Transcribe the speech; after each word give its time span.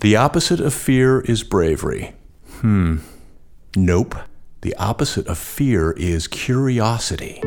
The 0.00 0.14
opposite 0.14 0.60
of 0.60 0.72
fear 0.72 1.22
is 1.22 1.42
bravery. 1.42 2.14
Hmm. 2.60 2.98
Nope. 3.74 4.14
The 4.60 4.76
opposite 4.76 5.26
of 5.26 5.38
fear 5.38 5.90
is 5.90 6.28
curiosity. 6.28 7.42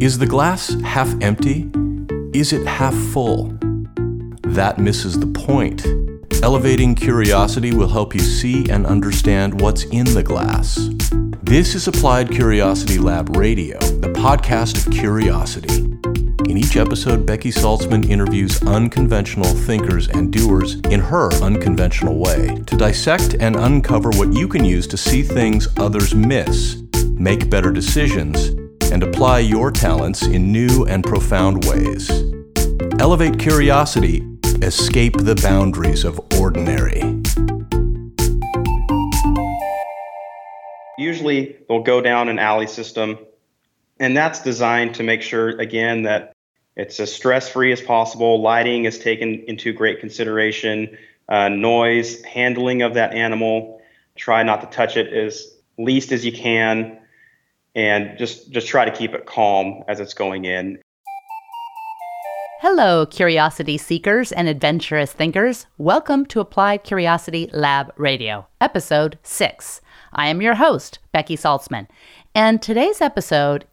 Is 0.00 0.18
the 0.18 0.26
glass 0.28 0.74
half 0.82 1.14
empty? 1.22 1.70
Is 2.34 2.52
it 2.52 2.66
half 2.66 2.96
full? 3.12 3.56
That 4.42 4.78
misses 4.80 5.20
the 5.20 5.28
point. 5.28 5.86
Elevating 6.42 6.96
curiosity 6.96 7.72
will 7.72 7.88
help 7.88 8.12
you 8.12 8.20
see 8.20 8.68
and 8.68 8.84
understand 8.84 9.60
what's 9.60 9.84
in 9.84 10.06
the 10.06 10.24
glass. 10.24 10.90
This 11.44 11.76
is 11.76 11.86
Applied 11.86 12.32
Curiosity 12.32 12.98
Lab 12.98 13.36
Radio, 13.36 13.78
the 13.78 14.08
podcast 14.08 14.84
of 14.84 14.92
curiosity. 14.92 15.89
In 16.50 16.58
each 16.58 16.76
episode, 16.76 17.24
Becky 17.26 17.50
Saltzman 17.52 18.10
interviews 18.10 18.60
unconventional 18.64 19.46
thinkers 19.46 20.08
and 20.08 20.32
doers 20.32 20.74
in 20.90 20.98
her 20.98 21.32
unconventional 21.34 22.18
way 22.18 22.60
to 22.66 22.76
dissect 22.76 23.36
and 23.38 23.54
uncover 23.54 24.10
what 24.10 24.32
you 24.32 24.48
can 24.48 24.64
use 24.64 24.88
to 24.88 24.96
see 24.96 25.22
things 25.22 25.68
others 25.76 26.12
miss, 26.12 26.82
make 27.12 27.48
better 27.48 27.70
decisions, 27.70 28.48
and 28.90 29.04
apply 29.04 29.38
your 29.38 29.70
talents 29.70 30.24
in 30.24 30.50
new 30.50 30.86
and 30.86 31.04
profound 31.04 31.66
ways. 31.66 32.10
Elevate 32.98 33.38
curiosity, 33.38 34.26
escape 34.60 35.18
the 35.18 35.36
boundaries 35.36 36.02
of 36.02 36.20
ordinary. 36.36 37.00
Usually, 40.98 41.58
they'll 41.68 41.84
go 41.84 42.00
down 42.00 42.28
an 42.28 42.40
alley 42.40 42.66
system, 42.66 43.20
and 44.00 44.16
that's 44.16 44.42
designed 44.42 44.96
to 44.96 45.04
make 45.04 45.22
sure, 45.22 45.50
again, 45.60 46.02
that 46.02 46.32
it's 46.76 47.00
as 47.00 47.12
stress 47.12 47.48
free 47.48 47.72
as 47.72 47.80
possible. 47.80 48.40
Lighting 48.40 48.84
is 48.84 48.98
taken 48.98 49.42
into 49.46 49.72
great 49.72 50.00
consideration. 50.00 50.96
Uh, 51.28 51.48
noise, 51.48 52.22
handling 52.24 52.82
of 52.82 52.94
that 52.94 53.12
animal. 53.12 53.80
Try 54.16 54.42
not 54.42 54.60
to 54.62 54.66
touch 54.68 54.96
it 54.96 55.12
as 55.12 55.54
least 55.78 56.12
as 56.12 56.24
you 56.24 56.32
can, 56.32 56.98
and 57.74 58.18
just 58.18 58.50
just 58.50 58.66
try 58.66 58.84
to 58.84 58.90
keep 58.90 59.14
it 59.14 59.26
calm 59.26 59.84
as 59.88 60.00
it's 60.00 60.14
going 60.14 60.44
in. 60.44 60.80
Hello, 62.60 63.06
curiosity 63.06 63.78
seekers 63.78 64.32
and 64.32 64.46
adventurous 64.46 65.12
thinkers. 65.12 65.66
Welcome 65.78 66.26
to 66.26 66.40
Applied 66.40 66.84
Curiosity 66.84 67.48
Lab 67.54 67.90
Radio, 67.96 68.48
episode 68.60 69.18
6. 69.22 69.80
I 70.12 70.28
am 70.28 70.42
your 70.42 70.56
host, 70.56 70.98
Becky 71.10 71.36
Saltzman, 71.36 71.86
and 72.34 72.60
today's 72.60 73.00
episode 73.00 73.64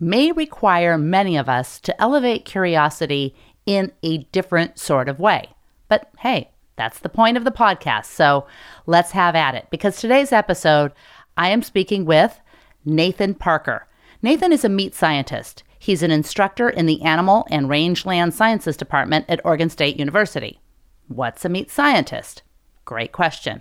may 0.00 0.32
require 0.32 0.98
many 0.98 1.36
of 1.36 1.48
us 1.48 1.78
to 1.80 2.00
elevate 2.00 2.44
curiosity 2.44 3.34
in 3.66 3.92
a 4.02 4.18
different 4.32 4.78
sort 4.78 5.08
of 5.08 5.20
way. 5.20 5.48
But 5.88 6.10
hey, 6.18 6.50
that's 6.76 6.98
the 6.98 7.08
point 7.08 7.36
of 7.36 7.44
the 7.44 7.52
podcast. 7.52 8.06
So 8.06 8.46
let's 8.86 9.12
have 9.12 9.34
at 9.34 9.54
it. 9.54 9.66
Because 9.70 9.96
today's 9.96 10.32
episode, 10.32 10.92
I 11.36 11.50
am 11.50 11.62
speaking 11.62 12.04
with 12.04 12.40
Nathan 12.84 13.34
Parker. 13.34 13.86
Nathan 14.22 14.52
is 14.52 14.64
a 14.64 14.68
meat 14.68 14.94
scientist. 14.94 15.62
He's 15.78 16.02
an 16.02 16.10
instructor 16.10 16.68
in 16.68 16.86
the 16.86 17.02
Animal 17.02 17.46
and 17.50 17.68
Rangeland 17.68 18.32
Sciences 18.32 18.76
Department 18.76 19.26
at 19.28 19.44
Oregon 19.44 19.68
State 19.68 19.98
University. 19.98 20.60
What's 21.08 21.44
a 21.44 21.50
meat 21.50 21.70
scientist? 21.70 22.42
Great 22.84 23.12
question. 23.12 23.60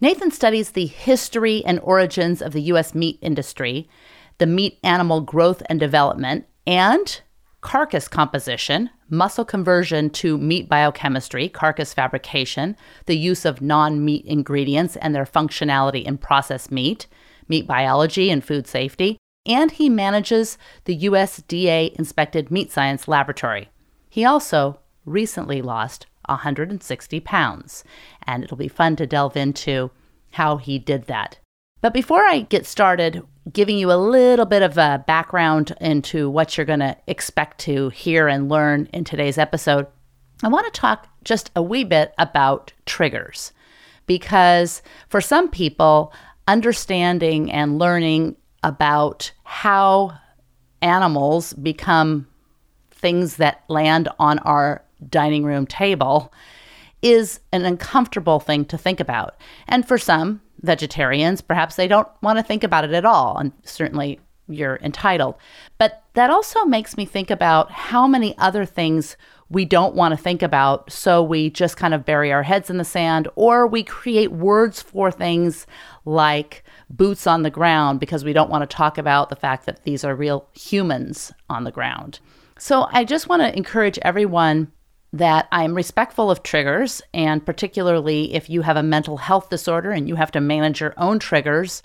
Nathan 0.00 0.30
studies 0.30 0.70
the 0.70 0.86
history 0.86 1.64
and 1.64 1.80
origins 1.80 2.40
of 2.40 2.52
the 2.52 2.62
U.S. 2.62 2.94
meat 2.94 3.18
industry 3.20 3.88
the 4.38 4.46
meat 4.46 4.78
animal 4.82 5.20
growth 5.20 5.62
and 5.68 5.78
development, 5.78 6.46
and 6.66 7.20
carcass 7.60 8.08
composition, 8.08 8.90
muscle 9.10 9.44
conversion 9.44 10.10
to 10.10 10.38
meat 10.38 10.68
biochemistry, 10.68 11.48
carcass 11.48 11.92
fabrication, 11.92 12.76
the 13.06 13.16
use 13.16 13.44
of 13.44 13.60
non 13.60 14.04
meat 14.04 14.24
ingredients 14.26 14.96
and 14.96 15.14
their 15.14 15.24
functionality 15.24 16.04
in 16.04 16.18
processed 16.18 16.70
meat, 16.70 17.06
meat 17.48 17.66
biology 17.66 18.30
and 18.30 18.44
food 18.44 18.66
safety, 18.66 19.18
and 19.46 19.72
he 19.72 19.88
manages 19.88 20.58
the 20.84 20.98
USDA 21.00 21.94
inspected 21.94 22.50
meat 22.50 22.70
science 22.70 23.08
laboratory. 23.08 23.70
He 24.08 24.24
also 24.24 24.80
recently 25.04 25.62
lost 25.62 26.06
160 26.26 27.20
pounds, 27.20 27.84
and 28.26 28.44
it'll 28.44 28.56
be 28.56 28.68
fun 28.68 28.96
to 28.96 29.06
delve 29.06 29.36
into 29.36 29.90
how 30.32 30.58
he 30.58 30.78
did 30.78 31.04
that. 31.04 31.38
But 31.80 31.94
before 31.94 32.26
I 32.26 32.40
get 32.40 32.66
started, 32.66 33.22
giving 33.52 33.78
you 33.78 33.92
a 33.92 33.94
little 33.94 34.46
bit 34.46 34.62
of 34.62 34.76
a 34.78 35.02
background 35.06 35.74
into 35.80 36.28
what 36.28 36.56
you're 36.56 36.66
going 36.66 36.80
to 36.80 36.96
expect 37.06 37.58
to 37.60 37.88
hear 37.90 38.28
and 38.28 38.48
learn 38.48 38.88
in 38.92 39.04
today's 39.04 39.38
episode, 39.38 39.86
I 40.42 40.48
want 40.48 40.72
to 40.72 40.80
talk 40.80 41.08
just 41.24 41.50
a 41.56 41.62
wee 41.62 41.84
bit 41.84 42.14
about 42.18 42.72
triggers. 42.86 43.52
Because 44.06 44.82
for 45.08 45.20
some 45.20 45.48
people, 45.48 46.12
understanding 46.46 47.52
and 47.52 47.78
learning 47.78 48.36
about 48.62 49.32
how 49.44 50.18
animals 50.80 51.52
become 51.54 52.26
things 52.90 53.36
that 53.36 53.62
land 53.68 54.08
on 54.18 54.38
our 54.40 54.82
dining 55.08 55.44
room 55.44 55.66
table 55.66 56.32
is 57.02 57.40
an 57.52 57.64
uncomfortable 57.64 58.40
thing 58.40 58.64
to 58.64 58.78
think 58.78 58.98
about. 58.98 59.36
And 59.68 59.86
for 59.86 59.98
some, 59.98 60.40
vegetarians, 60.60 61.40
perhaps 61.40 61.76
they 61.76 61.88
don't 61.88 62.08
want 62.22 62.38
to 62.38 62.42
think 62.42 62.64
about 62.64 62.84
it 62.84 62.92
at 62.92 63.04
all. 63.04 63.38
And 63.38 63.52
certainly 63.64 64.20
you're 64.48 64.78
entitled. 64.82 65.36
But 65.76 66.02
that 66.14 66.30
also 66.30 66.64
makes 66.64 66.96
me 66.96 67.04
think 67.04 67.30
about 67.30 67.70
how 67.70 68.06
many 68.06 68.36
other 68.38 68.64
things 68.64 69.16
we 69.50 69.64
don't 69.64 69.94
want 69.94 70.12
to 70.12 70.22
think 70.22 70.42
about. 70.42 70.92
So 70.92 71.22
we 71.22 71.50
just 71.50 71.76
kind 71.76 71.94
of 71.94 72.04
bury 72.04 72.32
our 72.32 72.42
heads 72.42 72.70
in 72.70 72.76
the 72.76 72.84
sand, 72.84 73.28
or 73.34 73.66
we 73.66 73.82
create 73.82 74.32
words 74.32 74.82
for 74.82 75.10
things 75.10 75.66
like 76.04 76.64
boots 76.90 77.26
on 77.26 77.42
the 77.42 77.50
ground 77.50 78.00
because 78.00 78.24
we 78.24 78.32
don't 78.32 78.50
want 78.50 78.68
to 78.68 78.76
talk 78.76 78.98
about 78.98 79.28
the 79.30 79.36
fact 79.36 79.66
that 79.66 79.84
these 79.84 80.04
are 80.04 80.14
real 80.14 80.48
humans 80.52 81.32
on 81.48 81.64
the 81.64 81.72
ground. 81.72 82.20
So 82.58 82.88
I 82.90 83.04
just 83.04 83.28
want 83.28 83.42
to 83.42 83.56
encourage 83.56 83.98
everyone 84.02 84.72
that 85.12 85.48
I'm 85.50 85.74
respectful 85.74 86.30
of 86.30 86.42
triggers, 86.42 87.00
and 87.14 87.44
particularly 87.44 88.34
if 88.34 88.50
you 88.50 88.62
have 88.62 88.76
a 88.76 88.82
mental 88.82 89.16
health 89.16 89.48
disorder 89.48 89.90
and 89.90 90.08
you 90.08 90.16
have 90.16 90.30
to 90.32 90.40
manage 90.40 90.80
your 90.80 90.94
own 90.96 91.18
triggers, 91.18 91.82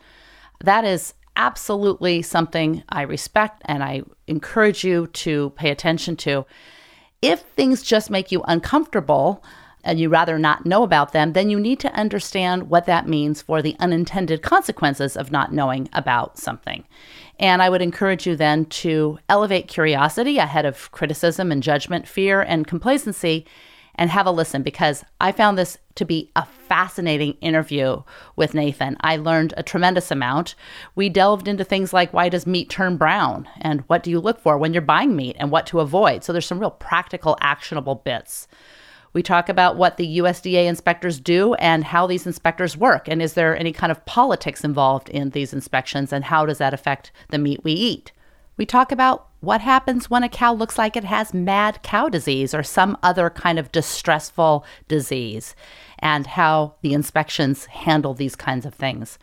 that 0.63 0.83
is 0.83 1.13
absolutely 1.35 2.21
something 2.21 2.83
I 2.89 3.03
respect 3.03 3.61
and 3.65 3.83
I 3.83 4.03
encourage 4.27 4.83
you 4.83 5.07
to 5.07 5.51
pay 5.51 5.71
attention 5.71 6.15
to. 6.17 6.45
If 7.21 7.39
things 7.39 7.81
just 7.81 8.09
make 8.09 8.31
you 8.31 8.43
uncomfortable, 8.47 9.43
and 9.83 9.99
you 9.99 10.09
rather 10.09 10.39
not 10.39 10.65
know 10.65 10.83
about 10.83 11.11
them, 11.11 11.33
then 11.33 11.49
you 11.49 11.59
need 11.59 11.79
to 11.81 11.93
understand 11.93 12.69
what 12.69 12.85
that 12.85 13.07
means 13.07 13.41
for 13.41 13.61
the 13.61 13.75
unintended 13.79 14.41
consequences 14.41 15.17
of 15.17 15.31
not 15.31 15.51
knowing 15.51 15.89
about 15.93 16.37
something. 16.37 16.85
And 17.39 17.61
I 17.61 17.69
would 17.69 17.81
encourage 17.81 18.27
you 18.27 18.35
then 18.35 18.65
to 18.65 19.19
elevate 19.27 19.67
curiosity 19.67 20.37
ahead 20.37 20.65
of 20.65 20.91
criticism 20.91 21.51
and 21.51 21.63
judgment, 21.63 22.07
fear 22.07 22.41
and 22.41 22.67
complacency, 22.67 23.45
and 23.95 24.09
have 24.09 24.25
a 24.25 24.31
listen 24.31 24.63
because 24.63 25.03
I 25.21 25.31
found 25.31 25.57
this 25.57 25.77
to 25.95 26.05
be 26.05 26.31
a 26.35 26.45
fascinating 26.45 27.33
interview 27.41 28.01
with 28.35 28.53
Nathan. 28.53 28.97
I 29.01 29.17
learned 29.17 29.53
a 29.55 29.63
tremendous 29.63 30.09
amount. 30.09 30.55
We 30.95 31.09
delved 31.09 31.47
into 31.47 31.63
things 31.63 31.93
like 31.93 32.13
why 32.13 32.29
does 32.29 32.47
meat 32.47 32.69
turn 32.69 32.97
brown 32.97 33.47
and 33.61 33.81
what 33.81 34.01
do 34.01 34.09
you 34.09 34.19
look 34.19 34.39
for 34.39 34.57
when 34.57 34.73
you're 34.73 34.81
buying 34.81 35.15
meat 35.15 35.35
and 35.39 35.51
what 35.51 35.67
to 35.67 35.79
avoid. 35.79 36.23
So 36.23 36.33
there's 36.33 36.47
some 36.47 36.59
real 36.59 36.71
practical, 36.71 37.37
actionable 37.41 37.95
bits. 37.95 38.47
We 39.13 39.21
talk 39.23 39.47
about 39.47 39.77
what 39.77 39.97
the 39.97 40.17
USDA 40.17 40.65
inspectors 40.65 41.19
do 41.19 41.53
and 41.55 41.83
how 41.83 42.07
these 42.07 42.25
inspectors 42.25 42.75
work. 42.75 43.07
And 43.07 43.21
is 43.21 43.33
there 43.33 43.55
any 43.55 43.71
kind 43.71 43.91
of 43.91 44.05
politics 44.05 44.63
involved 44.63 45.07
in 45.09 45.29
these 45.29 45.53
inspections 45.53 46.11
and 46.11 46.25
how 46.25 46.45
does 46.45 46.57
that 46.57 46.73
affect 46.73 47.11
the 47.29 47.37
meat 47.37 47.63
we 47.63 47.73
eat? 47.73 48.11
We 48.57 48.65
talk 48.65 48.91
about 48.91 49.27
what 49.39 49.61
happens 49.61 50.09
when 50.09 50.23
a 50.23 50.29
cow 50.29 50.53
looks 50.53 50.77
like 50.77 50.95
it 50.95 51.03
has 51.03 51.33
mad 51.33 51.81
cow 51.83 52.07
disease 52.09 52.53
or 52.53 52.63
some 52.63 52.97
other 53.03 53.29
kind 53.29 53.59
of 53.59 53.71
distressful 53.71 54.65
disease 54.87 55.55
and 55.99 56.27
how 56.27 56.75
the 56.81 56.93
inspections 56.93 57.65
handle 57.65 58.13
these 58.13 58.35
kinds 58.35 58.65
of 58.65 58.73
things. 58.73 59.17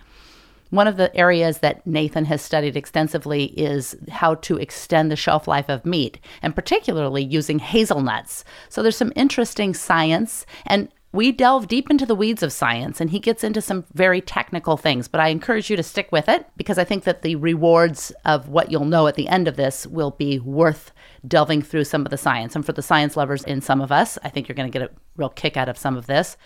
One 0.70 0.86
of 0.86 0.96
the 0.96 1.14
areas 1.16 1.58
that 1.58 1.86
Nathan 1.86 2.24
has 2.26 2.40
studied 2.42 2.76
extensively 2.76 3.46
is 3.58 3.96
how 4.08 4.36
to 4.36 4.56
extend 4.56 5.10
the 5.10 5.16
shelf 5.16 5.46
life 5.46 5.68
of 5.68 5.84
meat, 5.84 6.18
and 6.42 6.54
particularly 6.54 7.24
using 7.24 7.58
hazelnuts. 7.58 8.44
So 8.68 8.82
there's 8.82 8.96
some 8.96 9.12
interesting 9.16 9.74
science, 9.74 10.46
and 10.66 10.88
we 11.12 11.32
delve 11.32 11.66
deep 11.66 11.90
into 11.90 12.06
the 12.06 12.14
weeds 12.14 12.40
of 12.44 12.52
science, 12.52 13.00
and 13.00 13.10
he 13.10 13.18
gets 13.18 13.42
into 13.42 13.60
some 13.60 13.84
very 13.94 14.20
technical 14.20 14.76
things. 14.76 15.08
But 15.08 15.20
I 15.20 15.28
encourage 15.28 15.68
you 15.68 15.76
to 15.76 15.82
stick 15.82 16.12
with 16.12 16.28
it 16.28 16.46
because 16.56 16.78
I 16.78 16.84
think 16.84 17.02
that 17.02 17.22
the 17.22 17.34
rewards 17.34 18.12
of 18.24 18.48
what 18.48 18.70
you'll 18.70 18.84
know 18.84 19.08
at 19.08 19.16
the 19.16 19.26
end 19.26 19.48
of 19.48 19.56
this 19.56 19.88
will 19.88 20.12
be 20.12 20.38
worth 20.38 20.92
delving 21.26 21.62
through 21.62 21.84
some 21.84 22.02
of 22.02 22.10
the 22.10 22.16
science. 22.16 22.54
And 22.54 22.64
for 22.64 22.72
the 22.72 22.80
science 22.80 23.16
lovers 23.16 23.42
in 23.42 23.60
some 23.60 23.80
of 23.80 23.90
us, 23.90 24.18
I 24.22 24.28
think 24.28 24.46
you're 24.46 24.54
going 24.54 24.70
to 24.70 24.78
get 24.78 24.88
a 24.88 24.94
real 25.16 25.30
kick 25.30 25.56
out 25.56 25.68
of 25.68 25.76
some 25.76 25.96
of 25.96 26.06
this. 26.06 26.36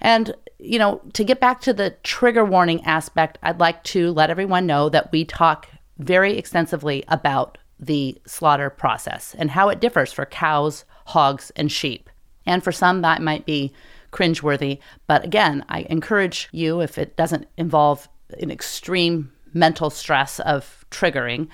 And, 0.00 0.34
you 0.58 0.78
know, 0.78 1.00
to 1.14 1.24
get 1.24 1.40
back 1.40 1.60
to 1.62 1.72
the 1.72 1.90
trigger 2.02 2.44
warning 2.44 2.84
aspect, 2.84 3.38
I'd 3.42 3.60
like 3.60 3.82
to 3.84 4.12
let 4.12 4.30
everyone 4.30 4.66
know 4.66 4.88
that 4.88 5.12
we 5.12 5.24
talk 5.24 5.68
very 5.98 6.36
extensively 6.36 7.04
about 7.08 7.58
the 7.78 8.20
slaughter 8.26 8.70
process 8.70 9.34
and 9.38 9.50
how 9.50 9.68
it 9.68 9.80
differs 9.80 10.12
for 10.12 10.26
cows, 10.26 10.84
hogs, 11.06 11.50
and 11.56 11.70
sheep. 11.70 12.10
And 12.46 12.62
for 12.62 12.72
some, 12.72 13.02
that 13.02 13.22
might 13.22 13.44
be 13.44 13.72
cringeworthy. 14.12 14.78
But 15.06 15.24
again, 15.24 15.64
I 15.68 15.80
encourage 15.90 16.48
you, 16.52 16.80
if 16.80 16.96
it 16.96 17.16
doesn't 17.16 17.48
involve 17.56 18.08
an 18.40 18.50
extreme 18.50 19.32
mental 19.52 19.90
stress 19.90 20.40
of 20.40 20.84
triggering, 20.90 21.48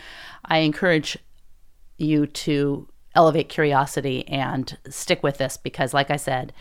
I 0.45 0.59
encourage 0.59 1.19
you 1.99 2.27
to 2.27 2.89
elevate 3.15 3.49
curiosity 3.49 4.27
and 4.29 4.77
stick 4.89 5.23
with 5.23 5.39
this 5.39 5.57
because, 5.57 5.93
like 5.93 6.11
I 6.11 6.17
said, 6.17 6.53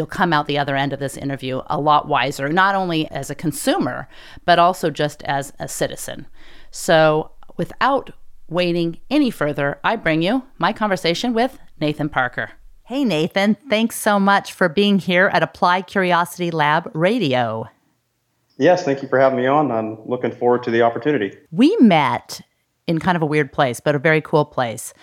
you'll 0.00 0.06
come 0.06 0.32
out 0.32 0.46
the 0.46 0.56
other 0.56 0.76
end 0.76 0.94
of 0.94 0.98
this 0.98 1.18
interview 1.18 1.60
a 1.66 1.78
lot 1.78 2.08
wiser, 2.08 2.48
not 2.48 2.74
only 2.74 3.06
as 3.10 3.28
a 3.28 3.34
consumer, 3.34 4.08
but 4.46 4.58
also 4.58 4.88
just 4.88 5.22
as 5.24 5.52
a 5.58 5.68
citizen. 5.68 6.26
So, 6.70 7.32
without 7.58 8.14
waiting 8.48 8.98
any 9.10 9.30
further, 9.30 9.78
I 9.84 9.96
bring 9.96 10.22
you 10.22 10.44
my 10.56 10.72
conversation 10.72 11.34
with 11.34 11.58
Nathan 11.78 12.08
Parker. 12.08 12.52
Hey, 12.84 13.04
Nathan, 13.04 13.58
thanks 13.68 13.96
so 13.96 14.18
much 14.18 14.54
for 14.54 14.70
being 14.70 14.98
here 14.98 15.30
at 15.34 15.42
Applied 15.42 15.86
Curiosity 15.86 16.50
Lab 16.50 16.90
Radio. 16.94 17.68
Yes, 18.56 18.82
thank 18.82 19.02
you 19.02 19.08
for 19.08 19.20
having 19.20 19.36
me 19.36 19.46
on. 19.46 19.70
I'm 19.70 19.98
looking 20.08 20.32
forward 20.32 20.62
to 20.62 20.70
the 20.70 20.80
opportunity. 20.80 21.36
We 21.50 21.76
met 21.78 22.40
in 22.86 23.00
kind 23.00 23.16
of 23.16 23.22
a 23.22 23.26
weird 23.26 23.52
place, 23.52 23.80
but 23.80 23.94
a 23.94 23.98
very 23.98 24.22
cool 24.22 24.46
place. 24.46 24.94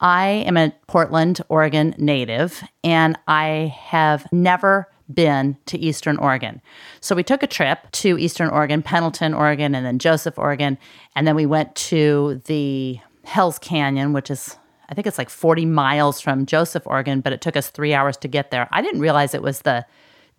I 0.00 0.44
am 0.46 0.56
a 0.56 0.72
Portland, 0.86 1.40
Oregon 1.48 1.94
native, 1.98 2.62
and 2.84 3.18
I 3.26 3.74
have 3.76 4.30
never 4.32 4.88
been 5.12 5.56
to 5.66 5.78
Eastern 5.78 6.18
Oregon. 6.18 6.60
So 7.00 7.16
we 7.16 7.22
took 7.22 7.42
a 7.42 7.46
trip 7.46 7.90
to 7.92 8.18
Eastern 8.18 8.50
Oregon, 8.50 8.82
Pendleton, 8.82 9.34
Oregon, 9.34 9.74
and 9.74 9.84
then 9.84 9.98
Joseph, 9.98 10.38
Oregon. 10.38 10.78
And 11.16 11.26
then 11.26 11.34
we 11.34 11.46
went 11.46 11.74
to 11.76 12.42
the 12.44 13.00
Hells 13.24 13.58
Canyon, 13.58 14.12
which 14.12 14.30
is, 14.30 14.56
I 14.88 14.94
think 14.94 15.06
it's 15.06 15.18
like 15.18 15.30
40 15.30 15.64
miles 15.66 16.20
from 16.20 16.46
Joseph, 16.46 16.86
Oregon, 16.86 17.20
but 17.20 17.32
it 17.32 17.40
took 17.40 17.56
us 17.56 17.70
three 17.70 17.94
hours 17.94 18.16
to 18.18 18.28
get 18.28 18.50
there. 18.50 18.68
I 18.70 18.82
didn't 18.82 19.00
realize 19.00 19.34
it 19.34 19.42
was 19.42 19.62
the 19.62 19.86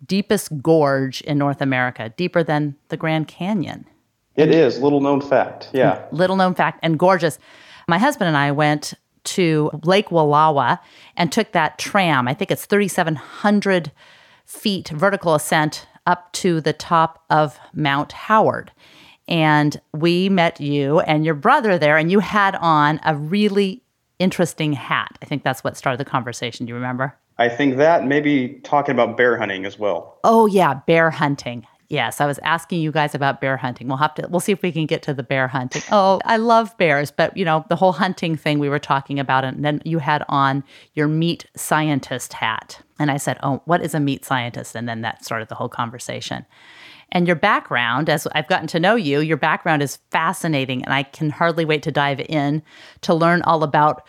deepest 0.06 0.62
gorge 0.62 1.20
in 1.22 1.36
North 1.36 1.60
America, 1.60 2.14
deeper 2.16 2.42
than 2.42 2.76
the 2.88 2.96
Grand 2.96 3.28
Canyon. 3.28 3.86
It 4.36 4.54
is, 4.54 4.78
little 4.78 5.00
known 5.00 5.20
fact. 5.20 5.68
Yeah. 5.72 6.06
Little 6.12 6.36
known 6.36 6.54
fact 6.54 6.78
and 6.82 6.98
gorgeous. 6.98 7.38
My 7.88 7.98
husband 7.98 8.28
and 8.28 8.36
I 8.36 8.52
went 8.52 8.94
to 9.34 9.70
Lake 9.84 10.08
Wallowa 10.08 10.78
and 11.16 11.30
took 11.30 11.52
that 11.52 11.78
tram. 11.78 12.28
I 12.28 12.34
think 12.34 12.50
it's 12.50 12.66
3,700 12.66 13.92
feet 14.44 14.88
vertical 14.88 15.34
ascent 15.34 15.86
up 16.06 16.32
to 16.32 16.60
the 16.60 16.72
top 16.72 17.24
of 17.30 17.58
Mount 17.72 18.12
Howard. 18.12 18.72
And 19.28 19.80
we 19.92 20.28
met 20.28 20.60
you 20.60 21.00
and 21.00 21.24
your 21.24 21.34
brother 21.34 21.78
there, 21.78 21.96
and 21.96 22.10
you 22.10 22.18
had 22.18 22.56
on 22.56 22.98
a 23.04 23.14
really 23.14 23.84
interesting 24.18 24.72
hat. 24.72 25.16
I 25.22 25.26
think 25.26 25.44
that's 25.44 25.62
what 25.62 25.76
started 25.76 26.00
the 26.00 26.04
conversation. 26.04 26.66
Do 26.66 26.70
you 26.70 26.74
remember? 26.74 27.16
I 27.38 27.48
think 27.48 27.76
that 27.76 28.04
maybe 28.04 28.60
talking 28.64 28.92
about 28.92 29.16
bear 29.16 29.38
hunting 29.38 29.64
as 29.64 29.78
well. 29.78 30.18
Oh, 30.24 30.46
yeah, 30.46 30.74
bear 30.74 31.10
hunting. 31.10 31.66
Yes, 31.90 32.20
I 32.20 32.26
was 32.26 32.38
asking 32.44 32.80
you 32.80 32.92
guys 32.92 33.16
about 33.16 33.40
bear 33.40 33.56
hunting. 33.56 33.88
We'll 33.88 33.96
have 33.96 34.14
to 34.14 34.26
we'll 34.30 34.38
see 34.38 34.52
if 34.52 34.62
we 34.62 34.70
can 34.70 34.86
get 34.86 35.02
to 35.02 35.12
the 35.12 35.24
bear 35.24 35.48
hunting. 35.48 35.82
Oh, 35.90 36.20
I 36.24 36.36
love 36.36 36.76
bears, 36.78 37.10
but 37.10 37.36
you 37.36 37.44
know, 37.44 37.64
the 37.68 37.74
whole 37.74 37.92
hunting 37.92 38.36
thing 38.36 38.60
we 38.60 38.68
were 38.68 38.78
talking 38.78 39.18
about 39.18 39.44
and 39.44 39.64
then 39.64 39.82
you 39.84 39.98
had 39.98 40.24
on 40.28 40.62
your 40.94 41.08
meat 41.08 41.46
scientist 41.56 42.32
hat. 42.34 42.80
And 43.00 43.10
I 43.10 43.16
said, 43.16 43.38
"Oh, 43.42 43.62
what 43.64 43.82
is 43.82 43.92
a 43.92 43.98
meat 43.98 44.24
scientist?" 44.24 44.76
And 44.76 44.88
then 44.88 45.00
that 45.00 45.24
started 45.24 45.48
the 45.48 45.56
whole 45.56 45.68
conversation. 45.68 46.46
And 47.10 47.26
your 47.26 47.34
background, 47.34 48.08
as 48.08 48.28
I've 48.36 48.46
gotten 48.46 48.68
to 48.68 48.78
know 48.78 48.94
you, 48.94 49.18
your 49.18 49.36
background 49.36 49.82
is 49.82 49.98
fascinating 50.12 50.84
and 50.84 50.94
I 50.94 51.02
can 51.02 51.30
hardly 51.30 51.64
wait 51.64 51.82
to 51.82 51.90
dive 51.90 52.20
in 52.20 52.62
to 53.00 53.14
learn 53.14 53.42
all 53.42 53.64
about 53.64 54.06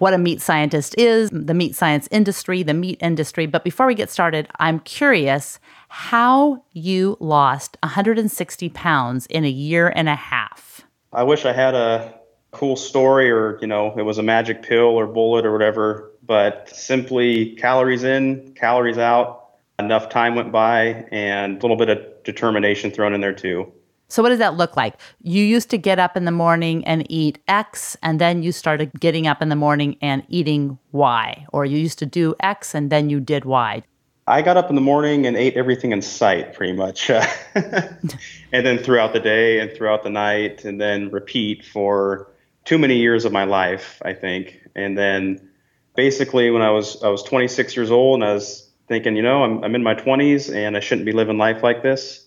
what 0.00 0.14
a 0.14 0.18
meat 0.18 0.40
scientist 0.40 0.94
is, 0.98 1.30
the 1.30 1.54
meat 1.54 1.74
science 1.74 2.08
industry, 2.10 2.62
the 2.62 2.74
meat 2.74 2.98
industry. 3.00 3.46
But 3.46 3.64
before 3.64 3.86
we 3.86 3.94
get 3.94 4.10
started, 4.10 4.48
I'm 4.58 4.80
curious 4.80 5.58
how 5.88 6.64
you 6.72 7.16
lost 7.20 7.76
160 7.82 8.68
pounds 8.70 9.26
in 9.26 9.44
a 9.44 9.50
year 9.50 9.92
and 9.94 10.08
a 10.08 10.14
half. 10.14 10.82
I 11.12 11.22
wish 11.22 11.44
I 11.44 11.52
had 11.52 11.74
a 11.74 12.14
cool 12.52 12.76
story 12.76 13.30
or, 13.30 13.58
you 13.60 13.66
know, 13.66 13.94
it 13.96 14.02
was 14.02 14.18
a 14.18 14.22
magic 14.22 14.62
pill 14.62 14.98
or 14.98 15.06
bullet 15.06 15.44
or 15.44 15.52
whatever, 15.52 16.10
but 16.22 16.70
simply 16.74 17.54
calories 17.56 18.04
in, 18.04 18.54
calories 18.54 18.98
out. 18.98 19.36
Enough 19.78 20.08
time 20.08 20.34
went 20.34 20.52
by 20.52 21.06
and 21.10 21.58
a 21.58 21.60
little 21.60 21.76
bit 21.76 21.88
of 21.88 21.98
determination 22.24 22.90
thrown 22.90 23.14
in 23.14 23.20
there 23.20 23.32
too. 23.32 23.72
So, 24.10 24.24
what 24.24 24.30
does 24.30 24.40
that 24.40 24.56
look 24.56 24.76
like? 24.76 24.94
You 25.22 25.44
used 25.44 25.70
to 25.70 25.78
get 25.78 26.00
up 26.00 26.16
in 26.16 26.24
the 26.24 26.32
morning 26.32 26.84
and 26.84 27.06
eat 27.08 27.38
X, 27.46 27.96
and 28.02 28.20
then 28.20 28.42
you 28.42 28.50
started 28.50 28.90
getting 28.98 29.28
up 29.28 29.40
in 29.40 29.50
the 29.50 29.56
morning 29.56 29.96
and 30.02 30.24
eating 30.28 30.78
Y, 30.90 31.46
or 31.52 31.64
you 31.64 31.78
used 31.78 32.00
to 32.00 32.06
do 32.06 32.34
X 32.40 32.74
and 32.74 32.90
then 32.90 33.08
you 33.08 33.20
did 33.20 33.44
Y. 33.44 33.84
I 34.26 34.42
got 34.42 34.56
up 34.56 34.68
in 34.68 34.74
the 34.74 34.80
morning 34.80 35.26
and 35.26 35.36
ate 35.36 35.56
everything 35.56 35.92
in 35.92 36.02
sight 36.02 36.54
pretty 36.54 36.72
much. 36.72 37.08
and 37.54 38.66
then 38.66 38.78
throughout 38.78 39.12
the 39.12 39.20
day 39.20 39.60
and 39.60 39.72
throughout 39.72 40.02
the 40.02 40.10
night, 40.10 40.64
and 40.64 40.80
then 40.80 41.10
repeat 41.10 41.64
for 41.64 42.32
too 42.64 42.78
many 42.78 42.96
years 42.96 43.24
of 43.24 43.30
my 43.30 43.44
life, 43.44 44.02
I 44.04 44.12
think. 44.12 44.60
And 44.74 44.98
then 44.98 45.48
basically, 45.94 46.50
when 46.50 46.62
I 46.62 46.70
was 46.70 47.00
I 47.04 47.08
was 47.08 47.22
26 47.22 47.76
years 47.76 47.92
old, 47.92 48.16
and 48.16 48.28
I 48.28 48.34
was 48.34 48.68
thinking, 48.88 49.14
you 49.14 49.22
know, 49.22 49.44
I'm 49.44 49.62
I'm 49.62 49.76
in 49.76 49.84
my 49.84 49.94
20s 49.94 50.52
and 50.52 50.76
I 50.76 50.80
shouldn't 50.80 51.06
be 51.06 51.12
living 51.12 51.38
life 51.38 51.62
like 51.62 51.84
this 51.84 52.26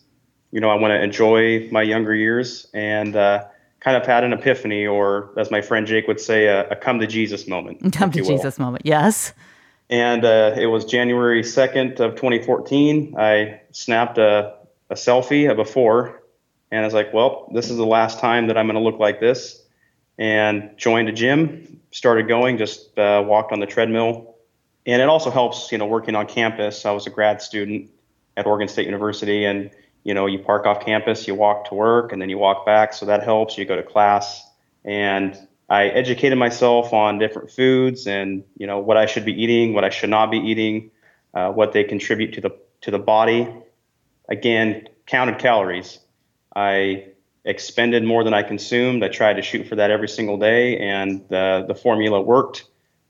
you 0.54 0.60
know, 0.60 0.70
I 0.70 0.76
want 0.76 0.92
to 0.92 1.02
enjoy 1.02 1.68
my 1.72 1.82
younger 1.82 2.14
years 2.14 2.68
and 2.76 3.16
uh, 3.16 3.44
kind 3.80 3.98
of 3.98 4.06
had 4.06 4.24
an 4.24 4.34
epiphany, 4.34 4.86
or 4.86 5.34
as 5.36 5.50
my 5.50 5.62
friend 5.62 5.88
Jake 5.88 6.08
would 6.08 6.20
say, 6.20 6.46
a, 6.46 6.70
a 6.70 6.76
come 6.76 7.00
to 7.00 7.08
Jesus 7.08 7.48
moment. 7.48 7.92
Come 7.94 8.12
to 8.12 8.22
Jesus 8.22 8.60
moment, 8.60 8.86
yes. 8.86 9.34
And 9.90 10.24
uh, 10.24 10.54
it 10.56 10.68
was 10.68 10.86
January 10.86 11.42
2nd 11.42 12.00
of 12.00 12.12
2014. 12.12 13.16
I 13.18 13.62
snapped 13.72 14.20
a, 14.20 14.56
a 14.92 14.94
selfie, 14.94 15.50
a 15.52 15.56
before, 15.56 16.22
and 16.70 16.82
I 16.82 16.86
was 16.86 16.94
like, 16.94 17.12
well, 17.16 17.50
this 17.52 17.72
is 17.72 17.78
the 17.78 17.86
last 17.86 18.20
time 18.20 18.46
that 18.48 18.58
I'm 18.58 18.68
going 18.68 18.78
to 18.78 18.82
look 18.82 19.00
like 19.00 19.20
this. 19.20 19.60
And 20.20 20.78
joined 20.78 21.10
a 21.10 21.12
gym, 21.12 21.82
started 21.90 22.28
going, 22.28 22.60
just 22.60 22.96
uh, 23.00 23.24
walked 23.26 23.52
on 23.52 23.60
the 23.60 23.66
treadmill. 23.66 24.36
And 24.86 25.02
it 25.02 25.10
also 25.10 25.32
helps, 25.32 25.72
you 25.72 25.80
know, 25.80 25.88
working 25.88 26.16
on 26.16 26.28
campus. 26.28 26.86
I 26.86 26.92
was 26.92 27.08
a 27.08 27.10
grad 27.10 27.42
student 27.42 27.90
at 28.38 28.46
Oregon 28.46 28.68
State 28.68 28.86
University, 28.86 29.46
and 29.46 29.72
you 30.04 30.14
know, 30.14 30.26
you 30.26 30.40
park 30.40 30.66
off 30.66 30.86
campus, 30.86 31.28
you 31.28 31.36
walk 31.36 31.70
to 31.70 31.76
work, 31.76 32.12
and 32.12 32.22
then 32.22 32.30
you 32.30 32.38
walk 32.38 32.66
back. 32.66 32.94
So 32.94 33.06
that 33.06 33.24
helps. 33.24 33.58
You 33.58 33.66
go 33.66 33.76
to 33.76 33.84
class, 33.84 34.46
and 34.84 35.38
I 35.70 35.86
educated 35.88 36.38
myself 36.38 36.94
on 36.94 37.20
different 37.20 37.50
foods 37.50 38.06
and 38.06 38.44
you 38.58 38.68
know 38.68 38.80
what 38.80 38.98
I 38.98 39.06
should 39.06 39.26
be 39.26 39.34
eating, 39.42 39.74
what 39.74 39.84
I 39.84 39.90
should 39.90 40.10
not 40.10 40.30
be 40.30 40.38
eating, 40.38 40.92
uh, 41.34 41.52
what 41.52 41.72
they 41.72 41.84
contribute 41.84 42.34
to 42.34 42.42
the 42.42 42.52
to 42.82 42.92
the 42.92 43.00
body. 43.00 43.50
Again, 44.30 44.88
counted 45.06 45.40
calories. 45.40 46.00
I 46.56 47.08
expended 47.46 48.04
more 48.04 48.24
than 48.24 48.34
I 48.34 48.44
consumed. 48.44 49.04
I 49.04 49.08
tried 49.08 49.34
to 49.38 49.42
shoot 49.42 49.68
for 49.68 49.76
that 49.76 49.90
every 49.90 50.08
single 50.08 50.38
day, 50.38 50.78
and 50.78 51.28
the 51.30 51.66
the 51.68 51.76
formula 51.76 52.22
worked. 52.22 52.66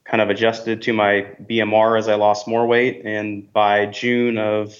Kind 0.06 0.22
of 0.22 0.29
adjusted 0.29 0.82
to 0.84 0.94
my 0.94 1.27
BMR 1.50 1.98
as 1.98 2.08
I 2.08 2.15
lost 2.15 2.48
more 2.48 2.68
weight, 2.68 3.01
and 3.03 3.51
by 3.51 3.88
June 3.88 4.38
of 4.38 4.75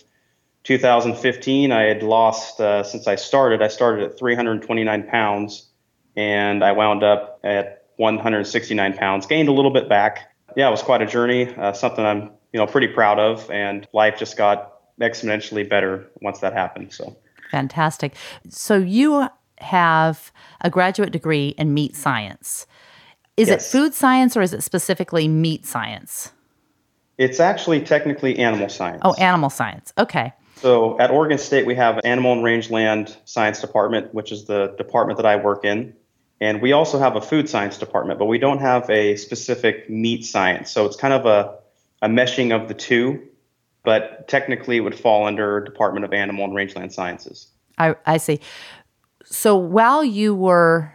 2015, 0.63 1.72
I 1.72 1.82
had 1.84 2.03
lost, 2.03 2.60
uh, 2.60 2.84
since 2.84 3.08
I 3.08 3.15
started, 3.15 3.62
I 3.62 3.67
started 3.67 4.05
at 4.05 4.17
329 4.17 5.03
pounds 5.08 5.70
and 6.15 6.63
I 6.63 6.72
wound 6.72 7.03
up 7.03 7.39
at 7.43 7.88
169 7.98 8.98
pounds, 8.98 9.25
gained 9.25 9.50
a 9.50 9.51
little 9.51 9.72
bit 9.72 9.89
back. 9.89 10.34
Yeah, 10.55 10.67
it 10.67 10.72
was 10.72 10.82
quite 10.82 11.01
a 11.01 11.05
journey, 11.05 11.53
uh, 11.55 11.74
something 11.74 12.05
I'm, 12.05 12.32
you 12.53 12.60
know, 12.60 12.67
pretty 12.67 12.88
proud 12.88 13.20
of 13.20 13.50
and 13.51 13.88
life 13.93 14.17
just 14.17 14.38
got 14.38 14.74
exponentially 15.01 15.67
better 15.67 16.10
once 16.22 16.39
that 16.39 16.53
happened. 16.53 16.93
So 16.93 17.17
fantastic. 17.51 18.15
So 18.50 18.77
you 18.77 19.27
have 19.60 20.32
a 20.62 20.70
graduate 20.70 21.12
degree 21.12 21.50
in 21.58 21.74
meat 21.74 21.96
science. 21.96 22.67
Is 23.36 23.50
yes. 23.50 23.67
it 23.67 23.77
food 23.77 23.93
science 23.93 24.38
or 24.38 24.41
is 24.41 24.53
it 24.53 24.63
specifically 24.63 25.27
meat 25.27 25.65
science? 25.65 26.32
It's 27.17 27.39
actually 27.39 27.82
technically 27.82 28.38
animal 28.39 28.70
science. 28.70 29.01
Oh, 29.03 29.13
animal 29.15 29.50
science. 29.50 29.93
Okay. 29.98 30.34
So 30.63 30.98
at 30.98 31.12
Oregon 31.12 31.38
State, 31.38 31.65
we 31.65 31.75
have 31.75 32.00
Animal 32.05 32.32
and 32.32 32.41
Rangeland 32.41 33.17
Science 33.25 33.60
Department, 33.60 34.13
which 34.13 34.32
is 34.32 34.46
the 34.46 34.74
department 34.77 35.17
that 35.17 35.25
I 35.25 35.36
work 35.36 35.65
in. 35.65 35.93
And 36.39 36.62
we 36.62 36.72
also 36.72 37.00
have 37.00 37.17
a 37.17 37.22
food 37.22 37.50
science 37.50 37.77
department, 37.77 38.17
but 38.17 38.27
we 38.27 38.38
don't 38.38 38.60
have 38.60 38.89
a 38.89 39.17
specific 39.17 39.89
meat 39.89 40.24
science. 40.24 40.72
So 40.72 40.86
it's 40.86 40.96
kind 40.96 41.13
of 41.13 41.25
a, 41.25 41.55
a 42.01 42.08
meshing 42.08 42.55
of 42.55 42.70
the 42.70 42.74
two, 42.74 43.22
but 43.84 44.29
technically 44.29 44.77
it 44.77 44.79
would 44.79 44.98
fall 44.98 45.27
under 45.27 45.60
Department 45.60 46.05
of 46.05 46.13
Animal 46.13 46.46
and 46.46 46.55
Rangeland 46.55 46.93
Sciences. 46.93 47.48
I, 47.77 47.98
I 48.05 48.15
see. 48.15 48.39
So 49.25 49.58
while 49.58 50.01
you 50.01 50.34
were 50.34 50.93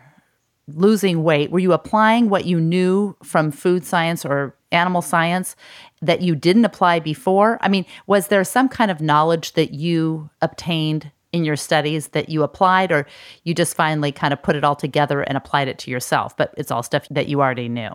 losing 0.67 1.25
weight, 1.25 1.51
were 1.51 1.59
you 1.59 1.75
applying 1.75 2.31
what 2.31 2.47
you 2.47 2.59
knew 2.59 3.15
from 3.23 3.51
food 3.51 3.85
science 3.85 4.25
or 4.25 4.55
animal 4.73 5.03
science 5.03 5.57
that 6.03 6.23
you 6.23 6.35
didn't 6.35 6.65
apply 6.65 7.01
before? 7.01 7.59
I 7.61 7.69
mean, 7.69 7.85
was 8.07 8.29
there 8.29 8.45
some 8.45 8.69
kind 8.69 8.91
of 8.91 9.01
knowledge 9.01 9.53
that 9.53 9.73
you 9.75 10.31
obtained 10.43 11.11
in 11.33 11.45
your 11.45 11.57
studies 11.57 12.09
that 12.09 12.29
you 12.29 12.43
applied, 12.43 12.91
or 12.91 13.07
you 13.45 13.55
just 13.55 13.77
finally 13.77 14.13
kind 14.13 14.33
of 14.33 14.43
put 14.43 14.57
it 14.57 14.65
all 14.65 14.77
together 14.77 15.21
and 15.21 15.37
applied 15.37 15.69
it 15.69 15.79
to 15.81 15.91
yourself? 15.91 16.37
But 16.37 16.55
it's 16.57 16.71
all 16.71 16.83
stuff 16.83 17.07
that 17.11 17.29
you 17.29 17.41
already 17.41 17.69
knew. 17.69 17.91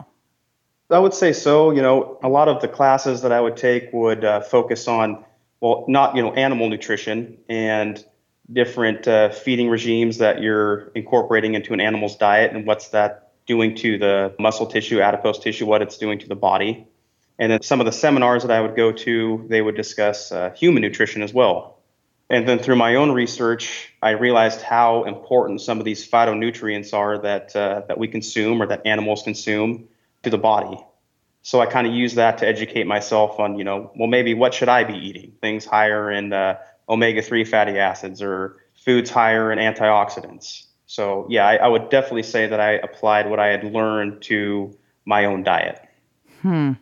I 0.89 0.99
would 0.99 1.13
say 1.13 1.33
so. 1.33 1.71
You 1.71 1.81
know, 1.81 2.19
a 2.23 2.29
lot 2.29 2.47
of 2.47 2.61
the 2.61 2.67
classes 2.67 3.21
that 3.21 3.31
I 3.31 3.41
would 3.41 3.57
take 3.57 3.91
would 3.91 4.23
uh, 4.23 4.41
focus 4.41 4.87
on, 4.87 5.23
well, 5.61 5.85
not, 5.87 6.15
you 6.15 6.21
know, 6.21 6.33
animal 6.33 6.69
nutrition 6.69 7.37
and 7.49 8.03
different 8.51 9.07
uh, 9.07 9.29
feeding 9.29 9.69
regimes 9.69 10.17
that 10.17 10.41
you're 10.41 10.91
incorporating 10.95 11.55
into 11.55 11.73
an 11.73 11.79
animal's 11.79 12.15
diet 12.17 12.53
and 12.53 12.67
what's 12.67 12.89
that 12.89 13.31
doing 13.45 13.75
to 13.75 13.97
the 13.97 14.35
muscle 14.39 14.67
tissue, 14.67 15.01
adipose 15.01 15.39
tissue, 15.39 15.65
what 15.65 15.81
it's 15.81 15.97
doing 15.97 16.19
to 16.19 16.27
the 16.27 16.35
body. 16.35 16.87
And 17.39 17.51
then 17.51 17.61
some 17.61 17.79
of 17.79 17.85
the 17.85 17.91
seminars 17.91 18.43
that 18.43 18.51
I 18.51 18.61
would 18.61 18.75
go 18.75 18.91
to, 18.91 19.45
they 19.49 19.61
would 19.61 19.75
discuss 19.75 20.31
uh, 20.31 20.51
human 20.51 20.81
nutrition 20.81 21.21
as 21.21 21.33
well. 21.33 21.79
And 22.29 22.47
then 22.47 22.59
through 22.59 22.77
my 22.77 22.95
own 22.95 23.11
research, 23.11 23.93
I 24.01 24.11
realized 24.11 24.61
how 24.61 25.03
important 25.03 25.61
some 25.61 25.79
of 25.79 25.85
these 25.85 26.09
phytonutrients 26.09 26.93
are 26.93 27.17
that 27.19 27.55
uh, 27.55 27.81
that 27.87 27.97
we 27.97 28.07
consume 28.07 28.61
or 28.61 28.67
that 28.67 28.81
animals 28.85 29.23
consume 29.23 29.87
to 30.23 30.29
the 30.29 30.37
body. 30.37 30.77
So 31.41 31.59
I 31.59 31.65
kind 31.65 31.85
of 31.85 31.93
use 31.93 32.15
that 32.15 32.37
to 32.37 32.47
educate 32.47 32.87
myself 32.87 33.39
on, 33.39 33.57
you 33.57 33.65
know, 33.65 33.91
well, 33.97 34.07
maybe 34.07 34.33
what 34.33 34.53
should 34.53 34.69
I 34.69 34.85
be 34.85 34.93
eating? 34.93 35.33
Things 35.41 35.65
higher 35.65 36.09
in 36.09 36.31
uh, 36.31 36.57
omega-3 36.87 37.45
fatty 37.45 37.77
acids 37.77 38.21
or 38.21 38.57
foods 38.75 39.09
higher 39.09 39.51
in 39.51 39.59
antioxidants. 39.59 40.67
So 40.85 41.27
yeah, 41.29 41.45
I, 41.45 41.55
I, 41.55 41.67
would 41.67 41.89
definitely 41.89 42.23
say 42.23 42.47
that 42.47 42.59
I 42.59 42.73
applied 42.73 43.29
what 43.29 43.39
I 43.39 43.47
had 43.47 43.63
learned 43.63 44.21
to 44.23 44.77
my 45.05 45.25
own 45.25 45.43
diet. 45.43 45.81
Hmm. 46.41 46.73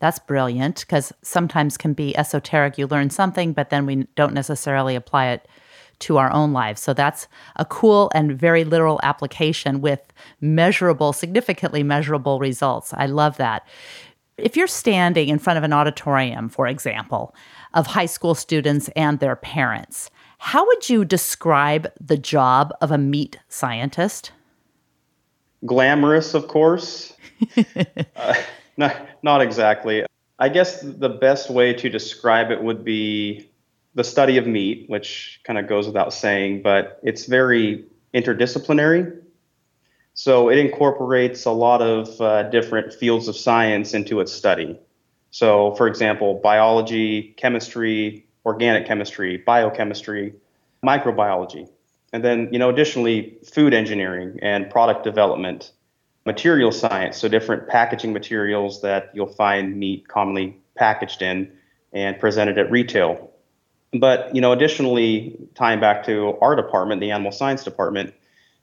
That's 0.00 0.18
brilliant 0.18 0.80
because 0.80 1.12
sometimes 1.22 1.76
can 1.76 1.92
be 1.92 2.16
esoteric. 2.16 2.78
You 2.78 2.86
learn 2.86 3.10
something, 3.10 3.52
but 3.52 3.70
then 3.70 3.86
we 3.86 4.06
don't 4.16 4.34
necessarily 4.34 4.96
apply 4.96 5.28
it 5.28 5.46
to 6.00 6.16
our 6.16 6.32
own 6.32 6.52
lives. 6.52 6.80
So 6.80 6.94
that's 6.94 7.28
a 7.56 7.64
cool 7.66 8.10
and 8.14 8.38
very 8.38 8.64
literal 8.64 8.98
application 9.02 9.82
with 9.82 10.00
measurable, 10.40 11.12
significantly 11.12 11.82
measurable 11.82 12.38
results. 12.38 12.92
I 12.94 13.06
love 13.06 13.36
that. 13.36 13.66
If 14.38 14.56
you're 14.56 14.66
standing 14.66 15.28
in 15.28 15.38
front 15.38 15.58
of 15.58 15.64
an 15.64 15.74
auditorium, 15.74 16.48
for 16.48 16.66
example, 16.66 17.34
of 17.74 17.86
high 17.86 18.06
school 18.06 18.34
students 18.34 18.88
and 18.96 19.20
their 19.20 19.36
parents, 19.36 20.10
how 20.38 20.66
would 20.66 20.88
you 20.88 21.04
describe 21.04 21.92
the 22.00 22.16
job 22.16 22.72
of 22.80 22.90
a 22.90 22.96
meat 22.96 23.38
scientist? 23.50 24.32
Glamorous, 25.66 26.32
of 26.32 26.48
course. 26.48 27.12
uh, 28.16 28.34
not, 28.80 28.96
not 29.22 29.40
exactly. 29.42 30.04
I 30.38 30.48
guess 30.48 30.80
the 30.80 31.08
best 31.08 31.50
way 31.50 31.72
to 31.74 31.88
describe 31.88 32.50
it 32.50 32.62
would 32.62 32.84
be 32.84 33.48
the 33.94 34.04
study 34.04 34.38
of 34.38 34.46
meat, 34.46 34.88
which 34.88 35.40
kind 35.44 35.58
of 35.58 35.68
goes 35.68 35.86
without 35.86 36.12
saying, 36.12 36.62
but 36.62 36.98
it's 37.02 37.26
very 37.26 37.84
interdisciplinary. 38.14 39.20
So 40.14 40.48
it 40.48 40.58
incorporates 40.58 41.44
a 41.44 41.50
lot 41.50 41.82
of 41.82 42.20
uh, 42.20 42.44
different 42.50 42.92
fields 42.92 43.28
of 43.28 43.36
science 43.36 43.94
into 43.94 44.20
its 44.20 44.32
study. 44.32 44.78
So, 45.30 45.74
for 45.76 45.86
example, 45.86 46.40
biology, 46.42 47.34
chemistry, 47.36 48.26
organic 48.44 48.86
chemistry, 48.86 49.36
biochemistry, 49.36 50.34
microbiology. 50.84 51.68
And 52.12 52.24
then, 52.24 52.48
you 52.50 52.58
know, 52.58 52.68
additionally, 52.68 53.38
food 53.44 53.72
engineering 53.72 54.38
and 54.42 54.68
product 54.68 55.04
development, 55.04 55.72
material 56.26 56.72
science, 56.72 57.18
so 57.18 57.28
different 57.28 57.68
packaging 57.68 58.12
materials 58.12 58.82
that 58.82 59.10
you'll 59.14 59.26
find 59.26 59.76
meat 59.76 60.06
commonly 60.08 60.56
packaged 60.74 61.22
in 61.22 61.50
and 61.92 62.18
presented 62.18 62.58
at 62.58 62.70
retail. 62.70 63.30
But, 63.92 64.34
you 64.34 64.40
know, 64.40 64.52
additionally, 64.52 65.36
tying 65.54 65.80
back 65.80 66.04
to 66.06 66.38
our 66.40 66.54
department, 66.54 67.00
the 67.00 67.10
animal 67.10 67.32
science 67.32 67.64
department, 67.64 68.14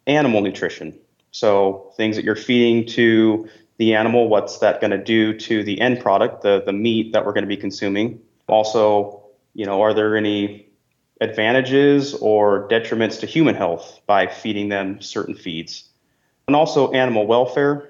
animal 0.05 0.41
nutrition. 0.41 0.97
So 1.31 1.91
things 1.97 2.15
that 2.15 2.23
you're 2.23 2.35
feeding 2.35 2.87
to 2.93 3.49
the 3.77 3.95
animal, 3.95 4.29
what's 4.29 4.59
that 4.59 4.79
going 4.79 4.91
to 4.91 5.03
do 5.03 5.37
to 5.37 5.63
the 5.63 5.81
end 5.81 5.99
product, 5.99 6.41
the, 6.41 6.63
the 6.65 6.73
meat 6.73 7.13
that 7.13 7.25
we're 7.25 7.33
going 7.33 7.43
to 7.43 7.49
be 7.49 7.57
consuming. 7.57 8.21
Also, 8.47 9.23
you 9.53 9.65
know, 9.65 9.81
are 9.81 9.93
there 9.93 10.15
any 10.15 10.69
advantages 11.19 12.13
or 12.13 12.67
detriments 12.69 13.19
to 13.19 13.25
human 13.25 13.55
health 13.55 13.99
by 14.05 14.27
feeding 14.27 14.69
them 14.69 15.01
certain 15.01 15.35
feeds? 15.35 15.86
And 16.47 16.55
also 16.55 16.91
animal 16.91 17.27
welfare, 17.27 17.89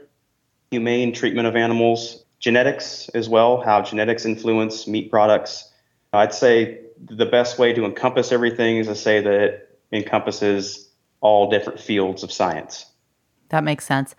humane 0.71 1.13
treatment 1.13 1.47
of 1.47 1.55
animals, 1.55 2.23
genetics 2.39 3.07
as 3.09 3.29
well, 3.29 3.61
how 3.61 3.81
genetics 3.81 4.25
influence 4.25 4.87
meat 4.87 5.11
products. 5.11 5.71
I'd 6.13 6.33
say 6.33 6.79
the 6.99 7.25
best 7.25 7.59
way 7.59 7.73
to 7.73 7.85
encompass 7.85 8.31
everything 8.31 8.77
is 8.77 8.87
to 8.87 8.95
say 8.95 9.21
that 9.21 9.31
it 9.31 9.79
encompasses 9.91 10.89
all 11.21 11.49
different 11.49 11.79
fields 11.79 12.23
of 12.23 12.31
science. 12.31 12.85
That 13.49 13.63
makes 13.63 13.85
sense. 13.85 14.15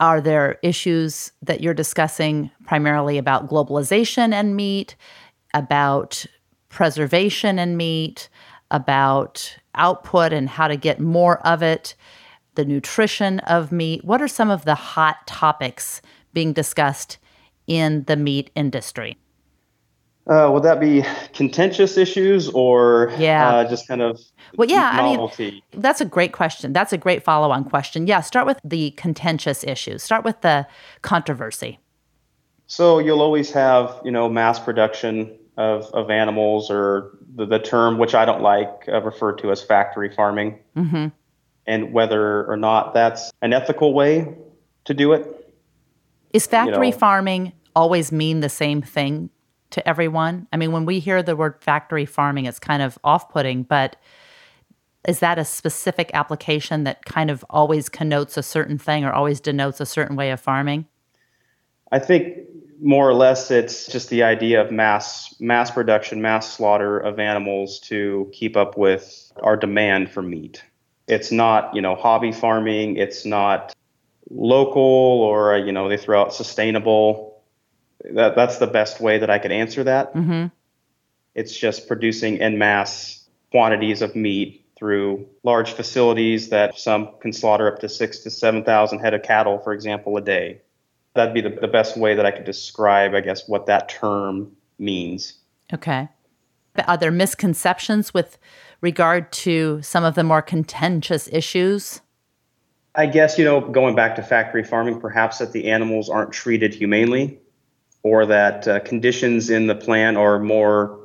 Are 0.00 0.20
there 0.20 0.58
issues 0.62 1.32
that 1.42 1.60
you're 1.60 1.74
discussing 1.74 2.50
primarily 2.66 3.18
about 3.18 3.48
globalization 3.48 4.32
and 4.32 4.56
meat, 4.56 4.96
about 5.54 6.24
preservation 6.68 7.58
and 7.58 7.76
meat, 7.76 8.28
about 8.70 9.56
output 9.74 10.32
and 10.32 10.48
how 10.48 10.68
to 10.68 10.76
get 10.76 11.00
more 11.00 11.38
of 11.46 11.62
it, 11.62 11.94
the 12.56 12.64
nutrition 12.64 13.38
of 13.40 13.70
meat? 13.70 14.04
What 14.04 14.20
are 14.20 14.28
some 14.28 14.50
of 14.50 14.64
the 14.64 14.74
hot 14.74 15.26
topics 15.26 16.02
being 16.32 16.52
discussed 16.52 17.18
in 17.66 18.04
the 18.04 18.16
meat 18.16 18.50
industry? 18.54 19.16
Uh, 20.28 20.50
would 20.52 20.64
that 20.64 20.80
be 20.80 21.04
contentious 21.32 21.96
issues 21.96 22.48
or 22.48 23.14
yeah. 23.16 23.48
Uh, 23.48 23.68
just 23.68 23.86
kind 23.86 24.02
of 24.02 24.20
well, 24.56 24.68
yeah, 24.68 24.96
novelty? 24.96 25.46
I 25.46 25.50
mean, 25.50 25.62
that's 25.82 26.00
a 26.00 26.04
great 26.04 26.32
question. 26.32 26.72
That's 26.72 26.92
a 26.92 26.98
great 26.98 27.22
follow 27.22 27.52
on 27.52 27.62
question. 27.62 28.08
Yeah, 28.08 28.20
start 28.22 28.44
with 28.44 28.58
the 28.64 28.90
contentious 28.92 29.62
issues. 29.62 30.02
Start 30.02 30.24
with 30.24 30.40
the 30.40 30.66
controversy. 31.02 31.78
So 32.66 32.98
you'll 32.98 33.22
always 33.22 33.52
have, 33.52 34.00
you 34.04 34.10
know, 34.10 34.28
mass 34.28 34.58
production 34.58 35.38
of, 35.56 35.84
of 35.94 36.10
animals 36.10 36.72
or 36.72 37.16
the, 37.36 37.46
the 37.46 37.60
term, 37.60 37.96
which 37.98 38.14
I 38.14 38.24
don't 38.24 38.42
like, 38.42 38.68
uh, 38.88 39.00
referred 39.02 39.38
to 39.38 39.52
as 39.52 39.62
factory 39.62 40.12
farming. 40.12 40.58
Mm-hmm. 40.76 41.06
And 41.66 41.92
whether 41.92 42.44
or 42.46 42.56
not 42.56 42.94
that's 42.94 43.30
an 43.42 43.52
ethical 43.52 43.92
way 43.92 44.36
to 44.84 44.94
do 44.94 45.12
it. 45.12 45.54
Is 46.32 46.46
factory 46.46 46.88
you 46.88 46.92
know, 46.92 46.98
farming 46.98 47.52
always 47.74 48.12
mean 48.12 48.40
the 48.40 48.48
same 48.48 48.82
thing 48.82 49.30
to 49.70 49.86
everyone? 49.88 50.46
I 50.52 50.56
mean, 50.56 50.72
when 50.72 50.86
we 50.86 51.00
hear 51.00 51.22
the 51.22 51.36
word 51.36 51.60
factory 51.60 52.06
farming, 52.06 52.46
it's 52.46 52.58
kind 52.58 52.82
of 52.82 52.98
off 53.04 53.30
putting, 53.30 53.62
but 53.62 53.96
is 55.06 55.20
that 55.20 55.38
a 55.38 55.44
specific 55.44 56.10
application 56.14 56.84
that 56.84 57.04
kind 57.04 57.30
of 57.30 57.44
always 57.48 57.88
connotes 57.88 58.36
a 58.36 58.42
certain 58.42 58.78
thing 58.78 59.04
or 59.04 59.12
always 59.12 59.40
denotes 59.40 59.80
a 59.80 59.86
certain 59.86 60.16
way 60.16 60.30
of 60.30 60.40
farming? 60.40 60.86
I 61.92 61.98
think 62.00 62.38
more 62.80 63.08
or 63.08 63.14
less 63.14 63.50
it's 63.50 63.86
just 63.86 64.10
the 64.10 64.22
idea 64.22 64.60
of 64.60 64.70
mass 64.70 65.34
mass 65.40 65.70
production, 65.70 66.20
mass 66.20 66.52
slaughter 66.52 66.98
of 66.98 67.18
animals 67.18 67.78
to 67.80 68.28
keep 68.32 68.56
up 68.56 68.76
with 68.76 69.32
our 69.42 69.56
demand 69.56 70.10
for 70.10 70.22
meat. 70.22 70.62
It's 71.08 71.30
not, 71.30 71.74
you 71.74 71.82
know, 71.82 71.94
hobby 71.94 72.32
farming, 72.32 72.96
it's 72.96 73.24
not 73.24 73.74
local 74.30 74.82
or 74.82 75.56
you 75.56 75.72
know, 75.72 75.88
they 75.88 75.96
throw 75.96 76.22
out 76.22 76.34
sustainable 76.34 77.42
that 78.12 78.36
that's 78.36 78.58
the 78.58 78.66
best 78.66 79.00
way 79.00 79.18
that 79.18 79.30
I 79.30 79.38
could 79.38 79.52
answer 79.52 79.84
that. 79.84 80.14
Mm-hmm. 80.14 80.46
It's 81.34 81.56
just 81.56 81.88
producing 81.88 82.40
en 82.40 82.58
masse 82.58 83.28
quantities 83.50 84.02
of 84.02 84.14
meat 84.16 84.64
through 84.76 85.26
large 85.42 85.72
facilities 85.72 86.50
that 86.50 86.78
some 86.78 87.10
can 87.20 87.32
slaughter 87.32 87.72
up 87.72 87.80
to 87.80 87.88
six 87.88 88.20
to 88.20 88.30
seven 88.30 88.64
thousand 88.64 88.98
head 89.00 89.14
of 89.14 89.22
cattle, 89.22 89.58
for 89.58 89.72
example, 89.72 90.16
a 90.16 90.20
day. 90.20 90.60
That'd 91.14 91.34
be 91.34 91.40
the, 91.40 91.50
the 91.50 91.68
best 91.68 91.96
way 91.96 92.14
that 92.14 92.26
I 92.26 92.30
could 92.30 92.44
describe, 92.44 93.14
I 93.14 93.20
guess, 93.20 93.48
what 93.48 93.66
that 93.66 93.88
term 93.88 94.52
means. 94.78 95.34
Okay. 95.72 96.08
Are 96.86 96.96
there 96.96 97.10
misconceptions 97.10 98.12
with 98.12 98.38
regard 98.80 99.32
to 99.32 99.80
some 99.82 100.04
of 100.04 100.14
the 100.14 100.24
more 100.24 100.42
contentious 100.42 101.28
issues? 101.32 102.00
I 102.94 103.06
guess, 103.06 103.38
you 103.38 103.44
know, 103.44 103.60
going 103.60 103.94
back 103.94 104.16
to 104.16 104.22
factory 104.22 104.64
farming, 104.64 105.00
perhaps 105.00 105.38
that 105.38 105.52
the 105.52 105.70
animals 105.70 106.08
aren't 106.08 106.32
treated 106.32 106.74
humanely 106.74 107.38
or 108.02 108.24
that 108.26 108.66
uh, 108.66 108.80
conditions 108.80 109.50
in 109.50 109.66
the 109.66 109.74
plant 109.74 110.16
are 110.16 110.38
more 110.38 111.00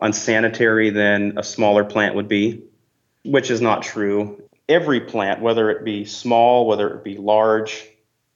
unsanitary 0.00 0.90
than 0.90 1.38
a 1.38 1.42
smaller 1.42 1.84
plant 1.84 2.14
would 2.16 2.28
be, 2.28 2.62
which 3.24 3.50
is 3.50 3.60
not 3.60 3.82
true. 3.82 4.42
Every 4.68 5.00
plant, 5.00 5.40
whether 5.40 5.70
it 5.70 5.84
be 5.84 6.04
small, 6.04 6.66
whether 6.66 6.92
it 6.94 7.04
be 7.04 7.16
large, 7.16 7.86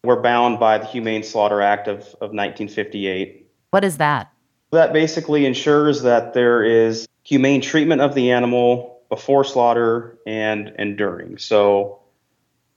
we're 0.04 0.22
bound 0.22 0.60
by 0.60 0.78
the 0.78 0.86
Humane 0.86 1.24
Slaughter 1.24 1.60
Act 1.60 1.88
of, 1.88 1.98
of 2.20 2.30
1958. 2.32 3.50
What 3.70 3.84
is 3.84 3.98
that? 3.98 4.32
That 4.72 4.92
basically 4.92 5.46
ensures 5.46 6.02
that 6.02 6.34
there 6.34 6.62
is 6.62 7.06
humane 7.22 7.60
treatment 7.60 8.00
of 8.00 8.14
the 8.14 8.32
animal 8.32 9.00
before 9.08 9.44
slaughter 9.44 10.18
and, 10.26 10.72
and 10.76 10.96
during. 10.96 11.38
So 11.38 12.00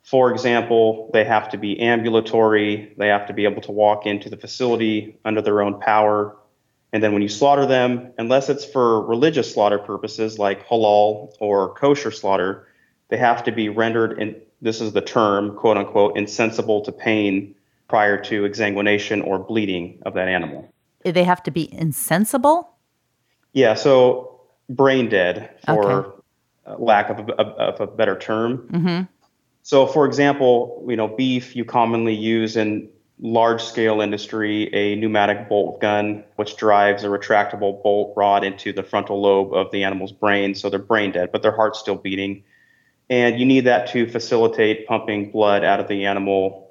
for 0.10 0.32
example, 0.32 1.12
they 1.14 1.24
have 1.24 1.50
to 1.50 1.58
be 1.60 1.80
ambulatory, 1.80 2.96
they 2.98 3.10
have 3.10 3.28
to 3.28 3.34
be 3.34 3.44
able 3.44 3.62
to 3.62 3.72
walk 3.72 4.08
into 4.08 4.28
the 4.28 4.38
facility 4.38 5.20
under 5.24 5.40
their 5.40 5.62
own 5.62 5.80
power. 5.80 6.36
And 6.92 7.04
then 7.04 7.14
when 7.14 7.22
you 7.22 7.30
slaughter 7.30 7.68
them, 7.68 8.12
unless 8.18 8.50
it's 8.50 8.66
for 8.66 9.06
religious 9.06 9.54
slaughter 9.54 9.78
purposes 9.78 10.40
like 10.40 10.68
halal 10.68 11.34
or 11.40 11.76
kosher 11.76 12.10
slaughter, 12.10 12.68
they 13.10 13.18
have 13.18 13.44
to 13.44 13.52
be 13.52 13.70
rendered, 13.70 14.20
in, 14.20 14.42
this 14.64 14.82
is 14.82 14.94
the 14.94 15.02
term, 15.02 15.56
quote 15.56 15.78
unquote, 15.78 16.18
insensible 16.18 16.82
to 16.86 16.92
pain 16.92 17.54
prior 17.88 18.20
to 18.24 18.44
exsanguination 18.44 19.24
or 19.24 19.38
bleeding 19.38 20.02
of 20.08 20.16
that 20.16 20.28
animal. 20.28 20.74
They 21.04 21.24
have 21.24 21.44
to 21.44 21.52
be 21.52 21.74
insensible? 21.74 22.76
Yeah, 23.54 23.74
so 23.74 24.42
brain 24.70 25.10
dead, 25.10 25.50
for 25.66 25.92
okay. 25.92 26.22
lack 26.78 27.10
of 27.10 27.30
a, 27.30 27.42
of 27.42 27.82
a 27.82 27.88
better 27.88 28.18
term. 28.18 28.68
Mm-hmm. 28.72 29.02
So, 29.64 29.88
for 29.88 30.06
example, 30.06 30.84
you 30.88 30.96
know, 30.96 31.08
beef 31.08 31.56
you 31.56 31.66
commonly 31.66 32.16
use 32.16 32.56
in 32.56 32.90
large 33.22 33.62
scale 33.62 34.00
industry 34.02 34.74
a 34.74 34.96
pneumatic 34.96 35.50
bolt 35.50 35.82
gun, 35.82 36.24
which 36.38 36.56
drives 36.56 37.04
a 37.04 37.08
retractable 37.08 37.82
bolt 37.84 38.14
rod 38.16 38.44
into 38.44 38.72
the 38.72 38.84
frontal 38.84 39.22
lobe 39.22 39.54
of 39.54 39.72
the 39.72 39.84
animal's 39.84 40.12
brain. 40.12 40.56
So 40.56 40.70
they're 40.70 40.80
brain 40.80 41.12
dead, 41.12 41.32
but 41.32 41.42
their 41.42 41.56
heart's 41.56 41.80
still 41.80 41.96
beating. 41.96 42.44
And 43.10 43.40
you 43.40 43.46
need 43.46 43.62
that 43.62 43.90
to 43.90 44.08
facilitate 44.08 44.88
pumping 44.88 45.32
blood 45.32 45.64
out 45.64 45.80
of 45.80 45.88
the 45.88 46.06
animal 46.06 46.69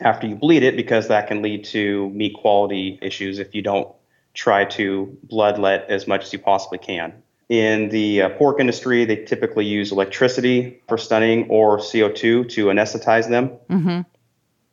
after 0.00 0.26
you 0.26 0.36
bleed 0.36 0.62
it, 0.62 0.76
because 0.76 1.08
that 1.08 1.28
can 1.28 1.42
lead 1.42 1.64
to 1.66 2.10
meat 2.10 2.34
quality 2.34 2.98
issues 3.00 3.38
if 3.38 3.54
you 3.54 3.62
don't 3.62 3.88
try 4.34 4.64
to 4.64 5.16
bloodlet 5.28 5.86
as 5.88 6.06
much 6.06 6.24
as 6.24 6.32
you 6.32 6.38
possibly 6.38 6.78
can. 6.78 7.12
In 7.48 7.90
the 7.90 8.22
uh, 8.22 8.28
pork 8.30 8.58
industry, 8.58 9.04
they 9.04 9.16
typically 9.16 9.66
use 9.66 9.92
electricity 9.92 10.80
for 10.88 10.98
stunning 10.98 11.48
or 11.48 11.78
CO2 11.78 12.48
to 12.50 12.66
anesthetize 12.66 13.28
them. 13.28 13.50
Mm-hmm. 13.70 14.00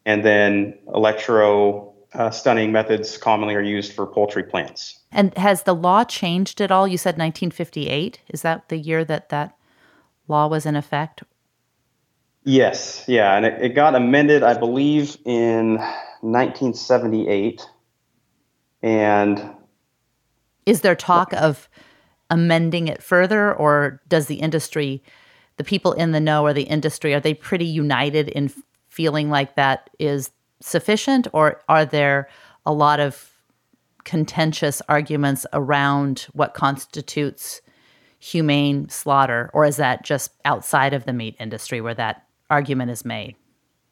And 0.05 0.25
then 0.25 0.77
electro 0.93 1.93
uh, 2.13 2.29
stunning 2.31 2.71
methods 2.71 3.17
commonly 3.17 3.55
are 3.55 3.61
used 3.61 3.93
for 3.93 4.07
poultry 4.07 4.43
plants. 4.43 4.99
And 5.11 5.37
has 5.37 5.63
the 5.63 5.75
law 5.75 6.03
changed 6.03 6.61
at 6.61 6.71
all? 6.71 6.87
You 6.87 6.97
said 6.97 7.15
1958. 7.17 8.21
Is 8.29 8.41
that 8.41 8.69
the 8.69 8.77
year 8.77 9.05
that 9.05 9.29
that 9.29 9.55
law 10.27 10.47
was 10.47 10.65
in 10.65 10.75
effect? 10.75 11.23
Yes, 12.43 13.05
yeah, 13.07 13.35
and 13.35 13.45
it, 13.45 13.61
it 13.61 13.69
got 13.69 13.93
amended, 13.93 14.41
I 14.41 14.57
believe, 14.57 15.17
in 15.25 15.75
1978. 16.21 17.67
And 18.81 19.55
is 20.65 20.81
there 20.81 20.95
talk 20.95 21.33
of 21.33 21.69
amending 22.31 22.87
it 22.87 23.03
further, 23.03 23.53
or 23.53 24.01
does 24.07 24.25
the 24.25 24.35
industry, 24.35 25.03
the 25.57 25.63
people 25.63 25.93
in 25.93 26.13
the 26.13 26.19
know, 26.19 26.43
or 26.43 26.53
the 26.53 26.63
industry, 26.63 27.13
are 27.13 27.19
they 27.19 27.35
pretty 27.35 27.65
united 27.65 28.29
in 28.29 28.51
feeling 28.89 29.29
like 29.29 29.55
that 29.55 29.89
is 29.99 30.31
sufficient, 30.61 31.27
or 31.33 31.61
are 31.69 31.85
there 31.85 32.27
a 32.65 32.73
lot 32.73 32.99
of 32.99 33.31
contentious 34.03 34.81
arguments 34.89 35.45
around 35.53 36.27
what 36.33 36.55
constitutes 36.55 37.61
humane 38.17 38.89
slaughter, 38.89 39.51
or 39.53 39.63
is 39.65 39.77
that 39.77 40.03
just 40.03 40.31
outside 40.43 40.93
of 40.93 41.05
the 41.05 41.13
meat 41.13 41.35
industry 41.39 41.81
where 41.81 41.93
that 41.93 42.25
argument 42.51 42.91
is 42.91 43.03
made? 43.03 43.35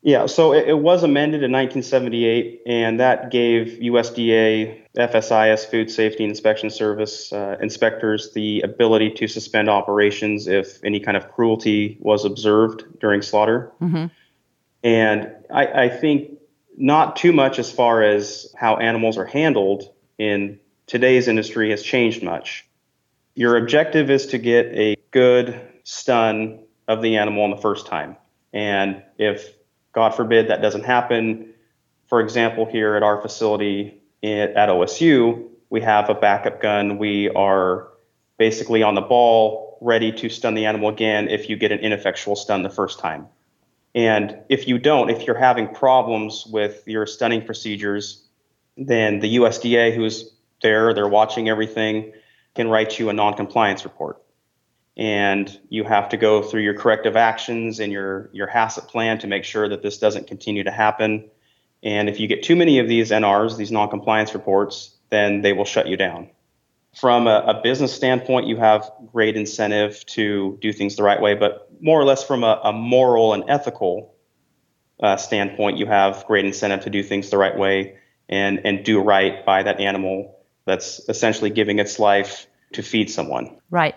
Yeah, 0.01 0.27
so 0.27 0.53
it, 0.53 0.69
it 0.69 0.79
was 0.79 1.03
amended 1.03 1.43
in 1.43 1.51
1978, 1.51 2.61
and 2.65 2.99
that 2.99 3.31
gave 3.31 3.79
USDA, 3.81 4.81
FSIS, 4.95 5.69
Food 5.69 5.91
Safety 5.91 6.23
Inspection 6.23 6.69
Service 6.69 7.33
uh, 7.33 7.57
inspectors 7.61 8.31
the 8.33 8.61
ability 8.61 9.11
to 9.11 9.27
suspend 9.27 9.69
operations 9.69 10.47
if 10.47 10.81
any 10.85 10.99
kind 10.99 11.17
of 11.17 11.29
cruelty 11.31 11.97
was 11.99 12.23
observed 12.23 12.83
during 12.99 13.21
slaughter. 13.21 13.73
Mm-hmm. 13.81 14.05
And 14.83 15.31
I, 15.53 15.65
I 15.65 15.89
think 15.89 16.39
not 16.77 17.17
too 17.17 17.33
much 17.33 17.59
as 17.59 17.69
far 17.69 18.01
as 18.01 18.53
how 18.57 18.77
animals 18.77 19.17
are 19.17 19.25
handled 19.25 19.91
in 20.17 20.59
today's 20.87 21.27
industry 21.27 21.71
has 21.71 21.83
changed 21.83 22.23
much 22.23 22.69
your 23.39 23.55
objective 23.55 24.09
is 24.09 24.27
to 24.27 24.37
get 24.37 24.65
a 24.75 24.97
good 25.11 25.57
stun 25.85 26.59
of 26.89 27.01
the 27.01 27.15
animal 27.15 27.43
on 27.45 27.51
the 27.51 27.55
first 27.55 27.87
time. 27.87 28.17
And 28.53 29.03
if, 29.17 29.53
God 29.93 30.15
forbid, 30.15 30.49
that 30.49 30.61
doesn't 30.61 30.85
happen, 30.85 31.53
for 32.07 32.21
example, 32.21 32.65
here 32.65 32.95
at 32.95 33.03
our 33.03 33.21
facility 33.21 34.01
at 34.23 34.55
OSU, 34.55 35.47
we 35.69 35.81
have 35.81 36.09
a 36.09 36.15
backup 36.15 36.61
gun. 36.61 36.97
We 36.97 37.29
are 37.29 37.89
basically 38.37 38.83
on 38.83 38.95
the 38.95 39.01
ball, 39.01 39.77
ready 39.81 40.11
to 40.11 40.29
stun 40.29 40.55
the 40.55 40.65
animal 40.65 40.89
again 40.89 41.29
if 41.29 41.49
you 41.49 41.55
get 41.55 41.71
an 41.71 41.79
ineffectual 41.79 42.35
stun 42.35 42.63
the 42.63 42.69
first 42.69 42.99
time. 42.99 43.27
And 43.95 44.38
if 44.49 44.67
you 44.67 44.77
don't, 44.77 45.09
if 45.09 45.25
you're 45.25 45.38
having 45.38 45.73
problems 45.73 46.45
with 46.45 46.83
your 46.88 47.05
stunning 47.05 47.45
procedures, 47.45 48.23
then 48.77 49.19
the 49.19 49.38
USDA, 49.38 49.95
who's 49.95 50.31
there, 50.62 50.93
they're 50.93 51.07
watching 51.07 51.49
everything, 51.49 52.13
can 52.55 52.67
write 52.67 52.99
you 52.99 53.09
a 53.09 53.13
non-compliance 53.13 53.83
report. 53.83 54.21
And 54.99 55.57
you 55.69 55.85
have 55.85 56.09
to 56.09 56.17
go 56.17 56.43
through 56.43 56.63
your 56.63 56.73
corrective 56.73 57.15
actions 57.15 57.79
and 57.79 57.89
your, 57.89 58.29
your 58.33 58.47
HACCP 58.49 58.89
plan 58.89 59.17
to 59.19 59.27
make 59.27 59.45
sure 59.45 59.69
that 59.69 59.81
this 59.81 59.97
doesn't 59.97 60.27
continue 60.27 60.65
to 60.65 60.71
happen. 60.71 61.29
And 61.81 62.09
if 62.09 62.19
you 62.19 62.27
get 62.27 62.43
too 62.43 62.57
many 62.57 62.79
of 62.79 62.89
these 62.89 63.09
NRs, 63.09 63.55
these 63.55 63.71
non-compliance 63.71 64.33
reports, 64.33 64.93
then 65.09 65.41
they 65.41 65.53
will 65.53 65.63
shut 65.63 65.88
you 65.88 65.95
down. 65.95 66.29
From 66.99 67.27
a, 67.27 67.45
a 67.47 67.62
business 67.62 67.93
standpoint, 67.93 68.47
you 68.47 68.57
have 68.57 68.91
great 69.13 69.38
incentive 69.38 70.05
to 70.07 70.57
do 70.62 70.73
things 70.73 70.97
the 70.97 71.03
right 71.03 71.21
way, 71.21 71.33
but 71.33 71.69
more 71.79 71.97
or 71.97 72.03
less 72.03 72.25
from 72.25 72.43
a, 72.43 72.59
a 72.65 72.73
moral 72.73 73.33
and 73.33 73.45
ethical 73.47 74.13
uh, 75.01 75.15
standpoint, 75.15 75.77
you 75.77 75.85
have 75.85 76.25
great 76.27 76.43
incentive 76.43 76.81
to 76.81 76.89
do 76.89 77.03
things 77.03 77.29
the 77.29 77.38
right 77.38 77.57
way 77.57 77.95
and, 78.27 78.59
and 78.65 78.83
do 78.83 78.99
right 78.99 79.45
by 79.45 79.63
that 79.63 79.79
animal 79.79 80.35
that's 80.65 80.99
essentially 81.07 81.51
giving 81.51 81.79
its 81.79 81.99
life 81.99 82.47
to 82.73 82.83
feed 82.83 83.09
someone. 83.09 83.57
Right. 83.69 83.95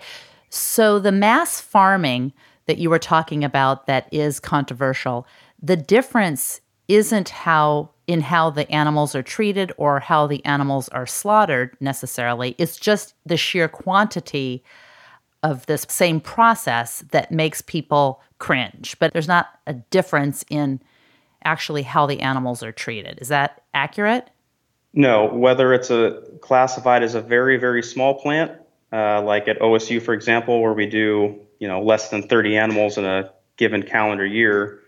So 0.55 0.99
the 0.99 1.13
mass 1.13 1.63
farming 1.63 2.35
that 2.67 2.77
you 2.77 2.91
were 2.91 2.99
talking 2.99 3.43
about 3.43 3.87
that 3.87 4.07
is 4.13 4.39
controversial, 4.39 5.27
the 5.63 5.79
difference 5.79 6.61
isn't 6.89 7.31
how 7.31 7.89
in 8.07 8.21
how 8.21 8.51
the 8.51 8.71
animals 8.71 9.15
are 9.15 9.23
treated 9.23 9.73
or 9.79 9.99
how 9.99 10.27
the 10.27 10.45
animals 10.45 10.91
are 10.91 11.07
slaughtered 11.07 11.75
necessarily. 11.81 12.55
It's 12.59 12.77
just 12.77 13.15
the 13.25 13.39
sheer 13.39 13.67
quantity 13.67 14.63
of 15.43 15.65
this 15.65 15.87
same 15.89 16.21
process 16.21 17.03
that 17.13 17.33
makes 17.33 17.63
people 17.63 18.21
cringe. 18.39 18.95
But 18.99 19.15
there's 19.15 19.29
not 19.29 19.59
a 19.67 19.73
difference 19.73 20.45
in 20.51 20.83
actually 21.45 21.83
how 21.83 22.05
the 22.05 22.21
animals 22.21 22.63
are 22.63 22.73
treated. 22.73 23.19
Is 23.23 23.29
that 23.29 23.63
accurate? 23.73 24.29
No, 24.93 25.33
whether 25.33 25.73
it's 25.73 25.91
a 25.91 26.23
classified 26.43 27.03
as 27.03 27.15
a 27.15 27.23
very 27.23 27.57
very 27.57 27.83
small 27.83 28.21
plant, 28.21 28.53
uh, 28.93 29.23
like 29.23 29.49
at 29.49 29.59
OSU, 29.61 30.03
for 30.03 30.15
example, 30.15 30.61
where 30.61 30.73
we 30.73 30.87
do 30.87 31.41
you 31.59 31.69
know 31.69 31.83
less 31.83 32.11
than 32.11 32.23
30 32.23 32.57
animals 32.57 32.99
in 32.99 33.05
a 33.05 33.33
given 33.57 33.83
calendar 33.83 34.27
year, 34.27 34.81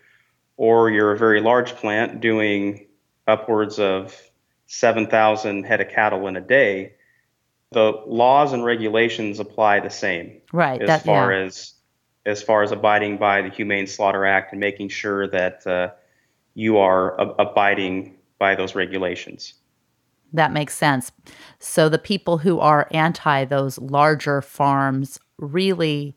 or 0.56 0.90
you're 0.90 1.12
a 1.12 1.18
very 1.18 1.40
large 1.40 1.74
plant 1.76 2.20
doing 2.20 2.86
upwards 3.26 3.78
of 3.78 4.20
7,000 4.66 5.64
head 5.64 5.80
of 5.80 5.88
cattle 5.88 6.26
in 6.26 6.36
a 6.36 6.40
day, 6.40 6.94
the 7.72 8.02
laws 8.06 8.52
and 8.52 8.64
regulations 8.64 9.40
apply 9.40 9.80
the 9.80 9.90
same. 9.90 10.40
Right. 10.52 10.80
As 10.80 10.88
that, 10.88 11.04
far 11.04 11.32
yeah. 11.32 11.46
as 11.46 11.74
as 12.26 12.42
far 12.42 12.62
as 12.62 12.72
abiding 12.72 13.18
by 13.18 13.42
the 13.42 13.50
Humane 13.50 13.86
Slaughter 13.86 14.24
Act 14.24 14.52
and 14.52 14.60
making 14.60 14.88
sure 14.88 15.28
that 15.28 15.66
uh, 15.66 15.90
you 16.54 16.78
are 16.78 17.20
ab- 17.20 17.34
abiding 17.38 18.16
by 18.38 18.54
those 18.54 18.74
regulations. 18.74 19.54
That 20.34 20.52
makes 20.52 20.74
sense. 20.74 21.12
So 21.60 21.88
the 21.88 21.98
people 21.98 22.38
who 22.38 22.58
are 22.58 22.88
anti 22.90 23.44
those 23.44 23.78
larger 23.78 24.42
farms 24.42 25.18
really 25.38 26.16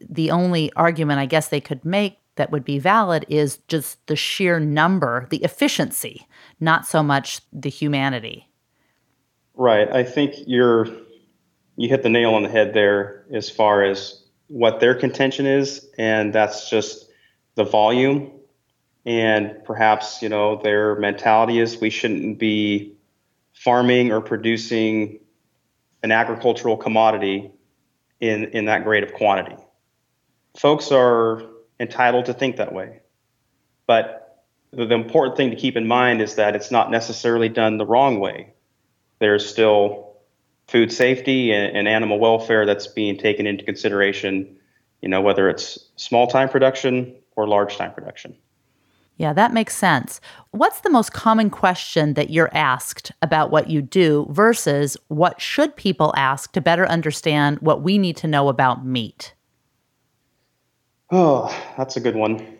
the 0.00 0.32
only 0.32 0.72
argument 0.74 1.20
I 1.20 1.26
guess 1.26 1.48
they 1.48 1.60
could 1.60 1.84
make 1.84 2.18
that 2.34 2.50
would 2.50 2.64
be 2.64 2.80
valid 2.80 3.24
is 3.28 3.58
just 3.68 4.04
the 4.08 4.16
sheer 4.16 4.58
number, 4.58 5.28
the 5.30 5.44
efficiency, 5.44 6.26
not 6.58 6.86
so 6.86 7.04
much 7.04 7.40
the 7.52 7.70
humanity. 7.70 8.48
Right. 9.54 9.88
I 9.92 10.02
think 10.02 10.34
you're 10.46 10.88
you 11.76 11.88
hit 11.88 12.02
the 12.02 12.08
nail 12.08 12.34
on 12.34 12.42
the 12.42 12.48
head 12.48 12.74
there 12.74 13.24
as 13.32 13.48
far 13.48 13.84
as 13.84 14.24
what 14.48 14.80
their 14.80 14.94
contention 14.94 15.46
is 15.46 15.86
and 15.98 16.32
that's 16.32 16.68
just 16.68 17.08
the 17.54 17.64
volume 17.64 18.32
and 19.06 19.56
perhaps, 19.64 20.20
you 20.20 20.28
know, 20.28 20.60
their 20.62 20.96
mentality 20.96 21.58
is 21.58 21.80
we 21.80 21.90
shouldn't 21.90 22.38
be 22.38 22.96
farming 23.52 24.12
or 24.12 24.20
producing 24.20 25.20
an 26.02 26.10
agricultural 26.10 26.76
commodity 26.76 27.52
in, 28.20 28.44
in 28.46 28.64
that 28.66 28.84
grade 28.84 29.02
of 29.02 29.12
quantity. 29.12 29.56
Folks 30.56 30.92
are 30.92 31.42
entitled 31.80 32.26
to 32.26 32.34
think 32.34 32.56
that 32.56 32.72
way. 32.72 33.00
But 33.86 34.44
the, 34.72 34.86
the 34.86 34.94
important 34.94 35.36
thing 35.36 35.50
to 35.50 35.56
keep 35.56 35.76
in 35.76 35.86
mind 35.86 36.20
is 36.20 36.36
that 36.36 36.56
it's 36.56 36.70
not 36.70 36.90
necessarily 36.90 37.48
done 37.48 37.78
the 37.78 37.86
wrong 37.86 38.20
way. 38.20 38.54
There's 39.18 39.48
still 39.48 40.16
food 40.68 40.92
safety 40.92 41.52
and, 41.52 41.76
and 41.76 41.88
animal 41.88 42.18
welfare 42.18 42.66
that's 42.66 42.86
being 42.86 43.18
taken 43.18 43.46
into 43.46 43.64
consideration, 43.64 44.56
you 45.00 45.08
know, 45.08 45.20
whether 45.20 45.48
it's 45.48 45.90
small 45.96 46.26
time 46.26 46.48
production 46.48 47.16
or 47.36 47.46
large 47.46 47.76
time 47.76 47.92
production. 47.92 48.36
Yeah, 49.16 49.32
that 49.34 49.52
makes 49.52 49.76
sense. 49.76 50.20
What's 50.50 50.80
the 50.80 50.90
most 50.90 51.12
common 51.12 51.50
question 51.50 52.14
that 52.14 52.30
you're 52.30 52.50
asked 52.52 53.12
about 53.20 53.50
what 53.50 53.70
you 53.70 53.82
do 53.82 54.26
versus 54.30 54.96
what 55.08 55.40
should 55.40 55.76
people 55.76 56.12
ask 56.16 56.52
to 56.52 56.60
better 56.60 56.86
understand 56.86 57.58
what 57.60 57.82
we 57.82 57.98
need 57.98 58.16
to 58.18 58.26
know 58.26 58.48
about 58.48 58.84
meat? 58.84 59.34
Oh, 61.10 61.54
that's 61.76 61.96
a 61.96 62.00
good 62.00 62.16
one. 62.16 62.58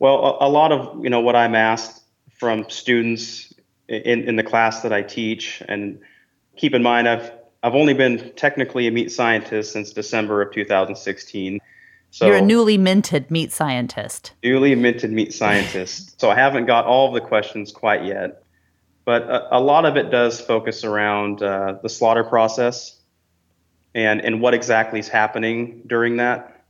Well, 0.00 0.38
a, 0.40 0.48
a 0.48 0.50
lot 0.50 0.72
of, 0.72 1.02
you 1.02 1.08
know, 1.08 1.20
what 1.20 1.36
I'm 1.36 1.54
asked 1.54 2.02
from 2.36 2.68
students 2.68 3.54
in, 3.88 4.24
in 4.24 4.36
the 4.36 4.42
class 4.42 4.82
that 4.82 4.92
I 4.92 5.02
teach. 5.02 5.62
And 5.68 6.00
keep 6.56 6.74
in 6.74 6.82
mind, 6.82 7.08
I've 7.08 7.30
I've 7.62 7.76
only 7.76 7.94
been 7.94 8.32
technically 8.34 8.88
a 8.88 8.90
meat 8.90 9.12
scientist 9.12 9.72
since 9.72 9.92
December 9.92 10.42
of 10.42 10.52
2016. 10.52 11.60
So 12.12 12.26
You're 12.26 12.36
a 12.36 12.42
newly 12.42 12.76
minted 12.76 13.30
meat 13.30 13.52
scientist. 13.52 14.32
Newly 14.44 14.74
minted 14.74 15.10
meat 15.10 15.32
scientist. 15.32 16.20
so 16.20 16.30
I 16.30 16.34
haven't 16.34 16.66
got 16.66 16.84
all 16.84 17.08
of 17.08 17.14
the 17.14 17.26
questions 17.26 17.72
quite 17.72 18.04
yet, 18.04 18.42
but 19.06 19.22
a, 19.22 19.56
a 19.56 19.60
lot 19.60 19.86
of 19.86 19.96
it 19.96 20.10
does 20.10 20.38
focus 20.38 20.84
around 20.84 21.42
uh, 21.42 21.78
the 21.82 21.88
slaughter 21.88 22.22
process 22.22 23.00
and 23.94 24.20
and 24.20 24.42
what 24.42 24.52
exactly 24.52 25.00
is 25.00 25.08
happening 25.08 25.84
during 25.86 26.18
that. 26.18 26.64